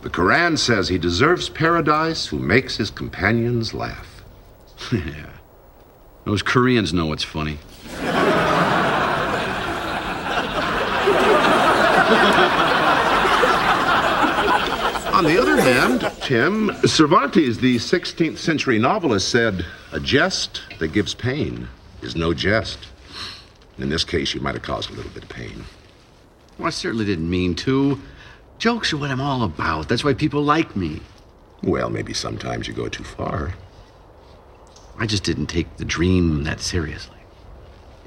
The 0.02 0.10
Quran 0.10 0.58
says 0.58 0.88
he 0.88 0.98
deserves 0.98 1.48
paradise 1.48 2.26
who 2.26 2.38
makes 2.38 2.76
his 2.76 2.90
companions 2.90 3.72
laugh. 3.72 4.24
yeah. 4.92 5.30
Those 6.24 6.42
Koreans 6.42 6.92
know 6.92 7.06
what's 7.06 7.24
funny. 7.24 7.58
On 15.12 15.24
the 15.24 15.40
other 15.40 15.60
hand, 15.60 16.10
Tim, 16.20 16.72
Cervantes, 16.84 17.58
the 17.58 17.76
16th 17.76 18.38
century 18.38 18.80
novelist, 18.80 19.28
said, 19.28 19.64
A 19.92 20.00
jest 20.00 20.62
that 20.80 20.88
gives 20.88 21.14
pain 21.14 21.68
is 22.02 22.16
no 22.16 22.34
jest. 22.34 22.88
In 23.78 23.88
this 23.88 24.02
case, 24.02 24.34
you 24.34 24.40
might 24.40 24.54
have 24.54 24.64
caused 24.64 24.90
a 24.90 24.94
little 24.94 25.12
bit 25.12 25.22
of 25.22 25.28
pain. 25.28 25.64
Well, 26.58 26.66
I 26.66 26.70
certainly 26.70 27.04
didn't 27.04 27.30
mean 27.30 27.54
to. 27.56 28.00
Jokes 28.62 28.92
are 28.92 28.96
what 28.96 29.10
I'm 29.10 29.20
all 29.20 29.42
about. 29.42 29.88
That's 29.88 30.04
why 30.04 30.14
people 30.14 30.40
like 30.40 30.76
me. 30.76 31.00
Well, 31.64 31.90
maybe 31.90 32.14
sometimes 32.14 32.68
you 32.68 32.72
go 32.72 32.86
too 32.86 33.02
far. 33.02 33.54
I 34.96 35.04
just 35.04 35.24
didn't 35.24 35.48
take 35.48 35.78
the 35.78 35.84
dream 35.84 36.44
that 36.44 36.60
seriously. 36.60 37.16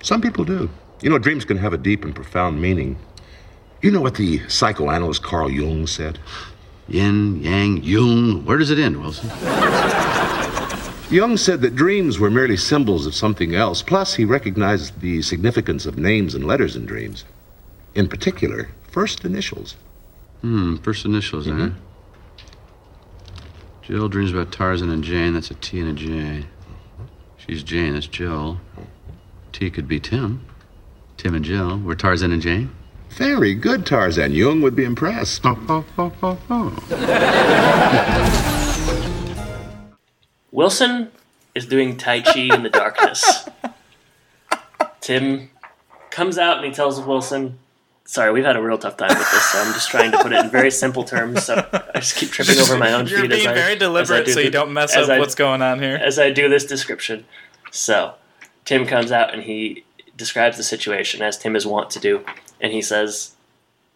Some 0.02 0.22
people 0.22 0.46
do. 0.46 0.70
You 1.02 1.10
know, 1.10 1.18
dreams 1.18 1.44
can 1.44 1.58
have 1.58 1.74
a 1.74 1.78
deep 1.78 2.06
and 2.06 2.16
profound 2.16 2.62
meaning. 2.62 2.98
You 3.82 3.92
know 3.92 4.00
what 4.00 4.16
the 4.16 4.48
psychoanalyst 4.48 5.22
Carl 5.22 5.52
Jung 5.52 5.88
said? 5.88 6.20
Yin, 6.88 7.44
yang, 7.44 7.84
Jung. 7.84 8.46
Where 8.46 8.58
does 8.58 8.72
it 8.72 8.80
end, 8.80 9.02
Wilson? 9.02 9.30
Jung 11.12 11.36
said 11.36 11.60
that 11.64 11.76
dreams 11.76 12.18
were 12.18 12.32
merely 12.32 12.56
symbols 12.56 13.06
of 13.06 13.14
something 13.14 13.56
else. 13.56 13.82
Plus, 13.82 14.14
he 14.14 14.24
recognized 14.24 15.02
the 15.02 15.22
significance 15.22 15.86
of 15.86 15.98
names 15.98 16.34
and 16.34 16.48
letters 16.48 16.78
in 16.78 16.86
dreams. 16.86 17.26
In 17.94 18.08
particular, 18.08 18.70
first 18.90 19.26
initials. 19.26 19.76
Hmm, 20.46 20.76
first 20.76 21.06
initials, 21.06 21.48
huh? 21.48 21.72
Jill 23.82 24.08
dreams 24.08 24.32
about 24.32 24.52
Tarzan 24.52 24.92
and 24.92 25.04
Jane. 25.04 25.34
That's 25.34 25.50
a 25.50 25.56
T 25.56 25.80
and 25.80 25.90
a 25.90 25.94
J. 25.94 26.46
She's 27.36 27.64
Jane. 27.64 27.94
That's 27.94 28.06
Jill. 28.06 28.60
T 29.54 29.72
could 29.72 29.88
be 29.88 30.00
Tim. 30.00 30.46
Tim 31.18 31.34
and 31.34 31.44
Jill. 31.44 31.80
We're 31.80 31.96
Tarzan 31.96 32.32
and 32.32 32.44
Jane. 32.44 32.70
Very 33.10 33.56
good, 33.56 33.88
Tarzan. 33.88 34.34
Jung 34.34 34.62
would 34.62 34.76
be 34.76 34.84
impressed. 34.84 35.42
Oh, 35.46 35.58
oh, 35.68 35.84
oh, 35.98 36.14
oh, 36.22 36.38
oh. 36.52 36.78
Wilson 40.52 41.10
is 41.56 41.66
doing 41.66 41.98
Tai 41.98 42.22
Chi 42.22 42.54
in 42.54 42.62
the 42.62 42.70
darkness. 42.70 43.50
Tim 45.02 45.50
comes 46.12 46.38
out 46.38 46.58
and 46.58 46.68
he 46.68 46.72
tells 46.72 47.02
Wilson, 47.02 47.58
Sorry, 48.08 48.32
we've 48.32 48.46
had 48.46 48.56
a 48.56 48.62
real 48.62 48.78
tough 48.78 48.98
time 48.98 49.10
with 49.10 49.32
this, 49.32 49.44
so 49.52 49.60
I'm 49.60 49.74
just 49.74 49.90
trying 49.90 50.12
to 50.12 50.20
put 50.20 50.32
it 50.32 50.46
in 50.46 50.50
very 50.52 50.70
simple 50.70 51.04
terms. 51.04 51.44
So 51.44 51.56
I 51.74 52.00
just 52.00 52.16
keep 52.16 52.30
tripping 52.30 52.60
over 52.60 52.78
my 52.78 52.94
own 52.94 53.08
You're 53.08 53.22
feet. 53.22 53.30
being 53.32 53.42
as 53.42 53.48
I, 53.48 53.54
very 53.54 53.72
I 53.72 53.76
deliberate 53.76 54.28
so 54.30 54.40
you 54.40 54.46
the- 54.46 54.52
don't 54.52 54.74
mess 54.74 54.96
up 54.96 55.10
I- 55.10 55.18
what's 55.20 55.34
going 55.36 55.62
on 55.64 55.82
here. 55.82 55.96
as 55.96 56.20
I 56.20 56.30
do 56.32 56.48
this 56.48 56.66
description. 56.66 57.26
So, 57.72 58.14
Tim 58.64 58.86
comes 58.86 59.12
out 59.12 59.34
and 59.34 59.44
he 59.44 59.84
describes 60.16 60.56
the 60.58 60.64
situation 60.64 61.22
as 61.24 61.38
Tim 61.38 61.56
is 61.56 61.66
wont 61.66 61.90
to 61.92 62.00
do, 62.00 62.24
and 62.62 62.72
he 62.72 62.82
says, 62.82 63.32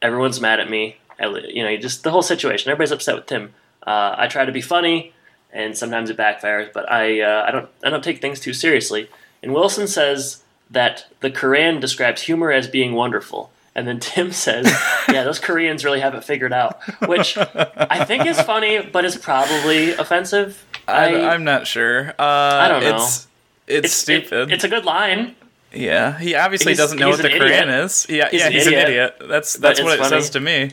"Everyone's 0.01 0.41
mad 0.41 0.59
at 0.59 0.69
me. 0.69 0.97
I, 1.19 1.27
you 1.27 1.63
know, 1.63 1.77
just 1.77 2.03
the 2.03 2.11
whole 2.11 2.21
situation. 2.23 2.71
Everybody's 2.71 2.91
upset 2.91 3.15
with 3.15 3.27
Tim. 3.27 3.53
Uh, 3.85 4.15
I 4.17 4.27
try 4.27 4.43
to 4.43 4.51
be 4.51 4.61
funny, 4.61 5.13
and 5.53 5.77
sometimes 5.77 6.09
it 6.09 6.17
backfires, 6.17 6.73
but 6.73 6.91
I 6.91 7.21
uh, 7.21 7.45
I 7.47 7.51
don't 7.51 7.69
I 7.83 7.89
don't 7.91 8.03
take 8.03 8.21
things 8.21 8.39
too 8.39 8.53
seriously." 8.53 9.07
And 9.43 9.53
Wilson 9.53 9.87
says 9.87 10.43
that 10.71 11.05
the 11.21 11.29
Quran 11.31 11.79
describes 11.79 12.23
humor 12.23 12.51
as 12.51 12.67
being 12.67 12.93
wonderful. 12.93 13.51
And 13.75 13.88
then 13.88 13.99
Tim 13.99 14.32
says, 14.45 14.65
"Yeah, 15.08 15.23
those 15.23 15.39
Koreans 15.39 15.86
really 15.86 15.99
have 15.99 16.15
it 16.15 16.23
figured 16.23 16.53
out," 16.53 16.82
which 17.08 17.38
I 17.38 18.03
think 18.05 18.25
is 18.25 18.39
funny, 18.41 18.82
but 18.82 19.05
is 19.05 19.15
probably 19.17 19.91
offensive. 19.93 20.65
I, 20.88 21.21
I'm 21.29 21.43
not 21.43 21.67
sure. 21.67 22.10
Uh, 22.17 22.23
I 22.23 22.67
don't 22.67 22.84
know. 22.84 22.95
It's, 22.95 23.27
it's, 23.67 23.86
it's 23.86 23.93
stupid. 23.93 24.49
it- 24.49 24.53
it's 24.55 24.63
a 24.63 24.67
good 24.69 24.86
line. 24.86 25.36
yeah, 25.71 26.17
he 26.17 26.34
obviously 26.36 26.71
He's- 26.71 26.77
doesn't 26.79 26.97
know 26.99 27.10
what 27.10 27.21
the 27.21 27.29
idiot. 27.34 27.69
is. 27.69 28.08
Yeah, 28.10 28.27
He's 28.32 28.39
yeah, 28.41 28.47
an 28.47 28.53
he's 28.53 28.67
idiot. 28.67 28.82
an 28.86 28.88
idiot. 28.91 29.15
That's 29.27 29.53
that's 29.53 29.82
what 29.82 29.93
it 29.93 29.97
funny. 29.99 30.10
says 30.10 30.29
to 30.32 30.39
me. 30.39 30.71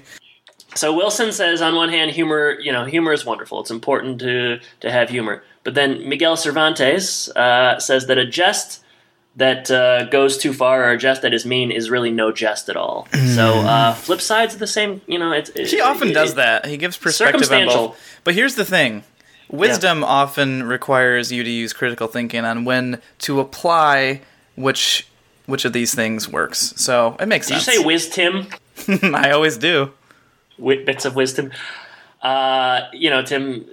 So 0.75 0.95
Wilson 0.95 1.33
says, 1.33 1.63
on 1.63 1.75
one 1.75 1.89
hand, 1.89 2.11
humor, 2.11 2.59
you 2.61 2.71
know, 2.73 2.85
humor 2.85 3.13
is 3.13 3.25
wonderful. 3.25 3.61
It's 3.61 3.71
important 3.71 4.19
to 4.21 4.59
to 4.81 4.91
have 4.91 5.11
humor. 5.11 5.43
But 5.65 5.75
then 5.75 6.09
Miguel 6.09 6.37
Cervantes 6.37 7.29
uh, 7.37 7.79
says 7.79 8.07
that 8.07 8.17
a 8.19 8.25
jest 8.27 8.83
that 9.37 9.71
uh, 9.71 10.05
goes 10.05 10.39
too 10.39 10.53
far 10.53 10.85
or 10.85 10.93
a 10.93 10.99
jest 10.99 11.23
that 11.23 11.35
is 11.35 11.45
mean 11.45 11.71
is 11.71 11.91
really 11.91 12.11
no 12.11 12.33
jest 12.33 12.69
at 12.69 12.77
all. 12.77 13.07
so 13.35 13.59
uh, 13.61 13.95
flip 13.95 14.21
sides 14.21 14.55
of 14.55 14.61
the 14.61 14.67
same, 14.67 15.01
you 15.07 15.19
know, 15.19 15.33
it's 15.33 15.51
it, 15.51 15.69
He 15.69 15.81
often 15.81 16.09
it- 16.09 16.15
does 16.15 16.33
it- 16.33 16.37
that. 16.37 16.67
He 16.67 16.77
gives 16.77 16.97
perspective 16.97 17.35
on 17.37 17.45
Circumstantial. 17.45 17.89
both. 17.89 18.21
But 18.25 18.35
here's 18.35 18.55
the 18.55 18.65
thing: 18.65 19.05
wisdom 19.49 20.03
often 20.03 20.63
requires 20.65 21.31
you 21.33 21.45
to 21.45 21.51
use 21.51 21.73
critical 21.73 22.07
thinking 22.09 22.45
on 22.45 22.65
when 22.65 23.01
to 23.21 23.41
apply 23.41 24.23
which 24.57 25.07
which 25.47 25.65
of 25.65 25.73
these 25.73 25.95
things 25.95 26.29
works. 26.29 26.73
So 26.77 27.15
it 27.21 27.27
makes 27.29 27.47
Did 27.49 27.55
you 27.57 27.61
say 27.61 27.79
wisdom? 27.79 28.49
I 29.15 29.31
always 29.31 29.57
do. 29.59 29.93
wi- 30.59 30.85
bits 30.85 31.05
of 31.05 31.15
wisdom. 31.15 31.53
Uh, 32.23 32.89
you 32.93 33.11
know, 33.11 33.23
Tim 33.23 33.67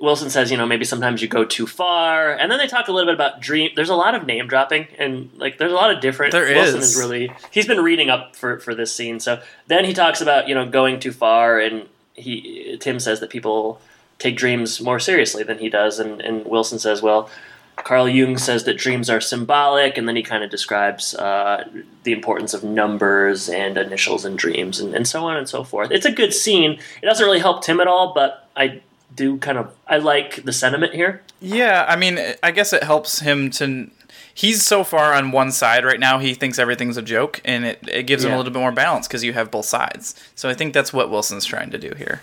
Wilson 0.00 0.30
says, 0.30 0.50
you 0.50 0.56
know, 0.56 0.64
maybe 0.64 0.86
sometimes 0.86 1.20
you 1.20 1.28
go 1.28 1.44
too 1.44 1.66
far, 1.66 2.32
and 2.32 2.50
then 2.50 2.58
they 2.58 2.66
talk 2.66 2.88
a 2.88 2.92
little 2.92 3.06
bit 3.06 3.14
about 3.14 3.40
dream. 3.40 3.70
There's 3.76 3.90
a 3.90 3.94
lot 3.94 4.14
of 4.14 4.24
name 4.24 4.46
dropping, 4.48 4.88
and 4.98 5.30
like 5.36 5.58
there's 5.58 5.72
a 5.72 5.74
lot 5.74 5.94
of 5.94 6.00
different. 6.00 6.32
There 6.32 6.46
Wilson 6.46 6.80
is. 6.80 6.96
is 6.96 6.98
really 6.98 7.30
he's 7.50 7.66
been 7.66 7.80
reading 7.80 8.08
up 8.08 8.34
for 8.34 8.58
for 8.60 8.74
this 8.74 8.94
scene. 8.94 9.20
So 9.20 9.42
then 9.66 9.84
he 9.84 9.92
talks 9.92 10.22
about 10.22 10.48
you 10.48 10.54
know 10.54 10.66
going 10.66 11.00
too 11.00 11.12
far, 11.12 11.58
and 11.58 11.86
he 12.14 12.78
Tim 12.80 12.98
says 12.98 13.20
that 13.20 13.28
people 13.28 13.80
take 14.18 14.36
dreams 14.36 14.80
more 14.80 14.98
seriously 14.98 15.42
than 15.42 15.58
he 15.58 15.68
does, 15.68 15.98
and 15.98 16.20
and 16.20 16.46
Wilson 16.46 16.78
says, 16.78 17.02
well. 17.02 17.30
Carl 17.76 18.10
Jung 18.10 18.36
says 18.36 18.64
that 18.64 18.76
dreams 18.76 19.08
are 19.08 19.22
symbolic, 19.22 19.96
and 19.96 20.06
then 20.06 20.14
he 20.14 20.22
kind 20.22 20.44
of 20.44 20.50
describes 20.50 21.14
uh, 21.14 21.66
the 22.02 22.12
importance 22.12 22.52
of 22.52 22.62
numbers 22.62 23.48
and 23.48 23.78
initials 23.78 24.26
in 24.26 24.36
dreams, 24.36 24.80
and, 24.80 24.94
and 24.94 25.08
so 25.08 25.24
on 25.24 25.38
and 25.38 25.48
so 25.48 25.64
forth. 25.64 25.90
It's 25.90 26.04
a 26.04 26.12
good 26.12 26.34
scene. 26.34 26.72
It 27.02 27.06
doesn't 27.06 27.24
really 27.24 27.38
help 27.38 27.62
Tim 27.62 27.80
at 27.80 27.86
all, 27.86 28.12
but 28.12 28.46
I 28.54 28.82
do 29.20 29.36
kind 29.38 29.58
of. 29.58 29.72
I 29.86 29.98
like 29.98 30.44
the 30.44 30.52
sentiment 30.52 30.94
here. 30.94 31.22
Yeah, 31.40 31.84
I 31.88 31.96
mean, 31.96 32.18
I 32.42 32.50
guess 32.50 32.72
it 32.72 32.82
helps 32.82 33.20
him 33.20 33.50
to. 33.52 33.90
He's 34.32 34.64
so 34.64 34.84
far 34.84 35.12
on 35.12 35.32
one 35.32 35.52
side 35.52 35.84
right 35.84 36.00
now. 36.00 36.18
He 36.18 36.32
thinks 36.34 36.58
everything's 36.58 36.96
a 36.96 37.02
joke, 37.02 37.40
and 37.44 37.64
it, 37.66 37.78
it 37.86 38.02
gives 38.04 38.24
him 38.24 38.32
a 38.32 38.36
little 38.38 38.52
bit 38.52 38.58
more 38.58 38.72
balance 38.72 39.06
because 39.06 39.22
you 39.22 39.34
have 39.34 39.50
both 39.50 39.66
sides. 39.66 40.14
So 40.34 40.48
I 40.48 40.54
think 40.54 40.72
that's 40.72 40.92
what 40.92 41.10
Wilson's 41.10 41.44
trying 41.44 41.70
to 41.70 41.78
do 41.78 41.92
here. 41.96 42.22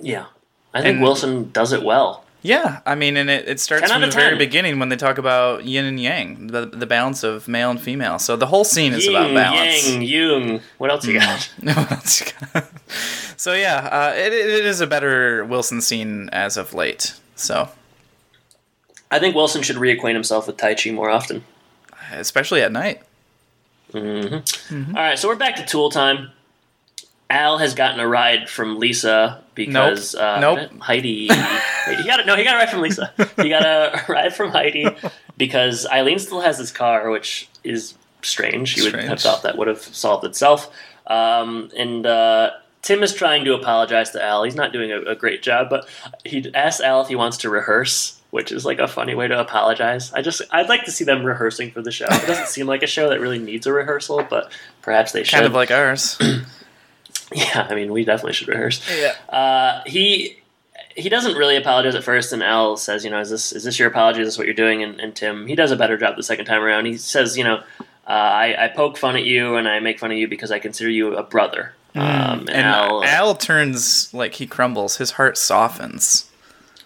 Yeah, 0.00 0.26
I 0.74 0.82
think 0.82 0.94
And- 0.96 1.02
Wilson 1.02 1.50
does 1.50 1.72
it 1.72 1.82
well. 1.82 2.24
Yeah, 2.40 2.80
I 2.86 2.94
mean, 2.94 3.16
and 3.16 3.28
it, 3.28 3.48
it 3.48 3.60
starts 3.60 3.90
10 3.90 3.90
from 3.90 4.00
the 4.02 4.08
of 4.08 4.14
very 4.14 4.36
beginning 4.36 4.78
when 4.78 4.90
they 4.90 4.96
talk 4.96 5.18
about 5.18 5.64
yin 5.64 5.84
and 5.84 5.98
yang, 5.98 6.46
the 6.48 6.66
the 6.66 6.86
balance 6.86 7.24
of 7.24 7.48
male 7.48 7.70
and 7.70 7.80
female. 7.80 8.20
So 8.20 8.36
the 8.36 8.46
whole 8.46 8.64
scene 8.64 8.92
is 8.92 9.08
about 9.08 9.34
balance. 9.34 9.88
yang, 9.88 10.02
yung. 10.02 10.60
What 10.78 10.90
else 10.90 11.04
you 11.04 11.18
mm. 11.18 11.20
got? 11.20 11.50
No, 11.60 11.72
what 11.74 11.90
else 11.90 12.20
you 12.20 12.26
got? 12.52 12.70
so 13.36 13.54
yeah, 13.54 13.88
uh, 13.90 14.14
it, 14.16 14.32
it 14.32 14.64
is 14.64 14.80
a 14.80 14.86
better 14.86 15.44
Wilson 15.44 15.80
scene 15.80 16.28
as 16.30 16.56
of 16.56 16.74
late. 16.74 17.14
So 17.34 17.70
I 19.10 19.18
think 19.18 19.34
Wilson 19.34 19.62
should 19.62 19.76
reacquaint 19.76 20.14
himself 20.14 20.46
with 20.46 20.56
Tai 20.58 20.74
Chi 20.74 20.90
more 20.90 21.10
often. 21.10 21.44
especially 22.12 22.62
at 22.62 22.72
night. 22.72 23.02
Mm-hmm. 23.92 24.34
Mm-hmm. 24.34 24.96
All 24.96 25.02
right, 25.02 25.18
so 25.18 25.28
we're 25.28 25.36
back 25.36 25.56
to 25.56 25.64
Tool 25.64 25.90
time. 25.90 26.30
Al 27.30 27.58
has 27.58 27.74
gotten 27.74 28.00
a 28.00 28.08
ride 28.08 28.48
from 28.48 28.78
Lisa 28.78 29.42
because 29.66 30.14
Nope. 30.14 30.22
uh, 30.22 30.40
Nope. 30.40 30.70
Heidi. 30.80 31.22
he 31.22 31.28
got 31.28 32.20
a, 32.20 32.24
no, 32.24 32.36
he 32.36 32.44
got 32.44 32.54
a 32.54 32.58
ride 32.58 32.70
from 32.70 32.80
Lisa. 32.80 33.12
He 33.36 33.48
got 33.50 33.64
a 33.66 34.04
ride 34.12 34.34
from 34.34 34.50
Heidi 34.50 34.86
because 35.36 35.86
Eileen 35.86 36.18
still 36.18 36.40
has 36.40 36.58
his 36.58 36.70
car, 36.72 37.10
which 37.10 37.48
is 37.64 37.94
strange. 38.22 38.76
You 38.76 38.84
would 38.84 38.94
have 38.94 39.20
thought 39.20 39.42
that 39.42 39.58
would 39.58 39.68
have 39.68 39.80
solved 39.82 40.24
itself. 40.24 40.72
Um, 41.06 41.70
and 41.76 42.06
uh, 42.06 42.50
Tim 42.82 43.02
is 43.02 43.12
trying 43.14 43.44
to 43.44 43.54
apologize 43.54 44.10
to 44.12 44.22
Al. 44.24 44.44
He's 44.44 44.54
not 44.54 44.72
doing 44.72 44.92
a, 44.92 45.00
a 45.02 45.14
great 45.14 45.42
job, 45.42 45.68
but 45.70 45.88
he 46.24 46.52
asks 46.54 46.80
Al 46.80 47.00
if 47.02 47.08
he 47.08 47.14
wants 47.16 47.36
to 47.38 47.50
rehearse. 47.50 48.14
Which 48.30 48.52
is 48.52 48.66
like 48.66 48.78
a 48.78 48.86
funny 48.86 49.14
way 49.14 49.26
to 49.26 49.40
apologize. 49.40 50.12
I 50.12 50.20
just 50.20 50.42
I'd 50.50 50.68
like 50.68 50.84
to 50.84 50.90
see 50.90 51.02
them 51.04 51.24
rehearsing 51.24 51.70
for 51.70 51.80
the 51.80 51.90
show. 51.90 52.04
It 52.10 52.26
doesn't 52.26 52.48
seem 52.48 52.66
like 52.66 52.82
a 52.82 52.86
show 52.86 53.08
that 53.08 53.20
really 53.22 53.38
needs 53.38 53.66
a 53.66 53.72
rehearsal, 53.72 54.22
but 54.28 54.52
perhaps 54.82 55.12
they 55.12 55.24
should. 55.24 55.32
Kind 55.36 55.46
of 55.46 55.54
like 55.54 55.70
ours. 55.70 56.18
Yeah, 57.34 57.66
I 57.68 57.74
mean, 57.74 57.92
we 57.92 58.04
definitely 58.04 58.32
should 58.32 58.48
rehearse. 58.48 58.80
yeah. 58.98 59.14
Uh, 59.28 59.82
he 59.86 60.38
he 60.96 61.08
doesn't 61.08 61.36
really 61.36 61.56
apologize 61.56 61.94
at 61.94 62.02
first, 62.02 62.32
and 62.32 62.42
Al 62.42 62.76
says, 62.76 63.04
you 63.04 63.10
know, 63.10 63.20
is 63.20 63.30
this 63.30 63.52
is 63.52 63.64
this 63.64 63.78
your 63.78 63.88
apology? 63.88 64.20
Is 64.22 64.28
this 64.28 64.38
what 64.38 64.46
you're 64.46 64.54
doing? 64.54 64.82
And, 64.82 64.98
and 64.98 65.14
Tim, 65.14 65.46
he 65.46 65.54
does 65.54 65.70
a 65.70 65.76
better 65.76 65.96
job 65.98 66.16
the 66.16 66.22
second 66.22 66.46
time 66.46 66.62
around. 66.62 66.86
He 66.86 66.96
says, 66.96 67.36
you 67.36 67.44
know, 67.44 67.56
uh, 67.78 68.10
I, 68.10 68.64
I 68.64 68.68
poke 68.68 68.96
fun 68.96 69.14
at 69.14 69.24
you 69.24 69.56
and 69.56 69.68
I 69.68 69.78
make 69.80 69.98
fun 69.98 70.10
of 70.10 70.16
you 70.16 70.26
because 70.26 70.50
I 70.50 70.58
consider 70.58 70.88
you 70.90 71.14
a 71.16 71.22
brother. 71.22 71.74
Um, 71.94 72.02
and, 72.02 72.48
Mm. 72.48 72.50
And 72.54 72.66
Al, 72.66 73.04
Al, 73.04 73.34
turns 73.34 74.12
like 74.14 74.34
he 74.36 74.46
crumbles. 74.46 74.96
His 74.96 75.12
heart 75.12 75.36
softens. 75.36 76.30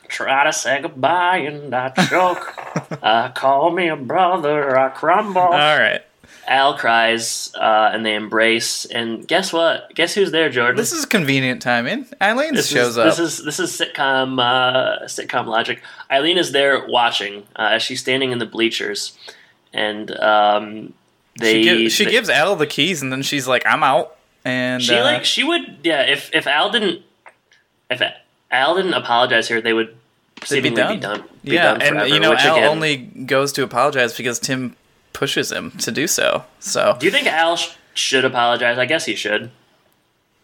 try 0.09 0.45
to 0.45 0.53
say 0.53 0.81
goodbye 0.83 1.39
and 1.39 1.73
I 1.75 1.91
choke. 1.91 2.55
uh, 3.03 3.31
call 3.31 3.71
me 3.71 3.89
a 3.89 3.97
brother, 3.97 4.77
I 4.77 4.89
crumble. 4.91 5.41
All 5.41 5.79
right. 5.79 6.03
Al 6.47 6.77
cries, 6.77 7.53
uh, 7.55 7.91
and 7.93 8.05
they 8.05 8.15
embrace. 8.15 8.85
And 8.87 9.27
guess 9.27 9.53
what? 9.53 9.95
Guess 9.95 10.15
who's 10.15 10.33
there, 10.33 10.51
Jordan? 10.51 10.77
This 10.77 10.93
is 10.93 11.05
convenient 11.07 11.63
timing. 11.63 12.07
Eileen 12.21 12.55
this 12.55 12.69
shows 12.69 12.89
is, 12.91 12.99
up. 12.99 13.05
This 13.07 13.19
is 13.19 13.45
this 13.45 13.61
is 13.61 13.71
sitcom 13.71 14.41
uh, 14.41 15.05
sitcom 15.07 15.47
logic. 15.47 15.83
Eileen 16.11 16.39
is 16.39 16.53
there 16.53 16.87
watching 16.87 17.45
uh, 17.57 17.71
as 17.73 17.83
she's 17.83 18.01
standing 18.01 18.33
in 18.33 18.39
the 18.39 18.47
bleachers, 18.47 19.17
and 19.73 20.11
um, 20.19 20.93
they 21.39 21.63
she, 21.63 21.63
give, 21.63 21.93
she 21.93 22.05
they- 22.07 22.11
gives 22.11 22.29
Al 22.29 22.57
the 22.57 22.67
keys, 22.67 23.03
and 23.03 23.13
then 23.13 23.23
she's 23.23 23.47
like, 23.47 23.63
"I'm 23.65 23.83
out." 23.83 24.17
And 24.45 24.83
she 24.83 24.97
uh, 24.97 25.05
like 25.05 25.25
she 25.25 25.45
would 25.45 25.79
yeah 25.85 26.03
if 26.03 26.29
if 26.35 26.49
Al 26.49 26.71
didn't 26.73 27.03
if 27.89 28.03
Al 28.51 28.75
didn't 28.75 28.95
apologize 28.95 29.47
here 29.47 29.61
they 29.61 29.73
would 29.73 29.95
they'd 30.49 30.61
be 30.61 30.71
done. 30.71 30.95
be 30.97 31.01
done. 31.01 31.25
be 31.45 31.53
yeah, 31.53 31.75
done 31.79 31.83
and 31.83 32.13
you 32.13 32.19
know, 32.19 32.35
Al 32.35 32.57
again- 32.57 32.69
only 32.69 32.97
goes 32.97 33.53
to 33.53 33.63
apologize 33.63 34.17
because 34.17 34.41
Tim 34.41 34.75
pushes 35.13 35.51
him 35.53 35.71
to 35.73 35.91
do 35.91 36.07
so. 36.07 36.45
So, 36.61 36.97
Do 36.99 37.07
you 37.07 37.13
think 37.13 37.27
Al 37.27 37.57
sh- 37.57 37.75
should 37.95 38.25
apologize? 38.25 38.79
I 38.79 38.87
guess 38.87 39.05
he 39.07 39.15
should. 39.15 39.51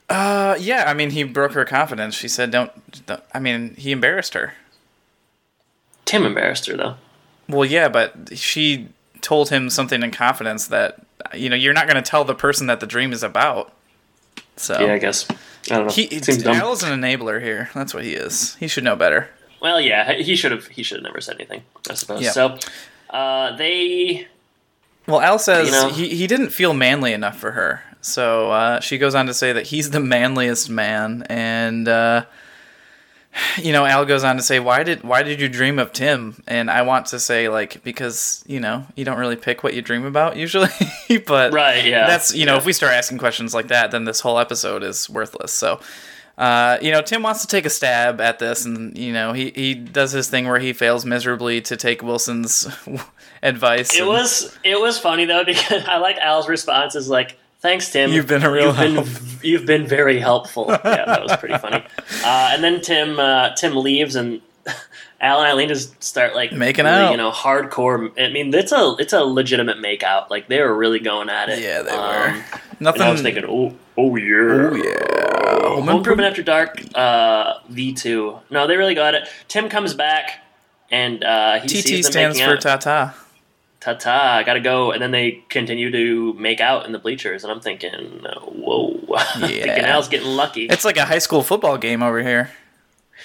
uh, 0.09 0.57
yeah, 0.59 0.85
I 0.87 0.95
mean, 0.95 1.11
he 1.11 1.23
broke 1.25 1.53
her 1.53 1.65
confidence. 1.65 2.15
She 2.15 2.29
said, 2.29 2.51
"Don't." 2.51 3.07
don't 3.07 3.23
I 3.35 3.39
mean, 3.41 3.75
he 3.77 3.93
embarrassed 3.93 4.35
her. 4.35 4.55
Tim 6.05 6.25
embarrassed 6.25 6.67
her 6.67 6.77
though. 6.77 6.95
Well, 7.49 7.65
yeah, 7.65 7.89
but 7.89 8.37
she 8.37 8.89
told 9.21 9.51
him 9.51 9.69
something 9.71 10.03
in 10.03 10.11
confidence 10.11 10.67
that 10.69 11.01
you 11.35 11.51
know 11.51 11.57
you're 11.57 11.75
not 11.75 11.87
going 11.87 12.03
to 12.03 12.09
tell 12.11 12.25
the 12.25 12.35
person 12.35 12.67
that 12.69 12.81
the 12.81 12.87
dream 12.87 13.13
is 13.13 13.23
about. 13.23 13.73
So 14.57 14.81
Yeah, 14.81 14.95
I 14.95 14.99
guess. 14.99 15.27
I 15.71 15.77
don't 15.77 15.87
know. 15.87 15.93
he 15.93 16.05
It 16.05 16.25
seems 16.25 16.43
dumb. 16.43 16.57
Al 16.57 16.73
is 16.73 16.83
an 16.83 16.99
enabler 16.99 17.43
here. 17.43 17.69
That's 17.75 17.93
what 17.93 18.05
he 18.05 18.13
is. 18.15 18.55
He 18.57 18.69
should 18.69 18.85
know 18.85 18.97
better. 18.97 19.29
Well, 19.61 19.81
yeah, 19.81 20.15
he 20.15 20.35
should 20.37 20.53
have. 20.53 20.67
He 20.69 20.83
should 20.83 20.99
have 20.99 21.05
never 21.05 21.21
said 21.21 21.35
anything. 21.37 21.63
I 21.91 21.95
suppose. 21.95 22.23
Yeah. 22.23 22.31
So, 22.31 22.59
uh, 23.11 23.57
they 23.57 24.27
Well, 25.09 25.21
Al 25.21 25.39
says 25.41 25.67
You 25.67 25.73
know- 25.73 25.89
he, 25.89 26.15
he 26.15 26.27
didn't 26.29 26.51
feel 26.51 26.73
manly 26.75 27.13
enough 27.13 27.37
for 27.39 27.53
her. 27.53 27.83
So 28.01 28.53
uh, 28.53 28.79
she 28.81 28.97
goes 28.99 29.15
on 29.17 29.27
to 29.27 29.35
say 29.35 29.53
that 29.53 29.67
he's 29.67 29.91
the 29.91 29.99
manliest 30.01 30.71
man, 30.71 31.25
and 31.29 31.89
uh, 31.89 32.25
you 33.57 33.73
know, 33.73 33.85
Al 33.85 34.05
goes 34.05 34.23
on 34.23 34.37
to 34.37 34.43
say, 34.43 34.61
"Why 34.61 34.83
did 34.85 35.03
why 35.03 35.23
did 35.25 35.41
you 35.41 35.49
dream 35.49 35.79
of 35.81 35.93
Tim?" 35.93 36.41
And 36.47 36.71
I 36.71 36.83
want 36.83 37.07
to 37.07 37.19
say 37.19 37.49
like 37.49 37.83
because 37.83 38.45
you 38.47 38.61
know 38.61 38.87
you 38.95 39.05
don't 39.05 39.19
really 39.19 39.37
pick 39.37 39.63
what 39.65 39.75
you 39.75 39.83
dream 39.83 40.05
about 40.05 40.37
usually, 40.37 40.69
but 41.27 41.53
Right, 41.53 41.85
yeah. 41.85 42.07
that's 42.07 42.35
you 42.35 42.47
know 42.47 42.53
Yeah. 42.55 42.59
if 42.59 42.65
we 42.67 42.73
start 42.73 42.93
asking 42.93 43.19
questions 43.19 43.53
like 43.53 43.69
that, 43.69 43.91
then 43.91 44.05
this 44.05 44.21
whole 44.21 44.39
episode 44.39 44.83
is 44.83 45.09
worthless. 45.11 45.53
So. 45.53 45.81
Uh, 46.39 46.79
you 46.81 46.93
know, 46.93 47.03
Tim 47.03 47.23
wants 47.25 47.41
to 47.41 47.49
take 47.49 47.67
a 47.67 47.71
stab 47.71 48.21
at 48.21 48.39
this, 48.39 48.65
and 48.65 48.97
you 48.97 49.13
know, 49.13 49.33
he, 49.33 49.51
he 49.55 49.75
does 49.75 50.13
his 50.13 50.29
thing 50.31 50.47
where 50.47 50.61
he 50.61 50.73
fails 50.73 51.05
miserably 51.05 51.61
to 51.63 51.77
take 51.77 52.01
Wilson's 52.01 52.69
advice. 53.43 53.93
It 53.95 54.01
and- 54.01 54.09
was 54.09 54.57
it 54.65 54.81
was 54.81 54.99
funny 55.01 55.25
though 55.25 55.45
because 55.47 55.85
I 55.87 55.97
like 55.99 56.17
Al's 56.19 56.49
response 56.49 56.95
is 56.95 57.09
like, 57.09 57.37
"Thanks, 57.59 57.91
Tim. 57.91 58.13
You've 58.13 58.29
been 58.29 58.45
a 58.45 58.51
real 58.51 58.67
you've 58.67 59.05
been, 59.05 59.39
you've 59.51 59.67
been 59.67 59.87
very 59.89 60.21
helpful." 60.21 60.67
Yeah, 60.69 61.05
that 61.07 61.23
was 61.23 61.37
pretty 61.37 61.59
funny. 61.59 61.85
Uh, 62.25 62.51
and 62.53 62.63
then 62.63 62.81
Tim 62.83 63.19
uh, 63.19 63.51
Tim 63.57 63.75
leaves 63.77 64.15
and. 64.15 64.41
Al 65.21 65.41
and 65.41 65.49
Eileen 65.49 65.69
just 65.69 66.03
start 66.03 66.35
like 66.35 66.53
Making 66.53 66.85
really, 66.85 66.97
out. 66.97 67.11
you 67.11 67.17
know, 67.17 67.31
hardcore. 67.33 68.13
I 68.21 68.31
mean, 68.33 68.55
it's 68.55 68.71
a 68.73 68.95
it's 68.99 69.13
a 69.13 69.21
legitimate 69.25 69.81
make 69.81 70.03
out. 70.03 70.31
Like 70.31 70.49
they 70.49 70.61
were 70.61 70.75
really 70.77 71.01
going 71.01 71.29
at 71.29 71.49
it. 71.49 71.61
Yeah, 71.61 71.83
they 71.83 71.91
Um, 71.91 72.35
were. 72.37 72.45
Nothing. 72.81 73.03
I 73.03 73.11
was 73.11 73.23
thinking, 73.23 73.45
oh, 73.45 73.75
oh 73.97 74.17
yeah, 74.17 74.69
oh 74.71 74.75
yeah. 74.77 75.69
Home 75.75 75.89
Improvement 75.89 76.29
After 76.29 76.43
Dark, 76.45 76.81
uh, 76.95 77.55
V 77.69 77.93
two. 77.95 78.39
No, 78.51 78.67
they 78.69 78.77
really 78.77 78.95
got 78.95 79.15
it. 79.15 79.29
Tim 79.49 79.69
comes 79.69 79.95
back, 79.95 80.41
and 80.91 81.25
uh, 81.25 81.61
he 81.61 81.67
TT 81.69 81.87
sees 81.87 82.05
them 82.07 82.13
stands 82.13 82.37
making 82.39 82.49
for 82.63 82.69
out. 82.69 82.81
Tata. 82.81 83.15
ta 83.81 83.95
ta, 83.95 84.37
I 84.37 84.43
gotta 84.45 84.61
go. 84.61 84.93
And 84.93 85.03
then 85.03 85.11
they 85.11 85.43
continue 85.49 85.91
to 85.91 86.35
make 86.35 86.61
out 86.61 86.87
in 86.87 86.93
the 86.93 86.99
bleachers, 87.01 87.43
and 87.43 87.53
I'm 87.53 87.61
thinking, 87.61 88.25
whoa, 88.43 88.93
thinking 89.41 89.67
Yeah. 89.67 89.87
Al's 89.87 90.09
getting 90.09 90.29
lucky. 90.29 90.67
It's 90.67 90.85
like 90.85 90.97
a 90.97 91.05
high 91.07 91.19
school 91.19 91.43
football 91.43 91.77
game 91.79 92.03
over 92.05 92.23
here. 92.23 92.51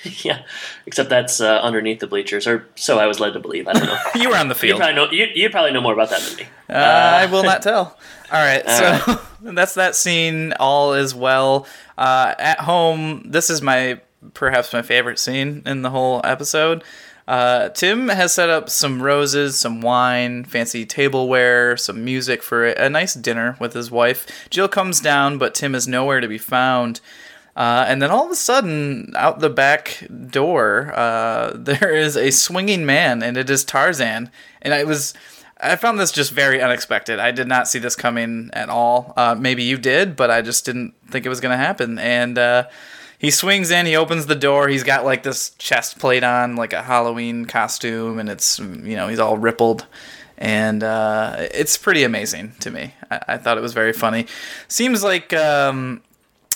yeah, 0.24 0.44
except 0.86 1.10
that's 1.10 1.40
uh, 1.42 1.60
underneath 1.62 2.00
the 2.00 2.08
bleachers, 2.08 2.48
or 2.48 2.68
so 2.76 3.00
I 3.00 3.08
was 3.08 3.20
led 3.20 3.34
to 3.34 3.40
believe. 3.40 3.68
I 3.68 3.74
don't 3.74 3.86
know. 3.86 3.98
You 4.16 4.30
were 4.30 4.36
on 4.36 4.48
the 4.48 4.56
you 4.56 4.60
field. 4.60 4.80
probably 4.80 4.96
know. 4.96 5.12
You 5.12 5.28
you 5.34 5.50
probably 5.50 5.72
know 5.72 5.82
more 5.82 5.94
about 5.94 6.10
that 6.10 6.22
than 6.22 6.38
me. 6.38 6.44
Uh, 6.70 6.74
I 6.74 7.26
will 7.28 7.44
not 7.44 7.62
tell. 7.64 7.98
All 8.32 8.40
right, 8.46 8.64
All 8.68 9.00
so 9.00 9.20
that's 9.42 9.76
that 9.76 9.96
scene. 9.96 10.54
All 10.60 10.94
is 10.94 11.14
well. 11.14 11.68
Uh, 11.98 12.34
at 12.40 12.60
home, 12.62 13.24
this 13.26 13.50
is 13.50 13.62
my 13.62 14.02
perhaps 14.34 14.74
my 14.74 14.82
favorite 14.82 15.20
scene 15.20 15.62
in 15.66 15.82
the 15.82 15.90
whole 15.90 16.22
episode. 16.24 16.84
Uh, 17.26 17.70
Tim 17.70 18.10
has 18.10 18.34
set 18.34 18.50
up 18.50 18.70
some 18.70 19.02
roses, 19.02 19.58
some 19.60 19.80
wine, 19.80 20.44
fancy 20.44 20.86
tableware, 20.86 21.78
some 21.78 22.04
music 22.04 22.44
for 22.44 22.66
a, 22.66 22.86
a 22.86 22.90
nice 22.90 23.14
dinner 23.14 23.56
with 23.60 23.74
his 23.74 23.90
wife. 23.90 24.28
Jill 24.50 24.68
comes 24.68 25.00
down, 25.00 25.38
but 25.38 25.56
Tim 25.56 25.74
is 25.74 25.88
nowhere 25.88 26.20
to 26.20 26.28
be 26.28 26.38
found. 26.38 27.00
Uh, 27.56 27.86
and 27.88 28.02
then 28.02 28.10
all 28.10 28.26
of 28.26 28.32
a 28.32 28.36
sudden, 28.36 29.14
out 29.16 29.40
the 29.40 29.50
back 29.50 30.06
door, 30.30 30.92
uh, 30.96 31.52
there 31.56 31.94
is 31.94 32.18
a 32.18 32.32
swinging 32.32 32.86
man, 32.86 33.22
and 33.22 33.38
it 33.38 33.50
is 33.50 33.64
Tarzan. 33.64 34.32
And 34.62 34.74
I 34.74 34.84
was, 34.84 35.14
I 35.60 35.76
found 35.76 36.00
this 36.00 36.12
just 36.12 36.32
very 36.32 36.62
unexpected. 36.62 37.20
I 37.20 37.32
did 37.32 37.48
not 37.48 37.68
see 37.68 37.80
this 37.80 37.96
coming 37.96 38.50
at 38.54 38.70
all. 38.70 39.14
Uh, 39.16 39.36
maybe 39.38 39.64
you 39.64 39.78
did, 39.78 40.16
but 40.16 40.32
I 40.32 40.42
just 40.42 40.66
didn't 40.66 40.94
think 41.08 41.26
it 41.26 41.30
was 41.30 41.42
going 41.42 41.52
to 41.52 41.64
happen. 41.64 42.00
And 42.00 42.38
uh, 42.38 42.68
he 43.20 43.30
swings 43.32 43.72
in, 43.72 43.86
he 43.86 43.96
opens 43.96 44.26
the 44.26 44.36
door. 44.36 44.68
He's 44.68 44.84
got 44.84 45.06
like 45.06 45.24
this 45.24 45.52
chest 45.52 46.00
plate 46.00 46.24
on, 46.24 46.56
like 46.56 46.74
a 46.74 46.82
Halloween 46.82 47.46
costume, 47.46 48.20
and 48.20 48.30
it's 48.30 48.60
you 48.60 48.98
know 48.98 49.08
he's 49.08 49.20
all 49.20 49.38
rippled. 49.38 49.86
And 50.38 50.84
uh, 50.84 51.48
it's 51.54 51.78
pretty 51.78 52.04
amazing 52.04 52.54
to 52.60 52.72
me. 52.72 52.96
I, 53.10 53.20
I 53.30 53.38
thought 53.38 53.58
it 53.58 53.62
was 53.62 53.74
very 53.74 53.94
funny. 53.94 54.26
Seems 54.68 55.04
like 55.04 55.32
um, 55.32 56.02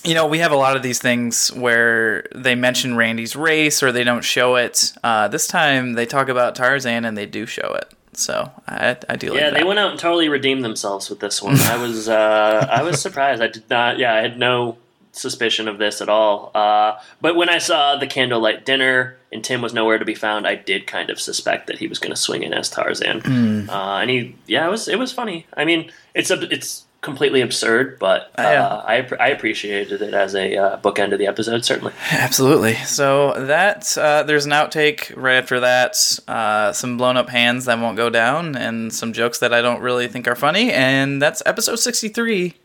you 0.07 0.13
know, 0.13 0.25
we 0.25 0.39
have 0.39 0.53
a 0.53 0.55
lot 0.55 0.77
of 0.77 0.83
these 0.83 0.99
things 0.99 1.49
where 1.49 2.25
they 2.33 2.55
mention 2.55 2.95
Randy's 2.95 3.35
race 3.35 3.83
or 3.83 3.91
they 3.91 4.05
don't 4.05 4.23
show 4.23 4.55
it. 4.55 4.93
Uh, 5.03 5.27
this 5.27 5.47
time 5.47 5.93
they 5.93 6.05
talk 6.05 6.29
about 6.29 6.55
Tarzan 6.55 7.03
and 7.03 7.17
they 7.17 7.25
do 7.25 7.45
show 7.45 7.73
it. 7.73 7.93
So 8.13 8.49
I, 8.67 8.97
I 9.09 9.15
do 9.17 9.27
like 9.27 9.35
that. 9.35 9.43
Yeah, 9.43 9.49
that. 9.51 9.59
they 9.59 9.63
went 9.65 9.79
out 9.79 9.91
and 9.91 9.99
totally 9.99 10.29
redeemed 10.29 10.63
themselves 10.63 11.09
with 11.09 11.19
this 11.19 11.43
one. 11.43 11.59
I 11.59 11.77
was 11.77 12.07
uh, 12.07 12.67
I 12.71 12.83
was 12.83 13.01
surprised. 13.01 13.41
I 13.41 13.47
did 13.47 13.69
not. 13.69 13.99
Yeah, 13.99 14.13
I 14.13 14.21
had 14.21 14.39
no 14.39 14.77
suspicion 15.11 15.67
of 15.67 15.77
this 15.77 16.01
at 16.01 16.09
all. 16.09 16.51
Uh, 16.55 16.99
but 17.21 17.35
when 17.35 17.49
I 17.49 17.57
saw 17.57 17.97
the 17.97 18.07
candlelight 18.07 18.65
dinner 18.65 19.17
and 19.31 19.43
Tim 19.43 19.61
was 19.61 19.73
nowhere 19.73 19.97
to 19.97 20.05
be 20.05 20.15
found, 20.15 20.47
I 20.47 20.55
did 20.55 20.87
kind 20.87 21.09
of 21.09 21.19
suspect 21.19 21.67
that 21.67 21.79
he 21.79 21.87
was 21.87 21.99
going 21.99 22.11
to 22.11 22.15
swing 22.15 22.43
in 22.43 22.53
as 22.53 22.69
Tarzan. 22.69 23.21
Uh, 23.69 23.97
and 23.97 24.09
he, 24.09 24.35
yeah, 24.47 24.65
it 24.65 24.71
was 24.71 24.87
it 24.87 24.97
was 24.97 25.11
funny. 25.11 25.45
I 25.55 25.65
mean, 25.65 25.91
it's 26.15 26.31
a, 26.31 26.41
it's 26.51 26.85
completely 27.07 27.39
absurd, 27.39 27.97
but 27.99 28.31
uh, 28.37 28.41
yeah. 28.43 28.67
I 28.67 29.07
I 29.17 29.29
appreciated 29.29 30.01
it 30.01 30.13
as 30.13 30.35
a 30.35 30.57
uh, 30.57 30.77
bookend 30.81 31.13
of 31.13 31.19
the 31.19 31.27
episode. 31.27 31.63
Certainly. 31.63 31.93
Absolutely. 32.11 32.73
So 32.75 33.33
that 33.45 33.97
uh, 33.97 34.23
there's 34.23 34.45
an 34.45 34.51
outtake 34.51 35.13
right 35.15 35.37
after 35.37 35.61
that. 35.61 36.19
Uh, 36.27 36.73
some 36.73 36.97
blown 36.97 37.15
up 37.15 37.29
hands 37.29 37.63
that 37.65 37.79
won't 37.79 37.95
go 37.95 38.09
down, 38.09 38.57
and 38.57 38.93
some 38.93 39.13
jokes 39.13 39.39
that 39.39 39.53
I 39.53 39.61
don't 39.61 39.79
really 39.79 40.09
think 40.09 40.27
are 40.27 40.35
funny. 40.35 40.69
And 40.71 41.21
that's 41.21 41.41
episode 41.45 41.77
63. 41.77 42.55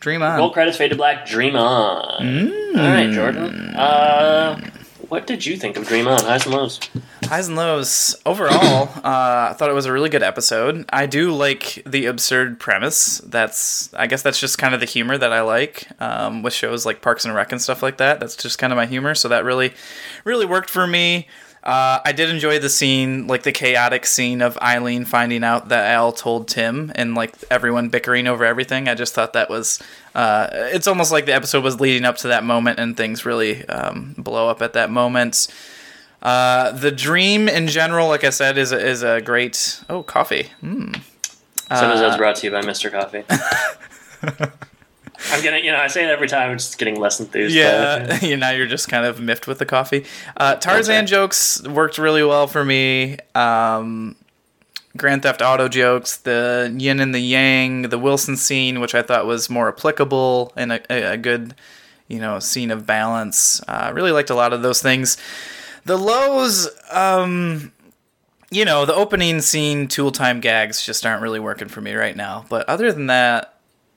Dream 0.00 0.22
on. 0.22 0.36
Roll 0.36 0.50
credits, 0.50 0.76
fade 0.76 0.90
to 0.90 0.96
black. 0.96 1.26
Dream 1.26 1.54
on. 1.54 2.20
Mm. 2.20 2.76
All 2.76 2.82
right, 2.82 3.10
Jordan. 3.12 4.81
What 5.12 5.26
did 5.26 5.44
you 5.44 5.58
think 5.58 5.76
of 5.76 5.86
Dream 5.86 6.08
On? 6.08 6.18
Highs 6.18 6.46
and 6.46 6.54
lows. 6.54 6.80
Highs 7.24 7.48
and 7.48 7.54
lows. 7.54 8.16
Overall, 8.24 8.88
uh, 9.04 9.50
I 9.50 9.54
thought 9.58 9.68
it 9.68 9.74
was 9.74 9.84
a 9.84 9.92
really 9.92 10.08
good 10.08 10.22
episode. 10.22 10.86
I 10.90 11.04
do 11.04 11.32
like 11.34 11.82
the 11.84 12.06
absurd 12.06 12.58
premise. 12.58 13.18
That's, 13.18 13.92
I 13.92 14.06
guess, 14.06 14.22
that's 14.22 14.40
just 14.40 14.56
kind 14.56 14.72
of 14.72 14.80
the 14.80 14.86
humor 14.86 15.18
that 15.18 15.30
I 15.30 15.42
like 15.42 15.86
um, 16.00 16.42
with 16.42 16.54
shows 16.54 16.86
like 16.86 17.02
Parks 17.02 17.26
and 17.26 17.34
Rec 17.34 17.52
and 17.52 17.60
stuff 17.60 17.82
like 17.82 17.98
that. 17.98 18.20
That's 18.20 18.36
just 18.36 18.56
kind 18.56 18.72
of 18.72 18.78
my 18.78 18.86
humor. 18.86 19.14
So 19.14 19.28
that 19.28 19.44
really, 19.44 19.74
really 20.24 20.46
worked 20.46 20.70
for 20.70 20.86
me. 20.86 21.28
Uh, 21.62 22.00
I 22.04 22.10
did 22.10 22.28
enjoy 22.28 22.58
the 22.58 22.68
scene, 22.68 23.28
like 23.28 23.44
the 23.44 23.52
chaotic 23.52 24.04
scene 24.04 24.42
of 24.42 24.58
Eileen 24.58 25.04
finding 25.04 25.44
out 25.44 25.68
that 25.68 25.92
Al 25.92 26.12
told 26.12 26.48
Tim, 26.48 26.90
and 26.96 27.14
like 27.14 27.34
everyone 27.50 27.88
bickering 27.88 28.26
over 28.26 28.44
everything. 28.44 28.88
I 28.88 28.94
just 28.94 29.14
thought 29.14 29.32
that 29.34 29.48
was, 29.48 29.80
uh, 30.14 30.48
it's 30.52 30.88
almost 30.88 31.12
like 31.12 31.26
the 31.26 31.34
episode 31.34 31.62
was 31.62 31.80
leading 31.80 32.04
up 32.04 32.16
to 32.18 32.28
that 32.28 32.42
moment, 32.42 32.80
and 32.80 32.96
things 32.96 33.24
really 33.24 33.64
um, 33.68 34.14
blow 34.18 34.48
up 34.48 34.60
at 34.60 34.72
that 34.72 34.90
moment. 34.90 35.46
Uh, 36.20 36.72
the 36.72 36.90
dream 36.90 37.48
in 37.48 37.68
general, 37.68 38.08
like 38.08 38.24
I 38.24 38.30
said, 38.30 38.58
is 38.58 38.72
a, 38.72 38.84
is 38.84 39.04
a 39.04 39.20
great. 39.20 39.82
Oh, 39.88 40.02
coffee. 40.02 40.48
Mm. 40.62 41.00
Some 41.68 41.90
of 41.90 41.98
those 41.98 42.16
brought 42.16 42.36
to 42.36 42.46
you 42.46 42.52
by 42.52 42.60
Mr. 42.62 42.90
Coffee. 42.90 43.24
I'm 45.30 45.42
getting, 45.42 45.64
you 45.64 45.70
know, 45.72 45.78
I 45.78 45.86
say 45.86 46.04
it 46.04 46.10
every 46.10 46.28
time. 46.28 46.50
I'm 46.50 46.58
just 46.58 46.78
getting 46.78 46.98
less 46.98 47.20
enthused. 47.20 47.54
Yeah, 47.54 48.18
you 48.24 48.36
now 48.36 48.50
you're 48.50 48.66
just 48.66 48.88
kind 48.88 49.06
of 49.06 49.20
miffed 49.20 49.46
with 49.46 49.58
the 49.58 49.66
coffee. 49.66 50.04
Uh, 50.36 50.56
Tarzan 50.56 50.96
Okay. 50.98 51.06
jokes 51.06 51.62
worked 51.62 51.98
really 51.98 52.24
well 52.24 52.46
for 52.46 52.64
me. 52.64 53.18
Um, 53.34 54.16
Grand 54.96 55.22
Theft 55.22 55.40
Auto 55.40 55.68
jokes, 55.68 56.18
the 56.18 56.74
yin 56.76 57.00
and 57.00 57.14
the 57.14 57.20
yang, 57.20 57.82
the 57.82 57.98
Wilson 57.98 58.36
scene, 58.36 58.80
which 58.80 58.94
I 58.94 59.02
thought 59.02 59.26
was 59.26 59.48
more 59.48 59.68
applicable 59.68 60.52
and 60.56 60.72
a, 60.72 61.12
a, 61.12 61.16
good, 61.16 61.54
you 62.08 62.18
know, 62.20 62.38
scene 62.40 62.70
of 62.70 62.84
balance. 62.84 63.62
Uh, 63.66 63.90
really 63.94 64.12
liked 64.12 64.28
a 64.28 64.34
lot 64.34 64.52
of 64.52 64.60
those 64.62 64.82
things. 64.82 65.16
The 65.86 65.96
lows, 65.96 66.68
um, 66.90 67.72
you 68.50 68.66
know, 68.66 68.84
the 68.84 68.94
opening 68.94 69.40
scene, 69.40 69.88
tool 69.88 70.12
time 70.12 70.40
gags 70.40 70.84
just 70.84 71.06
aren't 71.06 71.22
really 71.22 71.40
working 71.40 71.68
for 71.68 71.80
me 71.80 71.94
right 71.94 72.14
now. 72.14 72.44
But 72.50 72.68
other 72.68 72.92
than 72.92 73.06
that, 73.06 73.54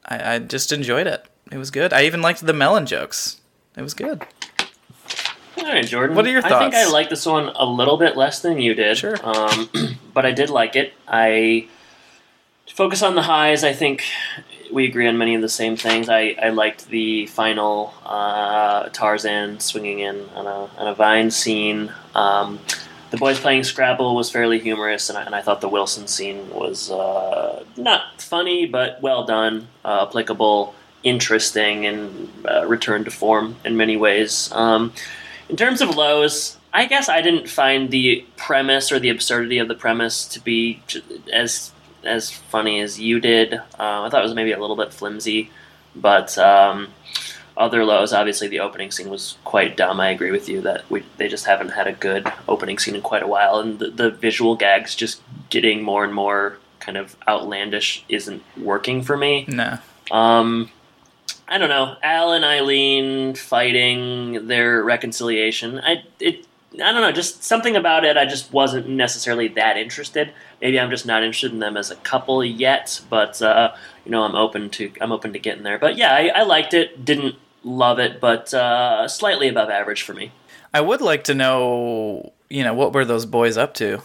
I, 0.08 0.36
I 0.36 0.40
just 0.40 0.72
enjoyed 0.72 1.08
it. 1.08 1.26
It 1.52 1.58
was 1.58 1.72
good. 1.72 1.94
I 1.94 2.04
even 2.06 2.22
liked 2.22 2.46
the 2.46 2.54
melon 2.54 2.86
jokes. 2.86 3.42
It 3.78 3.82
was 3.82 3.94
good. 3.94 4.26
All 5.58 5.64
right, 5.66 5.86
Jordan. 5.86 6.16
What 6.16 6.26
are 6.26 6.32
your 6.32 6.42
thoughts? 6.42 6.54
I 6.54 6.60
think 6.60 6.74
I 6.74 6.84
thoughts? 6.84 6.94
like 6.94 7.10
this 7.10 7.26
one 7.26 7.50
a 7.56 7.66
little 7.66 7.98
bit 7.98 8.18
less 8.18 8.42
than 8.42 8.60
you 8.60 8.74
did. 8.74 8.98
Sure. 8.98 9.18
Um, 9.24 9.70
but 10.14 10.26
I 10.26 10.32
did 10.32 10.50
like 10.50 10.76
it. 10.76 10.94
I 11.08 11.68
to 12.68 12.76
focus 12.76 13.02
on 13.02 13.16
the 13.16 13.22
highs. 13.22 13.64
I 13.64 13.74
think 13.74 14.04
we 14.72 14.86
agree 14.86 15.08
on 15.08 15.18
many 15.18 15.36
of 15.36 15.42
the 15.42 15.50
same 15.50 15.78
things. 15.78 16.10
I, 16.10 16.36
I 16.42 16.50
liked 16.50 16.90
the 16.90 17.28
final 17.28 17.94
uh, 18.04 18.90
Tarzan 18.90 19.60
swinging 19.60 20.00
in 20.00 20.28
on 20.30 20.46
a, 20.46 20.70
on 20.80 20.88
a 20.88 20.94
vine 20.96 21.32
scene. 21.32 21.92
Um, 22.14 22.60
the 23.12 23.18
boys 23.18 23.40
playing 23.40 23.64
Scrabble 23.64 24.16
was 24.16 24.30
fairly 24.30 24.60
humorous, 24.60 25.10
and 25.10 25.18
I, 25.18 25.24
and 25.24 25.36
I 25.36 25.42
thought 25.42 25.62
the 25.62 25.70
Wilson 25.70 26.08
scene 26.08 26.50
was 26.50 26.92
uh, 26.92 27.64
not 27.78 28.22
funny, 28.22 28.66
but 28.66 29.02
well 29.02 29.26
done, 29.26 29.68
uh, 29.84 30.06
applicable, 30.08 30.74
interesting, 31.04 31.86
and 31.86 32.32
uh, 32.46 32.66
returned 32.66 33.06
to 33.06 33.12
form 33.12 33.56
in 33.64 33.78
many 33.78 33.96
ways. 33.96 34.52
Um, 34.52 34.94
in 35.50 35.56
terms 35.56 35.82
of 35.82 35.96
lows, 35.96 36.58
I 36.74 36.86
guess 36.86 37.08
I 37.08 37.22
didn't 37.22 37.48
find 37.48 37.90
the 37.90 38.26
premise 38.36 38.92
or 38.92 39.00
the 39.00 39.10
absurdity 39.10 39.60
of 39.60 39.68
the 39.68 39.76
premise 39.76 40.26
to 40.30 40.40
be 40.40 40.82
as 41.32 41.72
as 42.04 42.30
funny 42.30 42.82
as 42.82 43.00
you 43.00 43.20
did. 43.20 43.54
Uh, 43.54 43.60
I 43.80 44.10
thought 44.10 44.20
it 44.20 44.24
was 44.24 44.36
maybe 44.36 44.52
a 44.52 44.60
little 44.60 44.76
bit 44.76 44.94
flimsy, 44.94 45.50
but 45.96 46.38
um, 46.38 46.90
other 47.58 47.86
lows, 47.86 48.14
obviously, 48.14 48.48
the 48.48 48.60
opening 48.60 48.92
scene 48.92 49.10
was 49.10 49.38
quite 49.44 49.78
dumb. 49.78 50.00
I 50.00 50.10
agree 50.10 50.32
with 50.32 50.50
you 50.50 50.62
that 50.62 50.90
we 50.90 51.04
they 51.18 51.28
just 51.28 51.46
haven't 51.46 51.70
had 51.70 51.88
a 51.88 51.94
good 51.94 52.32
opening 52.48 52.78
scene 52.78 52.96
in 52.96 53.02
quite 53.02 53.24
a 53.24 53.28
while, 53.28 53.60
and 53.60 53.80
the, 53.80 53.90
the 53.90 54.10
visual 54.10 54.56
gags 54.56 54.96
just 54.96 55.22
getting 55.50 55.82
more 55.82 56.04
and 56.04 56.14
more 56.14 56.58
kind 56.80 56.98
of 56.98 57.16
outlandish 57.28 58.04
isn't 58.10 58.44
working 58.58 59.02
for 59.02 59.18
me. 59.18 59.46
No. 59.48 59.80
Um, 60.12 60.70
I 61.48 61.58
don't 61.58 61.70
know. 61.70 61.96
Al 62.04 62.34
and 62.34 62.44
Eileen 62.44 63.36
fighting 63.36 64.48
their 64.48 64.84
reconciliation. 64.84 65.80
I 65.80 66.04
it. 66.20 66.46
I 66.74 66.92
don't 66.92 67.02
know. 67.02 67.12
Just 67.14 67.44
something 67.44 67.78
about 67.78 68.04
it. 68.04 68.18
I 68.18 68.26
just 68.26 68.52
wasn't 68.52 68.90
necessarily 68.90 69.48
that 69.50 69.78
interested. 69.78 70.34
Maybe 70.62 70.78
I'm 70.78 70.90
just 70.90 71.06
not 71.06 71.24
interested 71.24 71.54
in 71.54 71.60
them 71.60 71.78
as 71.78 71.90
a 71.90 71.96
couple 71.96 72.44
yet. 72.44 73.00
But 73.10 73.42
uh, 73.42 73.74
you 74.04 74.12
know, 74.12 74.24
I'm 74.24 74.36
open 74.36 74.70
to 74.72 74.92
I'm 75.00 75.12
open 75.12 75.32
to 75.34 75.40
getting 75.40 75.64
there. 75.64 75.80
But 75.80 75.98
yeah, 75.98 76.14
I, 76.14 76.32
I 76.36 76.44
liked 76.44 76.74
it. 76.74 77.06
Didn't 77.06 77.36
love 77.66 78.00
it, 78.00 78.22
but 78.22 78.54
uh, 78.54 79.08
slightly 79.08 79.50
above 79.50 79.70
average 79.70 80.04
for 80.04 80.14
me. 80.14 80.32
I 80.74 80.82
would 80.82 81.02
like 81.02 81.24
to 81.26 81.34
know, 81.34 82.34
you 82.50 82.64
know, 82.64 82.74
what 82.74 82.94
were 82.94 83.04
those 83.06 83.26
boys 83.26 83.58
up 83.58 83.74
to? 83.76 84.02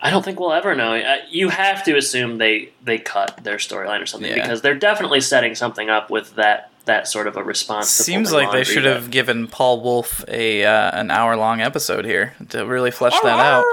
I 0.00 0.10
don't 0.10 0.24
think 0.24 0.40
we'll 0.40 0.52
ever 0.52 0.74
know. 0.74 1.00
You 1.30 1.48
have 1.50 1.84
to 1.84 1.96
assume 1.96 2.38
they 2.38 2.70
they 2.82 2.98
cut 2.98 3.38
their 3.44 3.56
storyline 3.58 4.02
or 4.02 4.06
something 4.06 4.28
Yeah. 4.30 4.42
because 4.42 4.60
they're 4.60 4.74
definitely 4.74 5.20
setting 5.20 5.54
something 5.54 5.88
up 5.88 6.10
with 6.10 6.34
that 6.34 6.71
that 6.84 7.08
sort 7.08 7.26
of 7.26 7.36
a 7.36 7.42
response. 7.42 7.96
to 7.96 8.02
Seems 8.02 8.32
like 8.32 8.52
they 8.52 8.64
should 8.64 8.84
have 8.84 9.10
given 9.10 9.46
Paul 9.46 9.80
Wolff 9.80 10.24
a 10.28 10.64
uh, 10.64 10.98
an 10.98 11.10
hour 11.10 11.36
long 11.36 11.60
episode 11.60 12.04
here 12.04 12.34
to 12.50 12.66
really 12.66 12.90
flesh 12.90 13.18
that 13.22 13.38
out. 13.38 13.64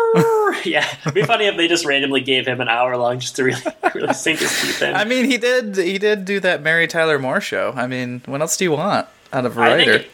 yeah, 0.65 0.85
it'd 1.01 1.13
be 1.13 1.23
funny 1.23 1.45
if 1.45 1.57
they 1.57 1.67
just 1.67 1.85
randomly 1.85 2.21
gave 2.21 2.47
him 2.47 2.61
an 2.61 2.69
hour 2.69 2.97
long 2.97 3.19
just 3.19 3.35
to 3.37 3.43
really, 3.43 3.61
really 3.95 4.13
sink 4.13 4.39
his 4.39 4.51
teeth 4.61 4.81
in. 4.81 4.95
I 4.95 5.05
mean, 5.05 5.25
he 5.25 5.37
did 5.37 5.75
he 5.77 5.97
did 5.97 6.25
do 6.25 6.39
that 6.41 6.61
Mary 6.61 6.87
Tyler 6.87 7.19
Moore 7.19 7.41
show. 7.41 7.73
I 7.75 7.87
mean, 7.87 8.21
what 8.25 8.41
else 8.41 8.57
do 8.57 8.65
you 8.65 8.71
want 8.71 9.07
out 9.33 9.45
of 9.45 9.57
a 9.57 9.61
I 9.61 9.77
think 9.77 9.89
writer? 9.89 10.05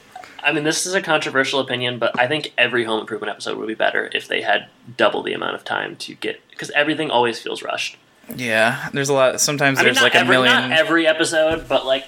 I 0.43 0.51
mean, 0.51 0.63
this 0.63 0.85
is 0.85 0.93
a 0.93 1.01
controversial 1.01 1.59
opinion, 1.59 1.97
but 1.97 2.17
I 2.19 2.27
think 2.27 2.53
every 2.55 2.83
Home 2.83 2.99
Improvement 3.01 3.31
episode 3.31 3.57
would 3.57 3.67
be 3.67 3.73
better 3.73 4.11
if 4.13 4.27
they 4.27 4.43
had 4.43 4.67
double 4.95 5.23
the 5.23 5.33
amount 5.33 5.55
of 5.55 5.63
time 5.63 5.95
to 5.97 6.13
get 6.13 6.39
because 6.51 6.69
everything 6.71 7.09
always 7.09 7.39
feels 7.39 7.63
rushed. 7.63 7.97
Yeah, 8.35 8.89
there's 8.93 9.09
a 9.09 9.13
lot. 9.13 9.41
Sometimes 9.41 9.79
I 9.79 9.83
mean, 9.83 9.93
there's 9.93 10.03
like 10.03 10.15
a 10.15 10.25
million. 10.25 10.69
not 10.69 10.71
every 10.71 11.07
episode, 11.07 11.67
but 11.67 11.85
like 11.85 12.05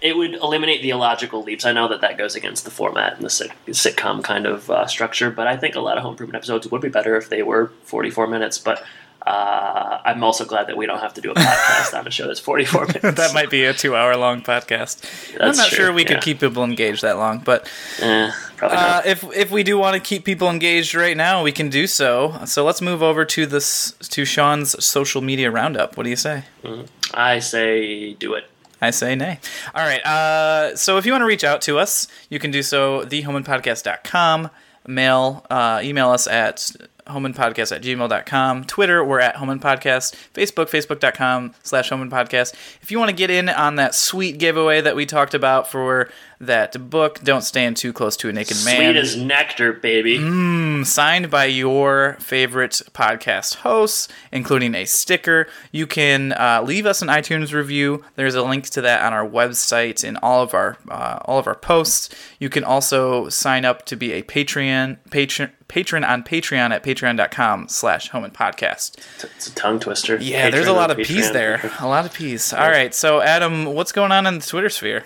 it 0.00 0.16
would 0.16 0.34
eliminate 0.34 0.82
the 0.82 0.90
illogical 0.90 1.42
leaps. 1.42 1.64
I 1.64 1.72
know 1.72 1.88
that 1.88 2.00
that 2.02 2.18
goes 2.18 2.34
against 2.34 2.64
the 2.64 2.70
format 2.70 3.14
and 3.14 3.22
the 3.22 3.28
sitcom 3.28 4.22
kind 4.22 4.46
of 4.46 4.70
uh, 4.70 4.86
structure, 4.86 5.30
but 5.30 5.46
I 5.46 5.56
think 5.56 5.74
a 5.74 5.80
lot 5.80 5.96
of 5.96 6.02
Home 6.02 6.12
Improvement 6.12 6.36
episodes 6.36 6.70
would 6.70 6.82
be 6.82 6.88
better 6.88 7.16
if 7.16 7.28
they 7.28 7.42
were 7.42 7.72
44 7.84 8.26
minutes. 8.26 8.58
But 8.58 8.84
uh, 9.26 10.00
I'm 10.04 10.22
also 10.24 10.44
glad 10.44 10.66
that 10.66 10.76
we 10.76 10.86
don't 10.86 10.98
have 11.00 11.14
to 11.14 11.20
do 11.20 11.30
a 11.30 11.34
podcast 11.34 11.98
on 11.98 12.06
a 12.06 12.10
show 12.10 12.26
that's 12.26 12.40
44 12.40 12.86
minutes. 12.86 13.14
that 13.14 13.32
might 13.34 13.50
be 13.50 13.64
a 13.64 13.72
two 13.72 13.94
hour 13.94 14.16
long 14.16 14.42
podcast. 14.42 15.02
I'm 15.40 15.56
not 15.56 15.68
true, 15.68 15.76
sure 15.76 15.92
we 15.92 16.02
yeah. 16.02 16.08
could 16.08 16.20
keep 16.22 16.40
people 16.40 16.64
engaged 16.64 17.02
that 17.02 17.16
long, 17.18 17.38
but 17.38 17.68
Eh, 18.00 18.30
Uh, 18.60 19.02
if 19.04 19.24
if 19.34 19.50
we 19.50 19.62
do 19.64 19.76
want 19.78 19.94
to 19.94 20.00
keep 20.00 20.24
people 20.24 20.48
engaged 20.48 20.94
right 20.94 21.16
now, 21.16 21.42
we 21.42 21.50
can 21.52 21.68
do 21.68 21.86
so. 21.86 22.40
So 22.46 22.64
let's 22.64 22.80
move 22.80 23.02
over 23.02 23.24
to 23.24 23.46
this 23.46 23.92
to 24.10 24.24
Sean's 24.24 24.84
social 24.84 25.20
media 25.20 25.50
roundup. 25.50 25.96
What 25.96 26.04
do 26.04 26.10
you 26.10 26.16
say? 26.16 26.44
I 27.14 27.40
say 27.40 28.14
do 28.14 28.34
it. 28.34 28.44
I 28.80 28.90
say 28.90 29.14
nay. 29.14 29.38
All 29.74 29.84
right. 29.86 30.04
Uh, 30.04 30.74
so 30.76 30.96
if 30.98 31.06
you 31.06 31.12
want 31.12 31.22
to 31.22 31.26
reach 31.26 31.44
out 31.44 31.60
to 31.62 31.78
us, 31.78 32.08
you 32.28 32.38
can 32.40 32.50
do 32.50 32.62
so 32.62 33.02
thehomeandpodcast.com. 33.04 34.50
Mail, 34.86 35.46
uh, 35.48 35.80
email 35.84 36.10
us 36.10 36.26
at 36.26 36.72
homeandpodcast 37.06 37.74
at 37.74 37.82
gmail.com. 37.82 38.64
Twitter, 38.64 39.04
we're 39.04 39.20
at 39.20 39.36
homeandpodcast. 39.36 40.14
Facebook, 40.34 40.68
facebook.com 40.70 41.54
slash 41.62 41.90
homeandpodcast. 41.90 42.54
If 42.82 42.90
you 42.90 42.98
want 42.98 43.10
to 43.10 43.16
get 43.16 43.30
in 43.30 43.48
on 43.48 43.76
that 43.76 43.94
sweet 43.94 44.38
giveaway 44.38 44.80
that 44.80 44.96
we 44.96 45.06
talked 45.06 45.34
about 45.34 45.70
for 45.70 46.10
that 46.42 46.90
book, 46.90 47.20
Don't 47.22 47.42
Stand 47.42 47.76
Too 47.76 47.92
Close 47.92 48.16
to 48.18 48.28
a 48.28 48.32
Naked 48.32 48.58
Man 48.64 48.76
Sweet 48.76 48.96
as 48.96 49.16
nectar, 49.16 49.72
baby. 49.72 50.18
Mm. 50.18 50.84
signed 50.84 51.30
by 51.30 51.46
your 51.46 52.16
favorite 52.20 52.82
podcast 52.92 53.56
hosts, 53.56 54.08
including 54.30 54.74
a 54.74 54.84
sticker. 54.84 55.46
You 55.70 55.86
can 55.86 56.32
uh, 56.32 56.62
leave 56.64 56.84
us 56.84 57.00
an 57.00 57.08
iTunes 57.08 57.52
review. 57.52 58.04
There's 58.16 58.34
a 58.34 58.42
link 58.42 58.64
to 58.70 58.80
that 58.82 59.02
on 59.02 59.12
our 59.12 59.26
website 59.26 60.04
in 60.04 60.16
all 60.18 60.42
of 60.42 60.52
our 60.52 60.76
uh, 60.90 61.20
all 61.24 61.38
of 61.38 61.46
our 61.46 61.54
posts. 61.54 62.10
You 62.38 62.48
can 62.48 62.64
also 62.64 63.28
sign 63.28 63.64
up 63.64 63.84
to 63.86 63.96
be 63.96 64.12
a 64.12 64.22
Patreon 64.22 64.98
patron 65.10 65.52
patron 65.68 66.04
on 66.04 66.22
Patreon 66.22 66.70
at 66.70 66.82
patreon.com 66.82 67.68
slash 67.68 68.10
home 68.10 68.24
and 68.24 68.34
podcast. 68.34 68.98
It's 69.24 69.46
a 69.46 69.54
tongue 69.54 69.80
twister. 69.80 70.18
Yeah, 70.18 70.50
there's 70.50 70.66
a 70.66 70.72
lot 70.72 70.90
of 70.90 70.98
Patreon. 70.98 71.06
peas 71.06 71.32
there. 71.32 71.72
A 71.80 71.88
lot 71.88 72.04
of 72.04 72.12
peas. 72.12 72.52
All 72.52 72.68
right, 72.68 72.94
so 72.94 73.22
Adam, 73.22 73.64
what's 73.64 73.92
going 73.92 74.12
on 74.12 74.26
in 74.26 74.38
the 74.38 74.46
Twitter 74.46 74.68
sphere? 74.68 75.04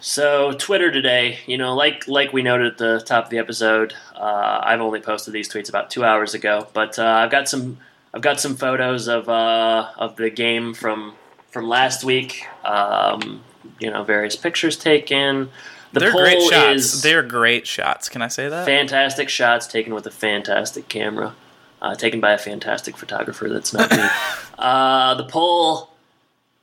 So 0.00 0.52
Twitter 0.52 0.90
today, 0.90 1.38
you 1.46 1.58
know, 1.58 1.74
like 1.74 2.06
like 2.06 2.32
we 2.32 2.42
noted 2.42 2.66
at 2.66 2.78
the 2.78 3.00
top 3.00 3.24
of 3.24 3.30
the 3.30 3.38
episode, 3.38 3.94
uh, 4.14 4.60
I've 4.62 4.80
only 4.80 5.00
posted 5.00 5.32
these 5.32 5.48
tweets 5.48 5.68
about 5.68 5.90
two 5.90 6.04
hours 6.04 6.34
ago, 6.34 6.68
but 6.72 6.98
uh, 6.98 7.04
I've 7.04 7.30
got 7.30 7.48
some 7.48 7.78
I've 8.14 8.22
got 8.22 8.40
some 8.40 8.56
photos 8.56 9.08
of 9.08 9.28
uh, 9.28 9.90
of 9.96 10.16
the 10.16 10.30
game 10.30 10.74
from 10.74 11.14
from 11.50 11.68
last 11.68 12.04
week. 12.04 12.44
Um, 12.64 13.42
you 13.80 13.90
know, 13.90 14.04
various 14.04 14.36
pictures 14.36 14.76
taken. 14.76 15.50
The 15.92 16.00
They're 16.00 16.12
great 16.12 16.42
shots. 16.42 16.94
is 16.94 17.02
They're 17.02 17.22
great 17.22 17.66
shots. 17.66 18.08
Can 18.08 18.22
I 18.22 18.28
say 18.28 18.48
that? 18.48 18.66
fantastic 18.66 19.28
shots 19.28 19.66
taken 19.66 19.94
with 19.94 20.06
a 20.06 20.10
fantastic 20.10 20.88
camera, 20.88 21.34
uh, 21.80 21.94
taken 21.94 22.20
by 22.20 22.32
a 22.32 22.38
fantastic 22.38 22.96
photographer. 22.96 23.48
That's 23.48 23.72
not 23.72 23.90
me. 23.90 24.04
uh, 24.58 25.14
the 25.14 25.24
poll, 25.24 25.90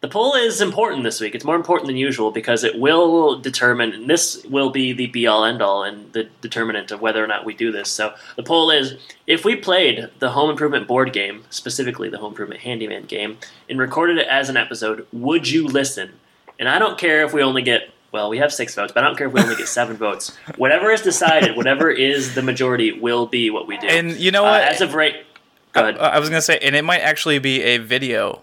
the 0.04 0.10
poll 0.10 0.36
is 0.36 0.60
important 0.60 1.06
this 1.06 1.22
week. 1.22 1.34
It's 1.34 1.46
more 1.46 1.56
important 1.56 1.88
than 1.88 1.96
usual 1.96 2.30
because 2.30 2.66
it 2.66 2.78
will 2.78 3.40
determine. 3.40 3.94
And 3.94 4.10
this 4.10 4.44
will 4.44 4.70
be 4.70 4.92
the 4.92 5.08
be 5.08 5.26
all 5.28 5.46
end 5.46 5.62
all 5.62 5.82
and 5.84 6.12
the 6.12 6.26
determinant 6.42 6.92
of 6.92 7.00
whether 7.00 7.24
or 7.24 7.28
not 7.28 7.46
we 7.46 7.54
do 7.54 7.72
this. 7.72 7.90
So 7.90 8.14
the 8.36 8.44
poll 8.44 8.70
is: 8.70 8.96
if 9.28 9.46
we 9.46 9.56
played 9.56 10.10
the 10.20 10.32
Home 10.32 10.50
Improvement 10.50 10.88
board 10.90 11.14
game, 11.14 11.46
specifically 11.50 12.10
the 12.10 12.18
Home 12.18 12.34
Improvement 12.34 12.60
Handyman 12.62 13.04
game, 13.06 13.38
and 13.70 13.80
recorded 13.80 14.18
it 14.18 14.28
as 14.28 14.50
an 14.50 14.58
episode, 14.58 15.08
would 15.14 15.50
you 15.50 15.66
listen? 15.66 16.12
And 16.60 16.68
I 16.68 16.80
don't 16.80 16.98
care 16.98 17.24
if 17.26 17.34
we 17.34 17.42
only 17.42 17.62
get 17.62 17.90
well, 18.12 18.30
we 18.30 18.40
have 18.40 18.54
six 18.54 18.76
votes, 18.76 18.92
but 18.94 19.04
I 19.04 19.08
don't 19.08 19.18
care 19.18 19.28
if 19.28 19.34
we 19.34 19.40
only 19.42 19.56
get 19.56 19.68
seven 19.80 19.96
votes. 19.96 20.38
Whatever 20.58 20.92
is 20.92 21.02
decided, 21.02 21.56
whatever 21.56 21.90
is 21.90 22.36
the 22.36 22.42
majority, 22.44 22.92
will 22.92 23.26
be 23.26 23.50
what 23.50 23.68
we 23.68 23.78
do. 23.78 23.88
And 23.88 24.12
you 24.18 24.32
know 24.32 24.44
Uh, 24.46 24.52
what? 24.52 24.64
as 24.64 24.82
of 24.82 24.94
right. 24.96 25.26
Uh, 25.74 25.94
I 26.00 26.20
was 26.20 26.28
gonna 26.30 26.42
say, 26.42 26.60
and 26.62 26.76
it 26.76 26.84
might 26.84 27.00
actually 27.00 27.40
be 27.40 27.62
a 27.64 27.78
video, 27.78 28.42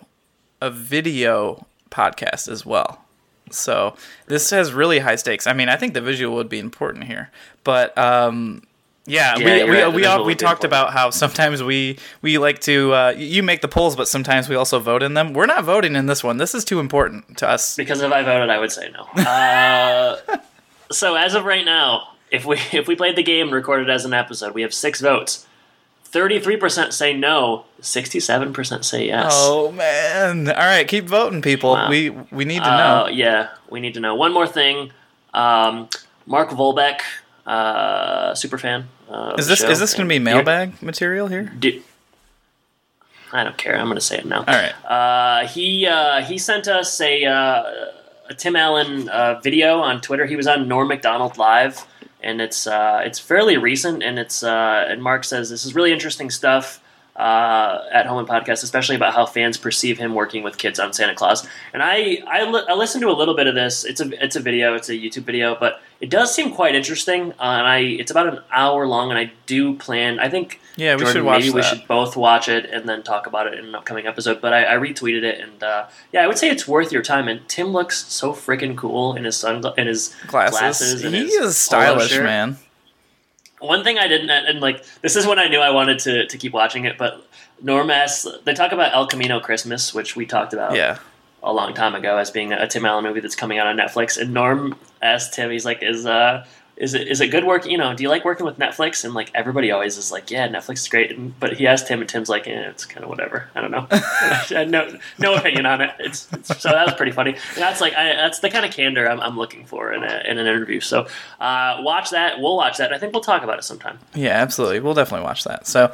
a 0.60 0.70
video 0.70 1.66
podcast 1.90 2.48
as 2.50 2.64
well. 2.66 3.02
So 3.50 3.94
this 4.26 4.50
has 4.50 4.72
really 4.72 5.00
high 5.00 5.16
stakes. 5.16 5.46
I 5.46 5.52
mean, 5.52 5.68
I 5.68 5.76
think 5.76 5.94
the 5.94 6.00
visual 6.00 6.36
would 6.36 6.48
be 6.48 6.58
important 6.60 7.04
here, 7.04 7.30
but 7.64 7.96
um, 7.98 8.62
yeah, 9.06 9.36
Yeah, 9.38 9.64
we 9.64 9.70
we 9.70 9.82
right, 9.82 9.92
we, 9.92 10.04
all, 10.04 10.24
we 10.24 10.34
talked 10.36 10.62
important. 10.62 10.64
about 10.66 10.92
how 10.92 11.10
sometimes 11.10 11.62
we 11.62 11.98
we 12.22 12.38
like 12.38 12.60
to 12.60 12.92
uh, 12.94 13.14
you 13.16 13.42
make 13.42 13.60
the 13.60 13.66
polls, 13.68 13.96
but 13.96 14.06
sometimes 14.06 14.48
we 14.48 14.54
also 14.54 14.78
vote 14.78 15.02
in 15.02 15.14
them. 15.14 15.32
We're 15.32 15.46
not 15.46 15.64
voting 15.64 15.96
in 15.96 16.06
this 16.06 16.22
one. 16.22 16.36
This 16.36 16.54
is 16.54 16.64
too 16.64 16.78
important 16.78 17.38
to 17.38 17.48
us. 17.48 17.74
because 17.76 18.02
if 18.02 18.12
I 18.12 18.22
voted, 18.22 18.50
I 18.50 18.58
would 18.58 18.70
say 18.70 18.90
no. 18.92 19.02
Uh, 19.20 20.16
so 20.92 21.16
as 21.16 21.34
of 21.34 21.44
right 21.44 21.64
now, 21.64 22.08
if 22.30 22.44
we 22.44 22.56
if 22.72 22.86
we 22.86 22.94
played 22.94 23.16
the 23.16 23.24
game 23.24 23.46
and 23.48 23.54
recorded 23.54 23.90
as 23.90 24.04
an 24.04 24.12
episode, 24.14 24.54
we 24.54 24.62
have 24.62 24.72
six 24.74 25.00
votes. 25.00 25.46
Thirty-three 26.10 26.56
percent 26.56 26.92
say 26.92 27.16
no. 27.16 27.64
Sixty-seven 27.80 28.52
percent 28.52 28.84
say 28.84 29.06
yes. 29.06 29.32
Oh 29.34 29.70
man! 29.72 30.48
All 30.48 30.54
right, 30.54 30.86
keep 30.86 31.04
voting, 31.06 31.40
people. 31.40 31.72
Wow. 31.72 31.88
We 31.88 32.10
we 32.10 32.44
need 32.44 32.62
to 32.64 32.68
Uh, 32.72 32.76
know. 32.76 33.08
yeah, 33.08 33.48
we 33.70 33.78
need 33.80 33.94
to 33.94 34.00
know. 34.00 34.14
One 34.16 34.32
more 34.32 34.46
thing. 34.46 34.90
Um, 35.32 35.88
Mark 36.26 36.50
Volbeck, 36.50 37.00
uh, 37.46 38.34
super 38.34 38.58
fan. 38.58 38.88
Uh, 39.08 39.34
Is 39.38 39.46
this 39.46 39.62
is 39.62 39.78
this 39.78 39.94
going 39.94 40.08
to 40.08 40.12
be 40.12 40.18
mailbag 40.18 40.82
material 40.82 41.28
here? 41.28 41.52
do- 41.58 41.82
I 43.32 43.44
don't 43.44 43.56
care. 43.56 43.76
I'm 43.78 43.84
going 43.86 43.94
to 43.94 44.00
say 44.00 44.18
it 44.18 44.26
now. 44.26 44.38
All 44.40 44.44
right. 44.46 44.72
Uh, 44.84 45.46
he 45.46 45.86
uh, 45.86 46.22
he 46.24 46.36
sent 46.38 46.66
us 46.66 47.00
a, 47.00 47.24
uh, 47.24 47.62
a 48.28 48.34
Tim 48.34 48.56
Allen 48.56 49.08
uh, 49.08 49.38
video 49.40 49.78
on 49.78 50.00
Twitter. 50.00 50.26
He 50.26 50.34
was 50.34 50.48
on 50.48 50.66
Norm 50.66 50.88
Macdonald 50.88 51.38
Live, 51.38 51.86
and 52.22 52.40
it's 52.40 52.66
uh, 52.66 53.02
it's 53.04 53.18
fairly 53.18 53.56
recent. 53.56 54.02
And 54.02 54.18
it's 54.18 54.42
uh, 54.42 54.86
and 54.88 55.02
Mark 55.02 55.24
says 55.24 55.50
this 55.50 55.64
is 55.64 55.74
really 55.74 55.92
interesting 55.92 56.30
stuff 56.30 56.79
uh, 57.20 57.84
at 57.92 58.06
Home 58.06 58.18
and 58.18 58.28
Podcast, 58.28 58.62
especially 58.64 58.96
about 58.96 59.12
how 59.14 59.26
fans 59.26 59.56
perceive 59.58 59.98
him 59.98 60.14
working 60.14 60.42
with 60.42 60.56
kids 60.58 60.80
on 60.80 60.92
Santa 60.92 61.14
Claus. 61.14 61.46
And 61.74 61.82
I 61.82 62.22
I, 62.26 62.44
li- 62.50 62.64
I 62.68 62.74
listened 62.74 63.02
to 63.02 63.10
a 63.10 63.18
little 63.20 63.34
bit 63.36 63.46
of 63.46 63.54
this. 63.54 63.84
It's 63.84 64.00
a 64.00 64.24
it's 64.24 64.36
a 64.36 64.40
video. 64.40 64.74
It's 64.74 64.88
a 64.88 64.94
YouTube 64.94 65.24
video, 65.24 65.56
but 65.58 65.80
it 66.00 66.08
does 66.08 66.34
seem 66.34 66.52
quite 66.52 66.74
interesting. 66.74 67.32
Uh, 67.32 67.58
and 67.60 67.66
I 67.66 67.78
it's 67.80 68.10
about 68.10 68.26
an 68.28 68.40
hour 68.50 68.86
long, 68.86 69.10
and 69.10 69.18
I 69.18 69.32
do 69.46 69.74
plan. 69.76 70.18
I 70.18 70.28
think 70.30 70.60
Yeah, 70.76 70.94
we 70.94 71.00
Jordan, 71.00 71.12
should 71.16 71.24
watch 71.24 71.40
maybe 71.42 71.54
we 71.54 71.62
should 71.62 71.86
both 71.86 72.16
watch 72.16 72.48
it 72.48 72.64
and 72.70 72.88
then 72.88 73.02
talk 73.02 73.26
about 73.26 73.46
it 73.46 73.54
in 73.58 73.66
an 73.66 73.74
upcoming 73.74 74.06
episode. 74.06 74.40
But 74.40 74.52
I, 74.52 74.74
I 74.74 74.78
retweeted 74.78 75.22
it, 75.22 75.40
and 75.40 75.62
uh, 75.62 75.86
yeah, 76.12 76.22
I 76.22 76.26
would 76.26 76.38
say 76.38 76.48
it's 76.48 76.66
worth 76.66 76.90
your 76.90 77.02
time. 77.02 77.28
And 77.28 77.46
Tim 77.48 77.68
looks 77.68 78.06
so 78.06 78.32
freaking 78.32 78.76
cool 78.76 79.14
in 79.14 79.24
his 79.24 79.36
sun 79.36 79.62
in 79.76 79.86
his 79.86 80.14
Glasses. 80.26 80.58
glasses 80.58 81.04
and 81.04 81.14
he 81.14 81.24
his 81.24 81.34
is 81.34 81.56
stylish, 81.58 82.16
man. 82.18 82.56
One 83.60 83.84
thing 83.84 83.98
I 83.98 84.08
didn't, 84.08 84.30
and 84.30 84.60
like 84.60 84.84
this 85.02 85.16
is 85.16 85.26
when 85.26 85.38
I 85.38 85.48
knew 85.48 85.60
I 85.60 85.70
wanted 85.70 85.98
to 86.00 86.26
to 86.26 86.38
keep 86.38 86.52
watching 86.52 86.84
it, 86.84 86.98
but. 86.98 87.26
Norm 87.62 87.90
asks, 87.90 88.26
they 88.44 88.54
talk 88.54 88.72
about 88.72 88.94
El 88.94 89.06
Camino 89.06 89.38
Christmas, 89.38 89.92
which 89.92 90.16
we 90.16 90.24
talked 90.24 90.54
about 90.54 90.74
Yeah. 90.74 90.96
a 91.42 91.52
long 91.52 91.74
time 91.74 91.94
ago 91.94 92.16
as 92.16 92.30
being 92.30 92.54
a 92.54 92.66
Tim 92.66 92.86
Allen 92.86 93.04
movie 93.04 93.20
that's 93.20 93.36
coming 93.36 93.58
out 93.58 93.66
on 93.66 93.76
Netflix. 93.76 94.16
And 94.18 94.32
Norm 94.32 94.76
asked 95.02 95.34
Tim, 95.34 95.50
he's 95.50 95.66
like, 95.66 95.82
"Is 95.82 96.06
uh, 96.06 96.46
is 96.80 96.94
it 96.94 97.08
is 97.08 97.20
it 97.20 97.28
good 97.28 97.44
work? 97.44 97.66
You 97.66 97.76
know, 97.76 97.94
do 97.94 98.02
you 98.02 98.08
like 98.08 98.24
working 98.24 98.46
with 98.46 98.58
Netflix?" 98.58 99.04
And 99.04 99.12
like 99.12 99.30
everybody 99.34 99.70
always 99.70 99.98
is 99.98 100.10
like, 100.10 100.30
"Yeah, 100.30 100.48
Netflix 100.48 100.78
is 100.78 100.88
great." 100.88 101.10
And, 101.12 101.38
but 101.38 101.52
he 101.52 101.66
asked 101.66 101.86
Tim, 101.86 102.00
and 102.00 102.08
Tim's 102.08 102.30
like, 102.30 102.46
"Yeah, 102.46 102.70
it's 102.70 102.86
kind 102.86 103.04
of 103.04 103.10
whatever. 103.10 103.48
I 103.54 103.60
don't 103.60 103.70
know. 103.70 103.86
I 103.90 104.44
had 104.48 104.70
no 104.70 104.98
no 105.18 105.34
opinion 105.34 105.66
on 105.66 105.82
it." 105.82 105.90
It's, 105.98 106.32
it's 106.32 106.60
so 106.60 106.70
that 106.70 106.86
was 106.86 106.94
pretty 106.94 107.12
funny. 107.12 107.32
And 107.32 107.56
that's 107.56 107.82
like 107.82 107.94
I, 107.94 108.14
that's 108.14 108.38
the 108.40 108.48
kind 108.48 108.64
of 108.64 108.72
candor 108.72 109.08
I'm, 109.08 109.20
I'm 109.20 109.36
looking 109.36 109.66
for 109.66 109.92
in, 109.92 110.02
a, 110.02 110.22
in 110.26 110.38
an 110.38 110.46
interview. 110.46 110.80
So 110.80 111.06
uh, 111.38 111.78
watch 111.80 112.10
that. 112.10 112.40
We'll 112.40 112.56
watch 112.56 112.78
that. 112.78 112.92
I 112.92 112.98
think 112.98 113.12
we'll 113.12 113.22
talk 113.22 113.42
about 113.42 113.58
it 113.58 113.64
sometime. 113.64 113.98
Yeah, 114.14 114.30
absolutely. 114.30 114.80
We'll 114.80 114.94
definitely 114.94 115.24
watch 115.24 115.44
that. 115.44 115.66
So, 115.66 115.92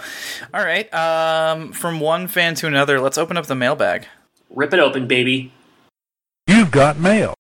all 0.55 0.65
right. 0.65 0.93
Um, 0.95 1.73
from 1.73 1.99
one 1.99 2.29
fan 2.29 2.55
to 2.57 2.67
another, 2.69 3.01
let's 3.01 3.19
open 3.19 3.37
up 3.37 3.47
the 3.47 3.57
mailbag. 3.57 4.07
Rip 4.51 4.73
it 4.73 4.79
open, 4.79 5.09
baby. 5.09 5.53
You've 6.47 6.71
got 6.71 6.97
mail. 6.99 7.35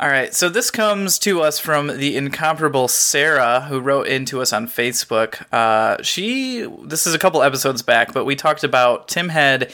All 0.00 0.08
right. 0.08 0.34
So 0.34 0.48
this 0.48 0.70
comes 0.70 1.18
to 1.18 1.42
us 1.42 1.58
from 1.58 1.88
the 1.98 2.16
incomparable 2.16 2.88
Sarah, 2.88 3.66
who 3.68 3.80
wrote 3.80 4.06
into 4.06 4.40
us 4.40 4.50
on 4.50 4.66
Facebook. 4.66 5.44
Uh, 5.52 6.02
she. 6.02 6.66
This 6.84 7.06
is 7.06 7.12
a 7.12 7.18
couple 7.18 7.42
episodes 7.42 7.82
back, 7.82 8.14
but 8.14 8.24
we 8.24 8.34
talked 8.34 8.64
about 8.64 9.08
Tim 9.08 9.28
had 9.28 9.70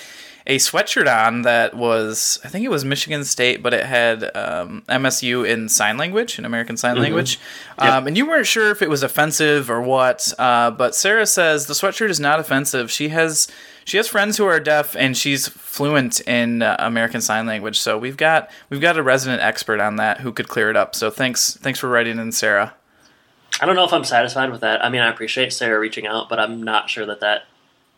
a 0.49 0.57
sweatshirt 0.57 1.07
on 1.07 1.43
that 1.43 1.74
was, 1.74 2.41
I 2.43 2.49
think 2.49 2.64
it 2.64 2.70
was 2.70 2.85
Michigan 2.85 3.24
State, 3.24 3.62
but 3.62 3.72
it 3.72 3.87
had 3.87 4.24
um, 4.37 4.83
MSU 4.89 5.49
in 5.49 5.68
sign 5.68 5.97
language, 5.97 6.41
in 6.41 6.45
American 6.45 6.77
Sign 6.77 6.99
Language. 6.99 7.39
Um, 7.79 8.07
and 8.07 8.16
you 8.16 8.27
weren't 8.27 8.47
sure 8.47 8.70
if 8.70 8.81
it 8.81 8.89
was 8.89 9.03
offensive 9.03 9.70
or 9.70 9.83
what. 9.83 10.33
Uh, 10.39 10.70
but 10.72 10.95
Sarah 10.95 11.27
says 11.27 11.66
the 11.66 11.74
sweatshirt 11.74 12.11
is 12.11 12.18
not 12.18 12.41
offensive. 12.41 12.91
She 12.91 13.11
has 13.11 13.49
she 13.87 13.97
has 13.99 14.09
friends 14.09 14.37
who 14.37 14.45
are 14.45 14.59
deaf, 14.59 14.97
and 14.97 15.16
she's 15.16 15.47
fluent 15.47 16.20
in 16.22 16.61
uh, 16.61 16.74
American 16.80 17.20
Sign 17.20 17.47
Language. 17.47 17.78
So 17.78 17.97
we've 17.97 18.16
got 18.16 18.51
we've 18.68 18.80
got 18.80 18.99
a 18.99 19.03
resident 19.03 19.41
expert 19.41 19.80
on 19.80 19.95
that 19.97 20.20
who 20.20 20.32
could 20.32 20.49
clear 20.49 20.68
it 20.68 20.76
up. 20.76 20.95
So 20.97 21.09
thanks 21.09 21.55
thanks 21.55 21.78
for 21.78 21.89
writing 21.89 22.18
in, 22.18 22.32
Sarah. 22.32 22.74
I 23.61 23.64
don't 23.64 23.76
know 23.76 23.84
if 23.84 23.93
I'm 23.93 24.05
satisfied 24.05 24.51
with 24.51 24.61
that. 24.61 24.84
I 24.84 24.91
mean, 24.91 25.01
I 25.01 25.09
appreciate 25.09 25.53
Sarah 25.53 25.78
reaching 25.78 26.07
out, 26.07 26.28
but 26.28 26.41
I'm 26.41 26.62
not 26.62 26.91
sure 26.91 27.07
that 27.07 27.20
that 27.20 27.45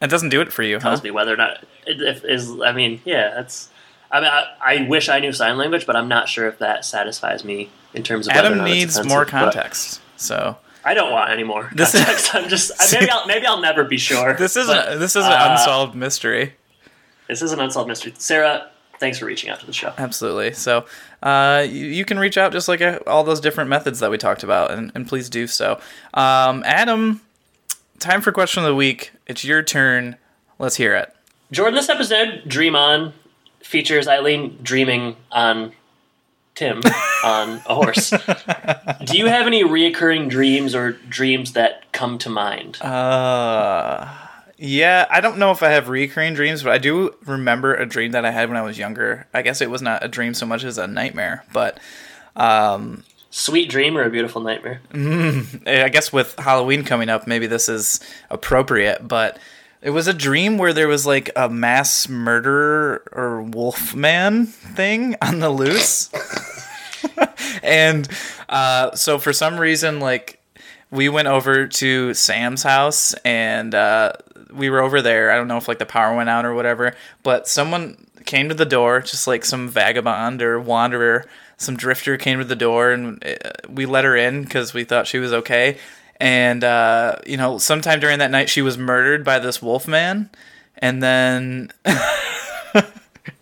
That 0.00 0.10
doesn't 0.10 0.28
do 0.28 0.42
it 0.42 0.52
for 0.52 0.62
you, 0.62 0.76
huh? 0.76 0.90
tells 0.90 1.02
me 1.02 1.10
whether 1.10 1.32
or 1.32 1.38
not 1.38 1.64
it, 1.86 2.02
if 2.02 2.22
is. 2.22 2.60
I 2.60 2.72
mean, 2.72 3.00
yeah, 3.04 3.34
that's. 3.34 3.70
I 4.10 4.20
mean, 4.20 4.30
I, 4.30 4.46
I 4.60 4.88
wish 4.88 5.08
I 5.08 5.20
knew 5.20 5.32
sign 5.32 5.56
language, 5.56 5.86
but 5.86 5.96
I'm 5.96 6.08
not 6.08 6.28
sure 6.28 6.48
if 6.48 6.58
that 6.58 6.84
satisfies 6.84 7.44
me 7.44 7.70
in 7.94 8.02
terms 8.02 8.28
of. 8.28 8.34
Adam 8.34 8.62
needs 8.62 9.02
more 9.06 9.24
but 9.24 9.30
context. 9.30 10.02
So 10.18 10.58
I 10.84 10.94
don't 10.94 11.10
want 11.12 11.30
any 11.30 11.44
more 11.44 11.70
This 11.74 11.94
is- 11.94 12.30
I'm 12.32 12.48
just 12.48 12.72
I- 12.78 12.98
maybe 13.00 13.10
I'll 13.10 13.26
maybe 13.26 13.46
I'll 13.46 13.60
never 13.60 13.84
be 13.84 13.98
sure. 13.98 14.34
this 14.34 14.56
is 14.56 14.66
but, 14.68 14.92
a, 14.94 14.98
this 14.98 15.16
is 15.16 15.24
an 15.24 15.32
uh, 15.32 15.48
unsolved 15.58 15.94
mystery. 15.94 16.54
This 17.28 17.42
is 17.42 17.52
an 17.52 17.60
unsolved 17.60 17.88
mystery. 17.88 18.14
Sarah, 18.16 18.70
thanks 19.00 19.18
for 19.18 19.26
reaching 19.26 19.50
out 19.50 19.60
to 19.60 19.66
the 19.66 19.72
show. 19.72 19.92
Absolutely. 19.98 20.52
So 20.54 20.86
uh, 21.22 21.66
you, 21.68 21.86
you 21.86 22.04
can 22.04 22.18
reach 22.18 22.38
out 22.38 22.52
just 22.52 22.68
like 22.68 22.80
uh, 22.80 23.00
all 23.06 23.22
those 23.24 23.40
different 23.40 23.68
methods 23.68 24.00
that 24.00 24.10
we 24.10 24.16
talked 24.18 24.42
about, 24.42 24.70
and, 24.70 24.90
and 24.94 25.06
please 25.06 25.28
do 25.28 25.46
so. 25.46 25.78
Um, 26.14 26.62
Adam, 26.64 27.20
time 27.98 28.22
for 28.22 28.32
question 28.32 28.62
of 28.62 28.68
the 28.68 28.74
week. 28.74 29.12
It's 29.26 29.44
your 29.44 29.62
turn. 29.62 30.16
Let's 30.58 30.76
hear 30.76 30.94
it. 30.94 31.14
Jordan, 31.52 31.74
this 31.74 31.88
episode, 31.90 32.42
Dream 32.46 32.74
On, 32.76 33.12
features 33.60 34.08
Eileen 34.08 34.58
dreaming 34.62 35.16
on 35.32 35.72
Tim 36.58 36.82
on 37.24 37.62
a 37.66 37.74
horse. 37.74 38.10
Do 38.10 39.16
you 39.16 39.26
have 39.26 39.46
any 39.46 39.62
reoccurring 39.62 40.28
dreams 40.28 40.74
or 40.74 40.92
dreams 40.92 41.52
that 41.52 41.92
come 41.92 42.18
to 42.18 42.28
mind? 42.28 42.82
Uh, 42.82 44.12
yeah, 44.56 45.06
I 45.08 45.20
don't 45.20 45.38
know 45.38 45.52
if 45.52 45.62
I 45.62 45.70
have 45.70 45.88
recurring 45.88 46.34
dreams, 46.34 46.64
but 46.64 46.72
I 46.72 46.78
do 46.78 47.14
remember 47.24 47.74
a 47.74 47.86
dream 47.86 48.10
that 48.10 48.24
I 48.24 48.32
had 48.32 48.48
when 48.48 48.58
I 48.58 48.62
was 48.62 48.76
younger. 48.76 49.28
I 49.32 49.42
guess 49.42 49.60
it 49.60 49.70
was 49.70 49.82
not 49.82 50.04
a 50.04 50.08
dream 50.08 50.34
so 50.34 50.46
much 50.46 50.64
as 50.64 50.78
a 50.78 50.88
nightmare, 50.88 51.44
but 51.52 51.78
um, 52.34 53.04
Sweet 53.30 53.70
dream 53.70 53.96
or 53.96 54.02
a 54.02 54.10
beautiful 54.10 54.40
nightmare? 54.40 54.80
I 55.66 55.90
guess 55.90 56.12
with 56.12 56.34
Halloween 56.38 56.82
coming 56.82 57.08
up, 57.08 57.26
maybe 57.26 57.46
this 57.46 57.68
is 57.68 58.00
appropriate, 58.30 59.06
but 59.06 59.38
it 59.80 59.90
was 59.90 60.06
a 60.06 60.14
dream 60.14 60.58
where 60.58 60.72
there 60.72 60.88
was 60.88 61.06
like 61.06 61.30
a 61.36 61.48
mass 61.48 62.08
murderer 62.08 63.02
or 63.12 63.42
wolf 63.42 63.94
man 63.94 64.46
thing 64.46 65.16
on 65.22 65.40
the 65.40 65.50
loose. 65.50 66.10
and 67.62 68.08
uh, 68.48 68.94
so 68.94 69.18
for 69.18 69.32
some 69.32 69.58
reason, 69.58 70.00
like 70.00 70.40
we 70.90 71.08
went 71.08 71.28
over 71.28 71.66
to 71.66 72.14
Sam's 72.14 72.62
house 72.62 73.14
and 73.24 73.74
uh, 73.74 74.12
we 74.52 74.70
were 74.70 74.80
over 74.80 75.02
there. 75.02 75.30
I 75.30 75.36
don't 75.36 75.48
know 75.48 75.58
if 75.58 75.68
like 75.68 75.78
the 75.78 75.86
power 75.86 76.16
went 76.16 76.28
out 76.28 76.44
or 76.44 76.54
whatever, 76.54 76.94
but 77.22 77.46
someone 77.46 78.06
came 78.24 78.48
to 78.48 78.54
the 78.54 78.66
door, 78.66 79.00
just 79.00 79.26
like 79.26 79.44
some 79.44 79.68
vagabond 79.68 80.42
or 80.42 80.60
wanderer, 80.60 81.26
some 81.56 81.76
drifter 81.76 82.16
came 82.16 82.38
to 82.38 82.44
the 82.44 82.56
door, 82.56 82.92
and 82.92 83.24
uh, 83.24 83.50
we 83.68 83.86
let 83.86 84.04
her 84.04 84.16
in 84.16 84.44
because 84.44 84.74
we 84.74 84.84
thought 84.84 85.06
she 85.06 85.18
was 85.18 85.32
okay. 85.32 85.78
And 86.20 86.64
uh, 86.64 87.16
you 87.26 87.36
know, 87.36 87.58
sometime 87.58 88.00
during 88.00 88.18
that 88.18 88.30
night, 88.30 88.48
she 88.48 88.62
was 88.62 88.76
murdered 88.76 89.24
by 89.24 89.38
this 89.38 89.62
wolf 89.62 89.86
man, 89.86 90.30
and 90.78 91.02
then. 91.02 91.70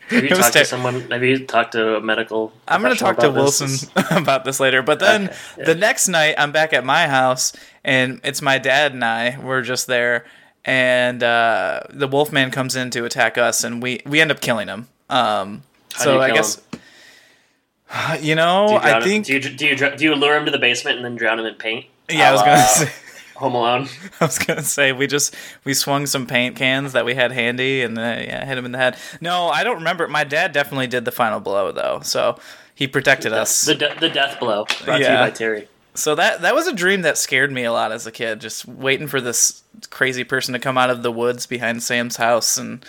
Have 0.08 0.22
you 0.22 0.28
talked 0.28 0.52
to 0.52 0.64
someone? 0.64 1.00
Have 1.10 1.24
you 1.24 1.44
talked 1.46 1.72
to 1.72 1.96
a 1.96 2.00
medical? 2.00 2.52
I'm 2.68 2.80
going 2.80 2.94
to 2.94 2.98
talk 2.98 3.18
to 3.18 3.30
Wilson 3.30 3.68
this? 3.68 3.90
about 4.12 4.44
this 4.44 4.60
later. 4.60 4.80
But 4.82 5.00
then 5.00 5.24
Okay, 5.24 5.36
yeah. 5.58 5.64
the 5.64 5.74
next 5.74 6.06
night, 6.06 6.36
I'm 6.38 6.52
back 6.52 6.72
at 6.72 6.84
my 6.84 7.08
house, 7.08 7.52
and 7.82 8.20
it's 8.22 8.40
my 8.40 8.58
dad 8.58 8.92
and 8.92 9.04
I. 9.04 9.36
We're 9.42 9.62
just 9.62 9.88
there, 9.88 10.24
and 10.64 11.22
uh, 11.24 11.80
the 11.90 12.06
Wolfman 12.06 12.52
comes 12.52 12.76
in 12.76 12.90
to 12.90 13.04
attack 13.04 13.36
us, 13.36 13.64
and 13.64 13.82
we 13.82 14.00
we 14.06 14.20
end 14.20 14.30
up 14.30 14.40
killing 14.40 14.68
him. 14.68 14.86
Um, 15.10 15.64
so 15.96 16.20
I 16.20 16.30
guess 16.30 16.62
him? 16.72 18.20
you 18.20 18.36
know 18.36 18.70
you 18.70 18.76
I 18.76 18.96
him- 18.98 19.02
think 19.02 19.26
do 19.26 19.32
you 19.34 19.40
do 19.40 19.66
you 19.66 19.76
do 19.76 20.04
you 20.04 20.14
lure 20.14 20.36
him 20.36 20.44
to 20.44 20.52
the 20.52 20.58
basement 20.58 20.98
and 20.98 21.04
then 21.04 21.16
drown 21.16 21.40
him 21.40 21.46
in 21.46 21.54
paint? 21.54 21.86
Yeah 22.10 22.28
I 22.28 22.32
was 22.32 22.40
gonna 22.42 22.56
la 22.56 22.64
say 22.64 22.92
Home 23.36 23.54
Alone. 23.54 23.88
I 24.20 24.24
was 24.24 24.38
gonna 24.38 24.62
say 24.62 24.92
we 24.92 25.06
just 25.06 25.34
we 25.64 25.74
swung 25.74 26.06
some 26.06 26.26
paint 26.26 26.56
cans 26.56 26.92
that 26.92 27.04
we 27.04 27.14
had 27.14 27.32
handy 27.32 27.82
and 27.82 27.98
uh, 27.98 28.00
yeah 28.02 28.44
hit 28.46 28.56
him 28.56 28.64
in 28.64 28.72
the 28.72 28.78
head. 28.78 28.96
No, 29.20 29.48
I 29.48 29.62
don't 29.62 29.76
remember. 29.76 30.08
My 30.08 30.24
dad 30.24 30.52
definitely 30.52 30.86
did 30.86 31.04
the 31.04 31.12
final 31.12 31.40
blow 31.40 31.70
though, 31.72 32.00
so 32.02 32.38
he 32.74 32.86
protected 32.86 33.32
us. 33.32 33.62
The 33.66 33.74
de- 33.74 33.94
the 34.00 34.08
death 34.08 34.40
blow 34.40 34.64
brought 34.84 34.98
to 34.98 35.02
you 35.02 35.08
by 35.18 35.30
Terry. 35.30 35.68
So 35.94 36.14
that 36.14 36.42
that 36.42 36.54
was 36.54 36.66
a 36.66 36.74
dream 36.74 37.02
that 37.02 37.16
scared 37.18 37.50
me 37.52 37.64
a 37.64 37.72
lot 37.72 37.92
as 37.92 38.06
a 38.06 38.12
kid. 38.12 38.40
Just 38.40 38.66
waiting 38.66 39.06
for 39.06 39.20
this 39.20 39.62
crazy 39.90 40.24
person 40.24 40.52
to 40.54 40.58
come 40.58 40.76
out 40.78 40.90
of 40.90 41.02
the 41.02 41.12
woods 41.12 41.46
behind 41.46 41.82
Sam's 41.82 42.16
house 42.16 42.56
and 42.58 42.84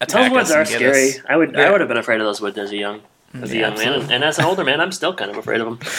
attack 0.00 0.30
Those 0.30 0.36
woods 0.36 0.50
us 0.50 0.56
are 0.56 0.64
get 0.64 0.76
scary. 0.78 1.08
us. 1.10 1.18
I 1.28 1.36
would 1.36 1.52
Yeah. 1.54 1.68
I 1.68 1.70
would 1.70 1.80
have 1.80 1.88
been 1.88 1.96
afraid 1.98 2.20
of 2.20 2.26
those 2.26 2.40
woods 2.40 2.56
as 2.58 2.70
a 2.70 2.76
young 2.76 3.00
as 3.42 3.50
a 3.52 3.56
Yeah, 3.56 3.68
young 3.68 3.78
man, 3.78 3.92
and, 4.00 4.12
and 4.12 4.24
as 4.24 4.38
an 4.38 4.44
older 4.44 4.64
man, 4.64 4.80
I'm 4.80 4.92
still 4.92 5.14
kind 5.14 5.30
of 5.30 5.36
afraid 5.36 5.60
of 5.60 5.66
them. 5.66 5.78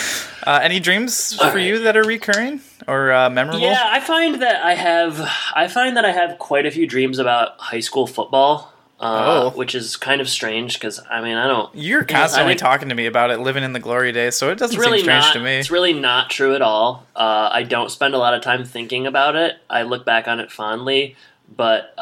Uh, 0.46 0.60
any 0.62 0.80
dreams 0.80 1.34
for 1.52 1.58
you 1.58 1.80
that 1.80 1.98
are 1.98 2.04
recurring 2.04 2.62
or 2.88 3.12
uh, 3.12 3.32
memorable? 3.32 3.62
Yeah, 3.62 3.82
I 3.84 4.00
find 4.00 4.44
that 4.44 4.64
I 4.64 4.76
have 4.76 5.20
I 5.56 5.68
find 5.68 5.98
that 5.98 6.06
I 6.06 6.12
have 6.12 6.38
quite 6.38 6.68
a 6.68 6.72
few 6.72 6.86
dreams 6.86 7.18
about 7.18 7.60
high 7.60 7.80
school 7.80 8.06
football. 8.06 8.72
Uh, 9.00 9.26
Oh. 9.52 9.58
which 9.58 9.74
is 9.76 9.98
kind 9.98 10.22
of 10.22 10.30
strange 10.30 10.76
because 10.76 11.02
I 11.10 11.20
mean 11.22 11.36
I 11.36 11.48
don't. 11.48 11.74
You're 11.76 12.04
constantly 12.06 12.52
think- 12.52 12.60
talking 12.62 12.90
to 12.90 12.96
me 12.96 13.08
about 13.08 13.30
it, 13.32 13.40
living 13.40 13.64
in 13.64 13.74
the 13.74 13.80
glory 13.80 14.12
days, 14.12 14.36
so 14.36 14.50
it 14.52 14.58
doesn't 14.60 14.80
really 14.80 15.00
seem 15.00 15.06
strange 15.06 15.24
not. 15.26 15.34
to 15.34 15.40
me. 15.42 15.56
It's 15.58 15.72
really 15.72 15.94
not 15.94 16.30
true 16.30 16.54
at 16.56 16.62
all. 16.62 17.06
Uh, 17.16 17.50
I 17.52 17.64
don't 17.64 17.90
spend 17.90 18.14
a 18.14 18.20
lot 18.20 18.36
of 18.36 18.42
time 18.44 18.64
thinking 18.64 19.06
about 19.08 19.36
it. 19.36 19.56
I 19.70 19.82
look 19.82 20.06
back 20.06 20.28
on 20.30 20.40
it 20.40 20.50
fondly, 20.52 21.16
but 21.58 21.94
uh, 21.98 22.02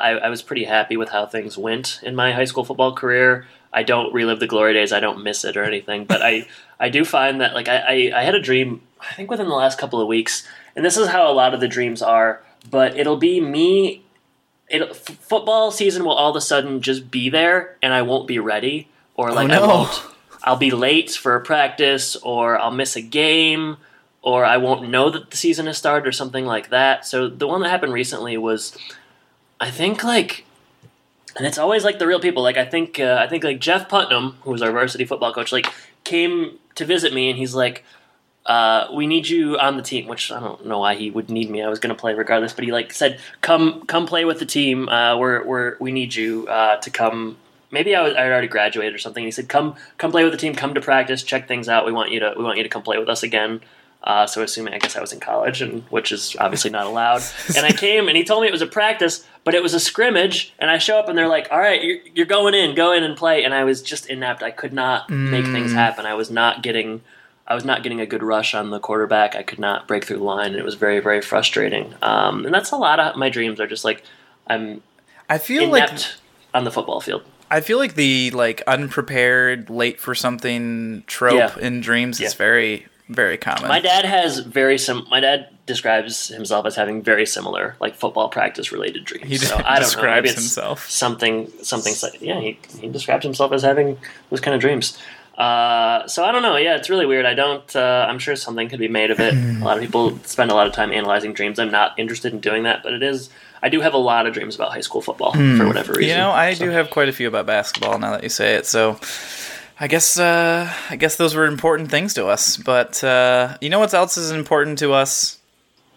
I, 0.00 0.18
I 0.24 0.28
was 0.30 0.40
pretty 0.42 0.64
happy 0.64 0.96
with 0.96 1.10
how 1.10 1.26
things 1.26 1.56
went 1.58 2.00
in 2.02 2.16
my 2.16 2.32
high 2.32 2.46
school 2.46 2.64
football 2.64 2.92
career. 2.94 3.46
I 3.72 3.82
don't 3.82 4.12
relive 4.12 4.40
the 4.40 4.46
glory 4.46 4.74
days. 4.74 4.92
I 4.92 5.00
don't 5.00 5.22
miss 5.22 5.44
it 5.44 5.56
or 5.56 5.64
anything. 5.64 6.04
But 6.04 6.22
I, 6.22 6.46
I 6.78 6.88
do 6.88 7.04
find 7.04 7.40
that 7.40 7.54
like 7.54 7.68
I, 7.68 7.76
I, 7.76 8.20
I 8.20 8.22
had 8.22 8.34
a 8.34 8.40
dream. 8.40 8.82
I 9.00 9.14
think 9.14 9.30
within 9.30 9.48
the 9.48 9.54
last 9.54 9.78
couple 9.78 10.00
of 10.00 10.08
weeks, 10.08 10.46
and 10.76 10.84
this 10.84 10.96
is 10.96 11.08
how 11.08 11.30
a 11.30 11.32
lot 11.32 11.54
of 11.54 11.60
the 11.60 11.68
dreams 11.68 12.02
are. 12.02 12.42
But 12.70 12.96
it'll 12.96 13.16
be 13.16 13.40
me. 13.40 14.04
It 14.68 14.82
f- 14.82 14.96
football 14.96 15.70
season 15.70 16.04
will 16.04 16.12
all 16.12 16.30
of 16.30 16.36
a 16.36 16.40
sudden 16.40 16.80
just 16.80 17.10
be 17.10 17.28
there, 17.28 17.76
and 17.82 17.92
I 17.92 18.02
won't 18.02 18.28
be 18.28 18.38
ready, 18.38 18.88
or 19.14 19.30
oh, 19.30 19.34
like 19.34 19.50
I 19.50 19.56
no. 19.56 19.66
won't. 19.66 20.02
I'll 20.44 20.56
be 20.56 20.70
late 20.70 21.10
for 21.12 21.36
a 21.36 21.40
practice, 21.40 22.16
or 22.16 22.58
I'll 22.58 22.72
miss 22.72 22.96
a 22.96 23.02
game, 23.02 23.76
or 24.22 24.44
I 24.44 24.56
won't 24.56 24.88
know 24.88 25.10
that 25.10 25.30
the 25.30 25.36
season 25.36 25.66
has 25.66 25.78
started, 25.78 26.06
or 26.06 26.12
something 26.12 26.44
like 26.44 26.70
that. 26.70 27.06
So 27.06 27.28
the 27.28 27.46
one 27.46 27.62
that 27.62 27.68
happened 27.68 27.92
recently 27.92 28.36
was, 28.36 28.76
I 29.60 29.70
think 29.70 30.02
like, 30.02 30.44
and 31.36 31.46
it's 31.46 31.58
always 31.58 31.84
like 31.84 31.98
the 31.98 32.06
real 32.06 32.20
people. 32.20 32.42
Like 32.42 32.56
I 32.56 32.64
think 32.64 33.00
uh, 33.00 33.18
I 33.20 33.26
think 33.26 33.44
like 33.44 33.60
Jeff 33.60 33.88
Putnam, 33.88 34.36
who 34.42 34.50
was 34.50 34.62
our 34.62 34.70
varsity 34.70 35.04
football 35.04 35.32
coach, 35.32 35.52
like 35.52 35.66
came 36.04 36.58
to 36.74 36.84
visit 36.84 37.12
me, 37.12 37.30
and 37.30 37.38
he's 37.38 37.54
like, 37.54 37.84
uh, 38.46 38.88
"We 38.94 39.06
need 39.06 39.28
you 39.28 39.58
on 39.58 39.76
the 39.76 39.82
team." 39.82 40.06
Which 40.08 40.30
I 40.30 40.40
don't 40.40 40.66
know 40.66 40.80
why 40.80 40.94
he 40.94 41.10
would 41.10 41.30
need 41.30 41.50
me. 41.50 41.62
I 41.62 41.68
was 41.68 41.78
going 41.78 41.94
to 41.94 42.00
play 42.00 42.14
regardless, 42.14 42.52
but 42.52 42.64
he 42.64 42.72
like 42.72 42.92
said, 42.92 43.18
"Come, 43.40 43.86
come 43.86 44.06
play 44.06 44.24
with 44.24 44.38
the 44.38 44.46
team. 44.46 44.88
Uh, 44.88 45.16
we're, 45.16 45.44
we're 45.44 45.76
we 45.78 45.92
need 45.92 46.14
you 46.14 46.46
uh, 46.48 46.76
to 46.76 46.90
come." 46.90 47.38
Maybe 47.70 47.94
I 47.94 48.02
was 48.02 48.14
I 48.14 48.22
had 48.22 48.32
already 48.32 48.48
graduated 48.48 48.94
or 48.94 48.98
something. 48.98 49.24
He 49.24 49.30
said, 49.30 49.48
"Come, 49.48 49.76
come 49.98 50.10
play 50.10 50.24
with 50.24 50.32
the 50.32 50.38
team. 50.38 50.54
Come 50.54 50.74
to 50.74 50.80
practice. 50.80 51.22
Check 51.22 51.48
things 51.48 51.68
out. 51.68 51.86
We 51.86 51.92
want 51.92 52.10
you 52.10 52.20
to 52.20 52.34
we 52.36 52.44
want 52.44 52.58
you 52.58 52.62
to 52.64 52.68
come 52.68 52.82
play 52.82 52.98
with 52.98 53.08
us 53.08 53.22
again." 53.22 53.60
Uh, 54.04 54.26
so 54.26 54.42
assuming 54.42 54.74
I 54.74 54.78
guess 54.78 54.96
I 54.96 55.00
was 55.00 55.12
in 55.12 55.20
college, 55.20 55.62
and 55.62 55.82
which 55.90 56.10
is 56.10 56.34
obviously 56.40 56.70
not 56.70 56.86
allowed. 56.86 57.22
And 57.56 57.64
I 57.64 57.70
came, 57.72 58.08
and 58.08 58.16
he 58.16 58.24
told 58.24 58.42
me 58.42 58.48
it 58.48 58.52
was 58.52 58.60
a 58.62 58.66
practice, 58.66 59.24
but 59.44 59.54
it 59.54 59.62
was 59.62 59.74
a 59.74 59.80
scrimmage. 59.80 60.52
And 60.58 60.70
I 60.70 60.78
show 60.78 60.98
up, 60.98 61.08
and 61.08 61.16
they're 61.16 61.28
like, 61.28 61.46
"All 61.52 61.58
right, 61.60 61.82
you're, 61.82 61.98
you're 62.14 62.26
going 62.26 62.54
in, 62.54 62.74
go 62.74 62.92
in 62.92 63.04
and 63.04 63.16
play." 63.16 63.44
And 63.44 63.54
I 63.54 63.62
was 63.64 63.80
just 63.80 64.06
inept. 64.06 64.42
I 64.42 64.50
could 64.50 64.72
not 64.72 65.08
make 65.08 65.44
things 65.46 65.72
happen. 65.72 66.04
I 66.04 66.14
was 66.14 66.30
not 66.30 66.62
getting, 66.64 67.02
I 67.46 67.54
was 67.54 67.64
not 67.64 67.82
getting 67.84 68.00
a 68.00 68.06
good 68.06 68.24
rush 68.24 68.54
on 68.54 68.70
the 68.70 68.80
quarterback. 68.80 69.36
I 69.36 69.44
could 69.44 69.60
not 69.60 69.86
break 69.86 70.04
through 70.04 70.18
the 70.18 70.24
line, 70.24 70.46
and 70.50 70.56
it 70.56 70.64
was 70.64 70.74
very, 70.74 70.98
very 70.98 71.20
frustrating. 71.22 71.94
Um, 72.02 72.44
and 72.44 72.52
that's 72.52 72.72
a 72.72 72.76
lot 72.76 72.98
of 72.98 73.16
my 73.16 73.28
dreams 73.28 73.60
are 73.60 73.68
just 73.68 73.84
like 73.84 74.02
I'm 74.48 74.82
I 75.30 75.38
feel 75.38 75.68
like 75.68 75.90
on 76.54 76.64
the 76.64 76.72
football 76.72 77.00
field. 77.00 77.22
I 77.52 77.60
feel 77.60 77.78
like 77.78 77.94
the 77.94 78.30
like 78.32 78.62
unprepared, 78.66 79.70
late 79.70 80.00
for 80.00 80.14
something 80.14 81.04
trope 81.06 81.34
Yeah. 81.34 81.58
in 81.60 81.80
dreams 81.80 82.20
is 82.20 82.34
very 82.34 82.86
very 83.08 83.36
common. 83.36 83.68
My 83.68 83.80
dad 83.80 84.04
has 84.04 84.38
very 84.38 84.78
sim. 84.78 85.06
My 85.10 85.20
dad 85.20 85.48
describes 85.66 86.28
himself 86.28 86.66
as 86.66 86.76
having 86.76 87.02
very 87.02 87.26
similar, 87.26 87.76
like 87.80 87.94
football 87.94 88.28
practice 88.28 88.72
related 88.72 89.04
dreams. 89.04 89.28
He 89.28 89.36
so 89.38 89.54
I 89.58 89.58
don't 89.58 89.64
know. 89.74 89.78
describes 89.80 90.24
Maybe 90.26 90.34
himself. 90.34 90.88
something 90.90 91.50
something. 91.62 91.94
Yeah, 92.20 92.40
he 92.40 92.58
he 92.80 92.88
describes 92.88 93.24
himself 93.24 93.52
as 93.52 93.62
having 93.62 93.98
those 94.30 94.40
kind 94.40 94.54
of 94.54 94.60
dreams. 94.60 94.98
Uh, 95.36 96.06
so 96.08 96.24
I 96.24 96.30
don't 96.30 96.42
know. 96.42 96.56
Yeah, 96.56 96.76
it's 96.76 96.90
really 96.90 97.06
weird. 97.06 97.24
I 97.26 97.34
don't. 97.34 97.74
Uh, 97.74 98.06
I'm 98.08 98.18
sure 98.18 98.36
something 98.36 98.68
could 98.68 98.78
be 98.78 98.88
made 98.88 99.10
of 99.10 99.18
it. 99.18 99.32
a 99.60 99.64
lot 99.64 99.76
of 99.78 99.82
people 99.82 100.18
spend 100.24 100.50
a 100.50 100.54
lot 100.54 100.66
of 100.66 100.72
time 100.74 100.92
analyzing 100.92 101.32
dreams. 101.32 101.58
I'm 101.58 101.70
not 101.70 101.98
interested 101.98 102.32
in 102.32 102.40
doing 102.40 102.64
that, 102.64 102.82
but 102.82 102.92
it 102.92 103.02
is. 103.02 103.30
I 103.62 103.68
do 103.68 103.80
have 103.80 103.94
a 103.94 103.98
lot 103.98 104.26
of 104.26 104.34
dreams 104.34 104.56
about 104.56 104.72
high 104.72 104.80
school 104.80 105.00
football 105.00 105.32
for 105.32 105.66
whatever 105.66 105.92
reason. 105.92 106.10
You 106.10 106.16
know, 106.16 106.32
I 106.32 106.52
So- 106.54 106.64
do 106.66 106.70
have 106.72 106.90
quite 106.90 107.08
a 107.08 107.12
few 107.12 107.28
about 107.28 107.46
basketball 107.46 107.98
now 107.98 108.10
that 108.10 108.22
you 108.24 108.28
say 108.28 108.54
it. 108.56 108.66
So, 108.66 108.98
I 109.82 109.88
guess 109.88 110.16
uh, 110.18 110.72
I 110.90 110.96
guess 110.96 111.16
those 111.16 111.34
were 111.34 111.44
important 111.46 111.90
things 111.90 112.14
to 112.14 112.26
us. 112.28 112.56
But 112.56 113.02
uh, 113.02 113.58
you 113.60 113.68
know 113.68 113.80
what 113.80 113.92
else 113.92 114.16
is 114.16 114.30
important 114.30 114.78
to 114.78 114.92
us? 114.92 115.38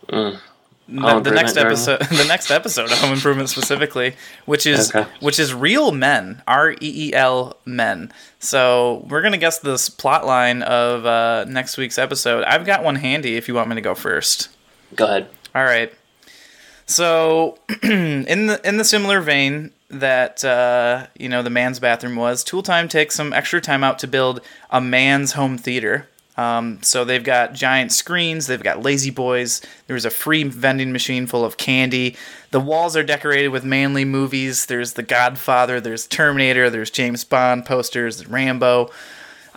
Mm. 0.09 0.39
The- 0.87 1.19
the 1.19 1.31
next 1.31 1.55
episode, 1.57 1.99
the 2.11 2.25
next 2.27 2.51
episode 2.51 2.91
of 2.91 2.97
Home 2.99 3.13
Improvement 3.13 3.49
specifically, 3.49 4.15
which 4.45 4.65
is 4.67 4.89
Okay. 4.93 5.07
which 5.19 5.39
is 5.39 5.53
real 5.53 5.91
men, 5.91 6.41
R 6.47 6.71
E 6.73 6.77
E 6.81 7.13
L 7.13 7.57
men. 7.65 8.11
So 8.39 9.05
we're 9.07 9.21
gonna 9.21 9.37
guess 9.37 9.59
this 9.59 9.89
plot 9.89 10.25
line 10.25 10.61
of 10.63 11.05
uh, 11.05 11.45
next 11.47 11.77
week's 11.77 11.97
episode. 11.99 12.43
I've 12.43 12.65
got 12.65 12.83
one 12.83 12.95
handy 12.97 13.35
if 13.35 13.47
you 13.47 13.53
want 13.53 13.69
me 13.69 13.75
to 13.75 13.81
go 13.81 13.93
first. 13.95 14.49
Go 14.95 15.05
ahead. 15.05 15.27
All 15.53 15.63
right. 15.63 15.93
So, 16.87 17.57
in 17.83 18.45
the 18.47 18.59
in 18.63 18.77
the 18.77 18.83
similar 18.83 19.21
vein 19.21 19.71
that 19.89 20.43
uh, 20.43 21.07
you 21.17 21.29
know 21.29 21.41
the 21.43 21.49
man's 21.49 21.79
bathroom 21.79 22.15
was, 22.15 22.43
Tool 22.43 22.63
Time 22.63 22.87
takes 22.87 23.15
some 23.15 23.33
extra 23.33 23.61
time 23.61 23.83
out 23.83 23.99
to 23.99 24.07
build 24.07 24.41
a 24.69 24.81
man's 24.81 25.33
home 25.33 25.57
theater. 25.57 26.07
Um, 26.37 26.79
so 26.81 27.05
they've 27.05 27.23
got 27.23 27.53
giant 27.53 27.93
screens, 27.93 28.47
they've 28.47 28.61
got 28.61 28.83
lazy 28.83 29.09
boys. 29.09 29.61
There's 29.87 30.03
a 30.03 30.09
free 30.09 30.43
vending 30.43 30.91
machine 30.91 31.27
full 31.27 31.45
of 31.45 31.55
candy. 31.55 32.17
The 32.51 32.59
walls 32.59 32.97
are 32.97 33.03
decorated 33.03 33.49
with 33.49 33.63
manly 33.63 34.03
movies. 34.03 34.65
There's 34.65 34.93
The 34.93 35.03
Godfather, 35.03 35.79
there's 35.79 36.07
Terminator, 36.07 36.69
there's 36.69 36.91
James 36.91 37.23
Bond 37.23 37.65
posters, 37.65 38.27
Rambo. 38.27 38.91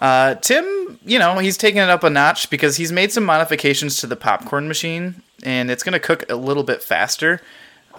Uh, 0.00 0.36
Tim, 0.36 1.00
you 1.04 1.18
know, 1.18 1.38
he's 1.38 1.56
taking 1.56 1.80
it 1.80 1.90
up 1.90 2.04
a 2.04 2.10
notch 2.10 2.48
because 2.48 2.76
he's 2.76 2.92
made 2.92 3.10
some 3.10 3.24
modifications 3.24 3.96
to 3.96 4.06
the 4.06 4.14
popcorn 4.14 4.68
machine, 4.68 5.22
and 5.42 5.72
it's 5.72 5.82
going 5.82 5.94
to 5.94 5.98
cook 5.98 6.30
a 6.30 6.36
little 6.36 6.62
bit 6.62 6.80
faster 6.80 7.40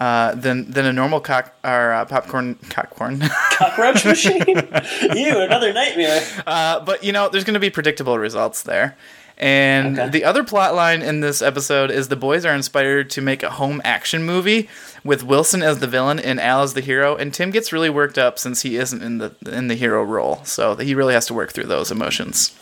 uh, 0.00 0.34
than 0.34 0.70
than 0.70 0.86
a 0.86 0.92
normal 0.92 1.20
cock 1.20 1.54
or 1.62 1.92
uh, 1.92 2.04
popcorn 2.06 2.56
cockcorn. 2.70 3.20
Cockroach 3.52 4.04
machine. 4.04 4.42
you 5.14 5.38
another 5.40 5.72
nightmare. 5.72 6.22
uh, 6.46 6.80
but 6.80 7.04
you 7.04 7.12
know, 7.12 7.28
there's 7.28 7.44
going 7.44 7.54
to 7.54 7.60
be 7.60 7.70
predictable 7.70 8.18
results 8.18 8.62
there. 8.64 8.96
And 9.36 9.98
Okay. 9.98 10.10
the 10.10 10.24
other 10.24 10.44
plot 10.44 10.74
line 10.74 11.00
in 11.00 11.20
this 11.20 11.40
episode 11.40 11.90
is 11.90 12.08
the 12.08 12.16
boys 12.16 12.44
are 12.44 12.54
inspired 12.54 13.08
to 13.10 13.22
make 13.22 13.42
a 13.42 13.48
home 13.50 13.80
action 13.84 14.22
movie 14.22 14.68
with 15.02 15.22
Wilson 15.22 15.62
as 15.62 15.78
the 15.78 15.86
villain 15.86 16.18
and 16.18 16.38
Al 16.38 16.62
as 16.62 16.74
the 16.74 16.82
hero. 16.82 17.16
And 17.16 17.32
Tim 17.32 17.50
gets 17.50 17.72
really 17.72 17.88
worked 17.88 18.18
up 18.18 18.38
since 18.38 18.60
he 18.62 18.76
isn't 18.76 19.02
in 19.02 19.16
the 19.18 19.34
in 19.46 19.68
the 19.68 19.76
hero 19.76 20.02
role, 20.04 20.40
so 20.44 20.76
he 20.76 20.94
really 20.94 21.14
has 21.14 21.24
to 21.26 21.34
work 21.34 21.52
through 21.52 21.66
those 21.68 21.90
emotions. 21.90 22.52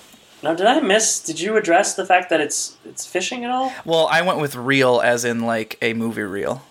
Now, 0.40 0.54
did 0.54 0.66
I 0.68 0.78
miss? 0.78 1.18
Did 1.20 1.40
you 1.40 1.56
address 1.56 1.94
the 1.96 2.06
fact 2.06 2.30
that 2.30 2.40
it's 2.40 2.76
it's 2.84 3.04
fishing 3.04 3.44
at 3.44 3.50
all? 3.50 3.72
Well, 3.84 4.06
I 4.08 4.22
went 4.22 4.38
with 4.40 4.54
real 4.54 5.00
as 5.00 5.24
in 5.24 5.40
like 5.40 5.78
a 5.82 5.94
movie 5.94 6.22
reel. 6.22 6.62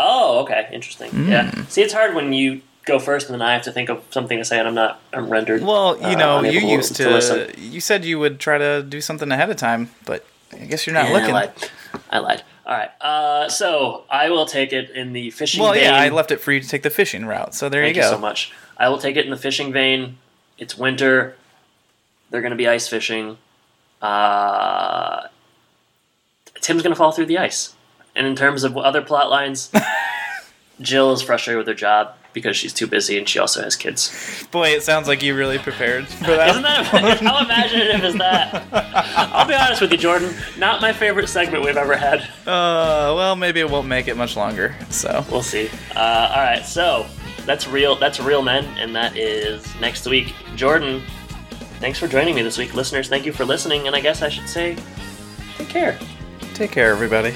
Oh, 0.00 0.40
okay, 0.40 0.68
interesting. 0.72 1.10
Hmm. 1.10 1.28
Yeah. 1.28 1.64
See, 1.66 1.82
it's 1.82 1.92
hard 1.92 2.14
when 2.14 2.32
you 2.32 2.62
go 2.84 2.98
first, 2.98 3.28
and 3.28 3.34
then 3.34 3.42
I 3.42 3.52
have 3.52 3.62
to 3.62 3.72
think 3.72 3.88
of 3.88 4.02
something 4.10 4.38
to 4.38 4.44
say, 4.44 4.58
and 4.58 4.68
I'm 4.68 4.74
not. 4.74 5.00
I'm 5.12 5.28
rendered. 5.28 5.62
Well, 5.62 5.96
you 5.98 6.04
uh, 6.06 6.14
know, 6.14 6.42
you 6.42 6.60
used 6.60 6.94
to. 6.96 7.10
listen. 7.10 7.52
you 7.58 7.80
said 7.80 8.04
you 8.04 8.18
would 8.18 8.38
try 8.38 8.58
to 8.58 8.82
do 8.82 9.00
something 9.00 9.30
ahead 9.32 9.50
of 9.50 9.56
time, 9.56 9.90
but 10.06 10.24
I 10.52 10.66
guess 10.66 10.86
you're 10.86 10.94
not 10.94 11.08
Yeah, 11.08 11.14
looking. 11.14 11.30
I 11.30 11.32
lied. 11.32 11.52
I 12.10 12.18
lied. 12.18 12.42
All 12.66 12.76
right. 12.76 12.90
Uh, 13.00 13.48
so 13.48 14.04
I 14.10 14.30
will 14.30 14.46
take 14.46 14.72
it 14.72 14.90
in 14.90 15.12
the 15.12 15.30
fishing. 15.30 15.62
Well, 15.62 15.72
vein. 15.72 15.84
yeah, 15.84 15.94
I 15.96 16.10
left 16.10 16.30
it 16.30 16.38
for 16.40 16.52
you 16.52 16.60
to 16.60 16.68
take 16.68 16.82
the 16.82 16.90
fishing 16.90 17.26
route. 17.26 17.54
So 17.54 17.68
there 17.68 17.82
Thank 17.82 17.96
you 17.96 18.02
you 18.02 18.08
go. 18.08 18.14
so 18.14 18.20
much. 18.20 18.52
I 18.76 18.88
will 18.88 18.98
take 18.98 19.16
it 19.16 19.24
in 19.24 19.30
the 19.30 19.36
fishing 19.36 19.72
vein. 19.72 20.18
It's 20.58 20.76
winter. 20.76 21.36
They're 22.30 22.42
going 22.42 22.50
to 22.50 22.56
be 22.56 22.68
ice 22.68 22.86
fishing. 22.86 23.38
Uh, 24.02 25.28
Tim's 26.60 26.82
going 26.82 26.92
to 26.92 26.96
fall 26.96 27.10
through 27.12 27.26
the 27.26 27.38
ice. 27.38 27.74
And 28.18 28.26
in 28.26 28.36
terms 28.36 28.64
of 28.64 28.76
other 28.76 29.00
plot 29.00 29.30
lines, 29.30 29.70
Jill 30.80 31.12
is 31.12 31.22
frustrated 31.22 31.58
with 31.58 31.66
her 31.68 31.74
job 31.74 32.14
because 32.32 32.56
she's 32.56 32.72
too 32.72 32.86
busy 32.86 33.16
and 33.18 33.28
she 33.28 33.38
also 33.38 33.62
has 33.62 33.74
kids. 33.74 34.46
Boy, 34.52 34.68
it 34.68 34.82
sounds 34.82 35.08
like 35.08 35.22
you 35.22 35.34
really 35.34 35.58
prepared 35.58 36.06
for 36.06 36.24
that. 36.26 36.50
Isn't 36.50 36.62
that 36.62 36.84
how 37.20 37.44
imaginative 37.44 38.04
is 38.04 38.14
that? 38.16 38.64
I'll 39.32 39.46
be 39.46 39.54
honest 39.54 39.80
with 39.80 39.90
you, 39.90 39.98
Jordan. 39.98 40.34
Not 40.58 40.80
my 40.80 40.92
favorite 40.92 41.28
segment 41.28 41.64
we've 41.64 41.76
ever 41.76 41.96
had. 41.96 42.20
Uh, 42.46 43.14
well, 43.16 43.34
maybe 43.34 43.60
it 43.60 43.68
won't 43.70 43.88
make 43.88 44.06
it 44.08 44.16
much 44.16 44.36
longer. 44.36 44.74
So 44.90 45.24
We'll 45.30 45.42
see. 45.42 45.70
Uh, 45.96 46.32
all 46.34 46.42
right, 46.42 46.64
so 46.64 47.06
that's 47.46 47.66
real. 47.66 47.96
That's 47.96 48.20
real 48.20 48.42
men, 48.42 48.64
and 48.78 48.94
that 48.94 49.16
is 49.16 49.64
next 49.80 50.06
week. 50.06 50.34
Jordan, 50.54 51.02
thanks 51.80 51.98
for 51.98 52.06
joining 52.06 52.34
me 52.34 52.42
this 52.42 52.58
week, 52.58 52.74
listeners. 52.74 53.08
Thank 53.08 53.26
you 53.26 53.32
for 53.32 53.44
listening, 53.44 53.86
and 53.86 53.96
I 53.96 54.00
guess 54.00 54.22
I 54.22 54.28
should 54.28 54.48
say, 54.48 54.76
take 55.56 55.68
care. 55.68 55.98
take 56.54 56.70
care, 56.70 56.90
everybody. 56.90 57.34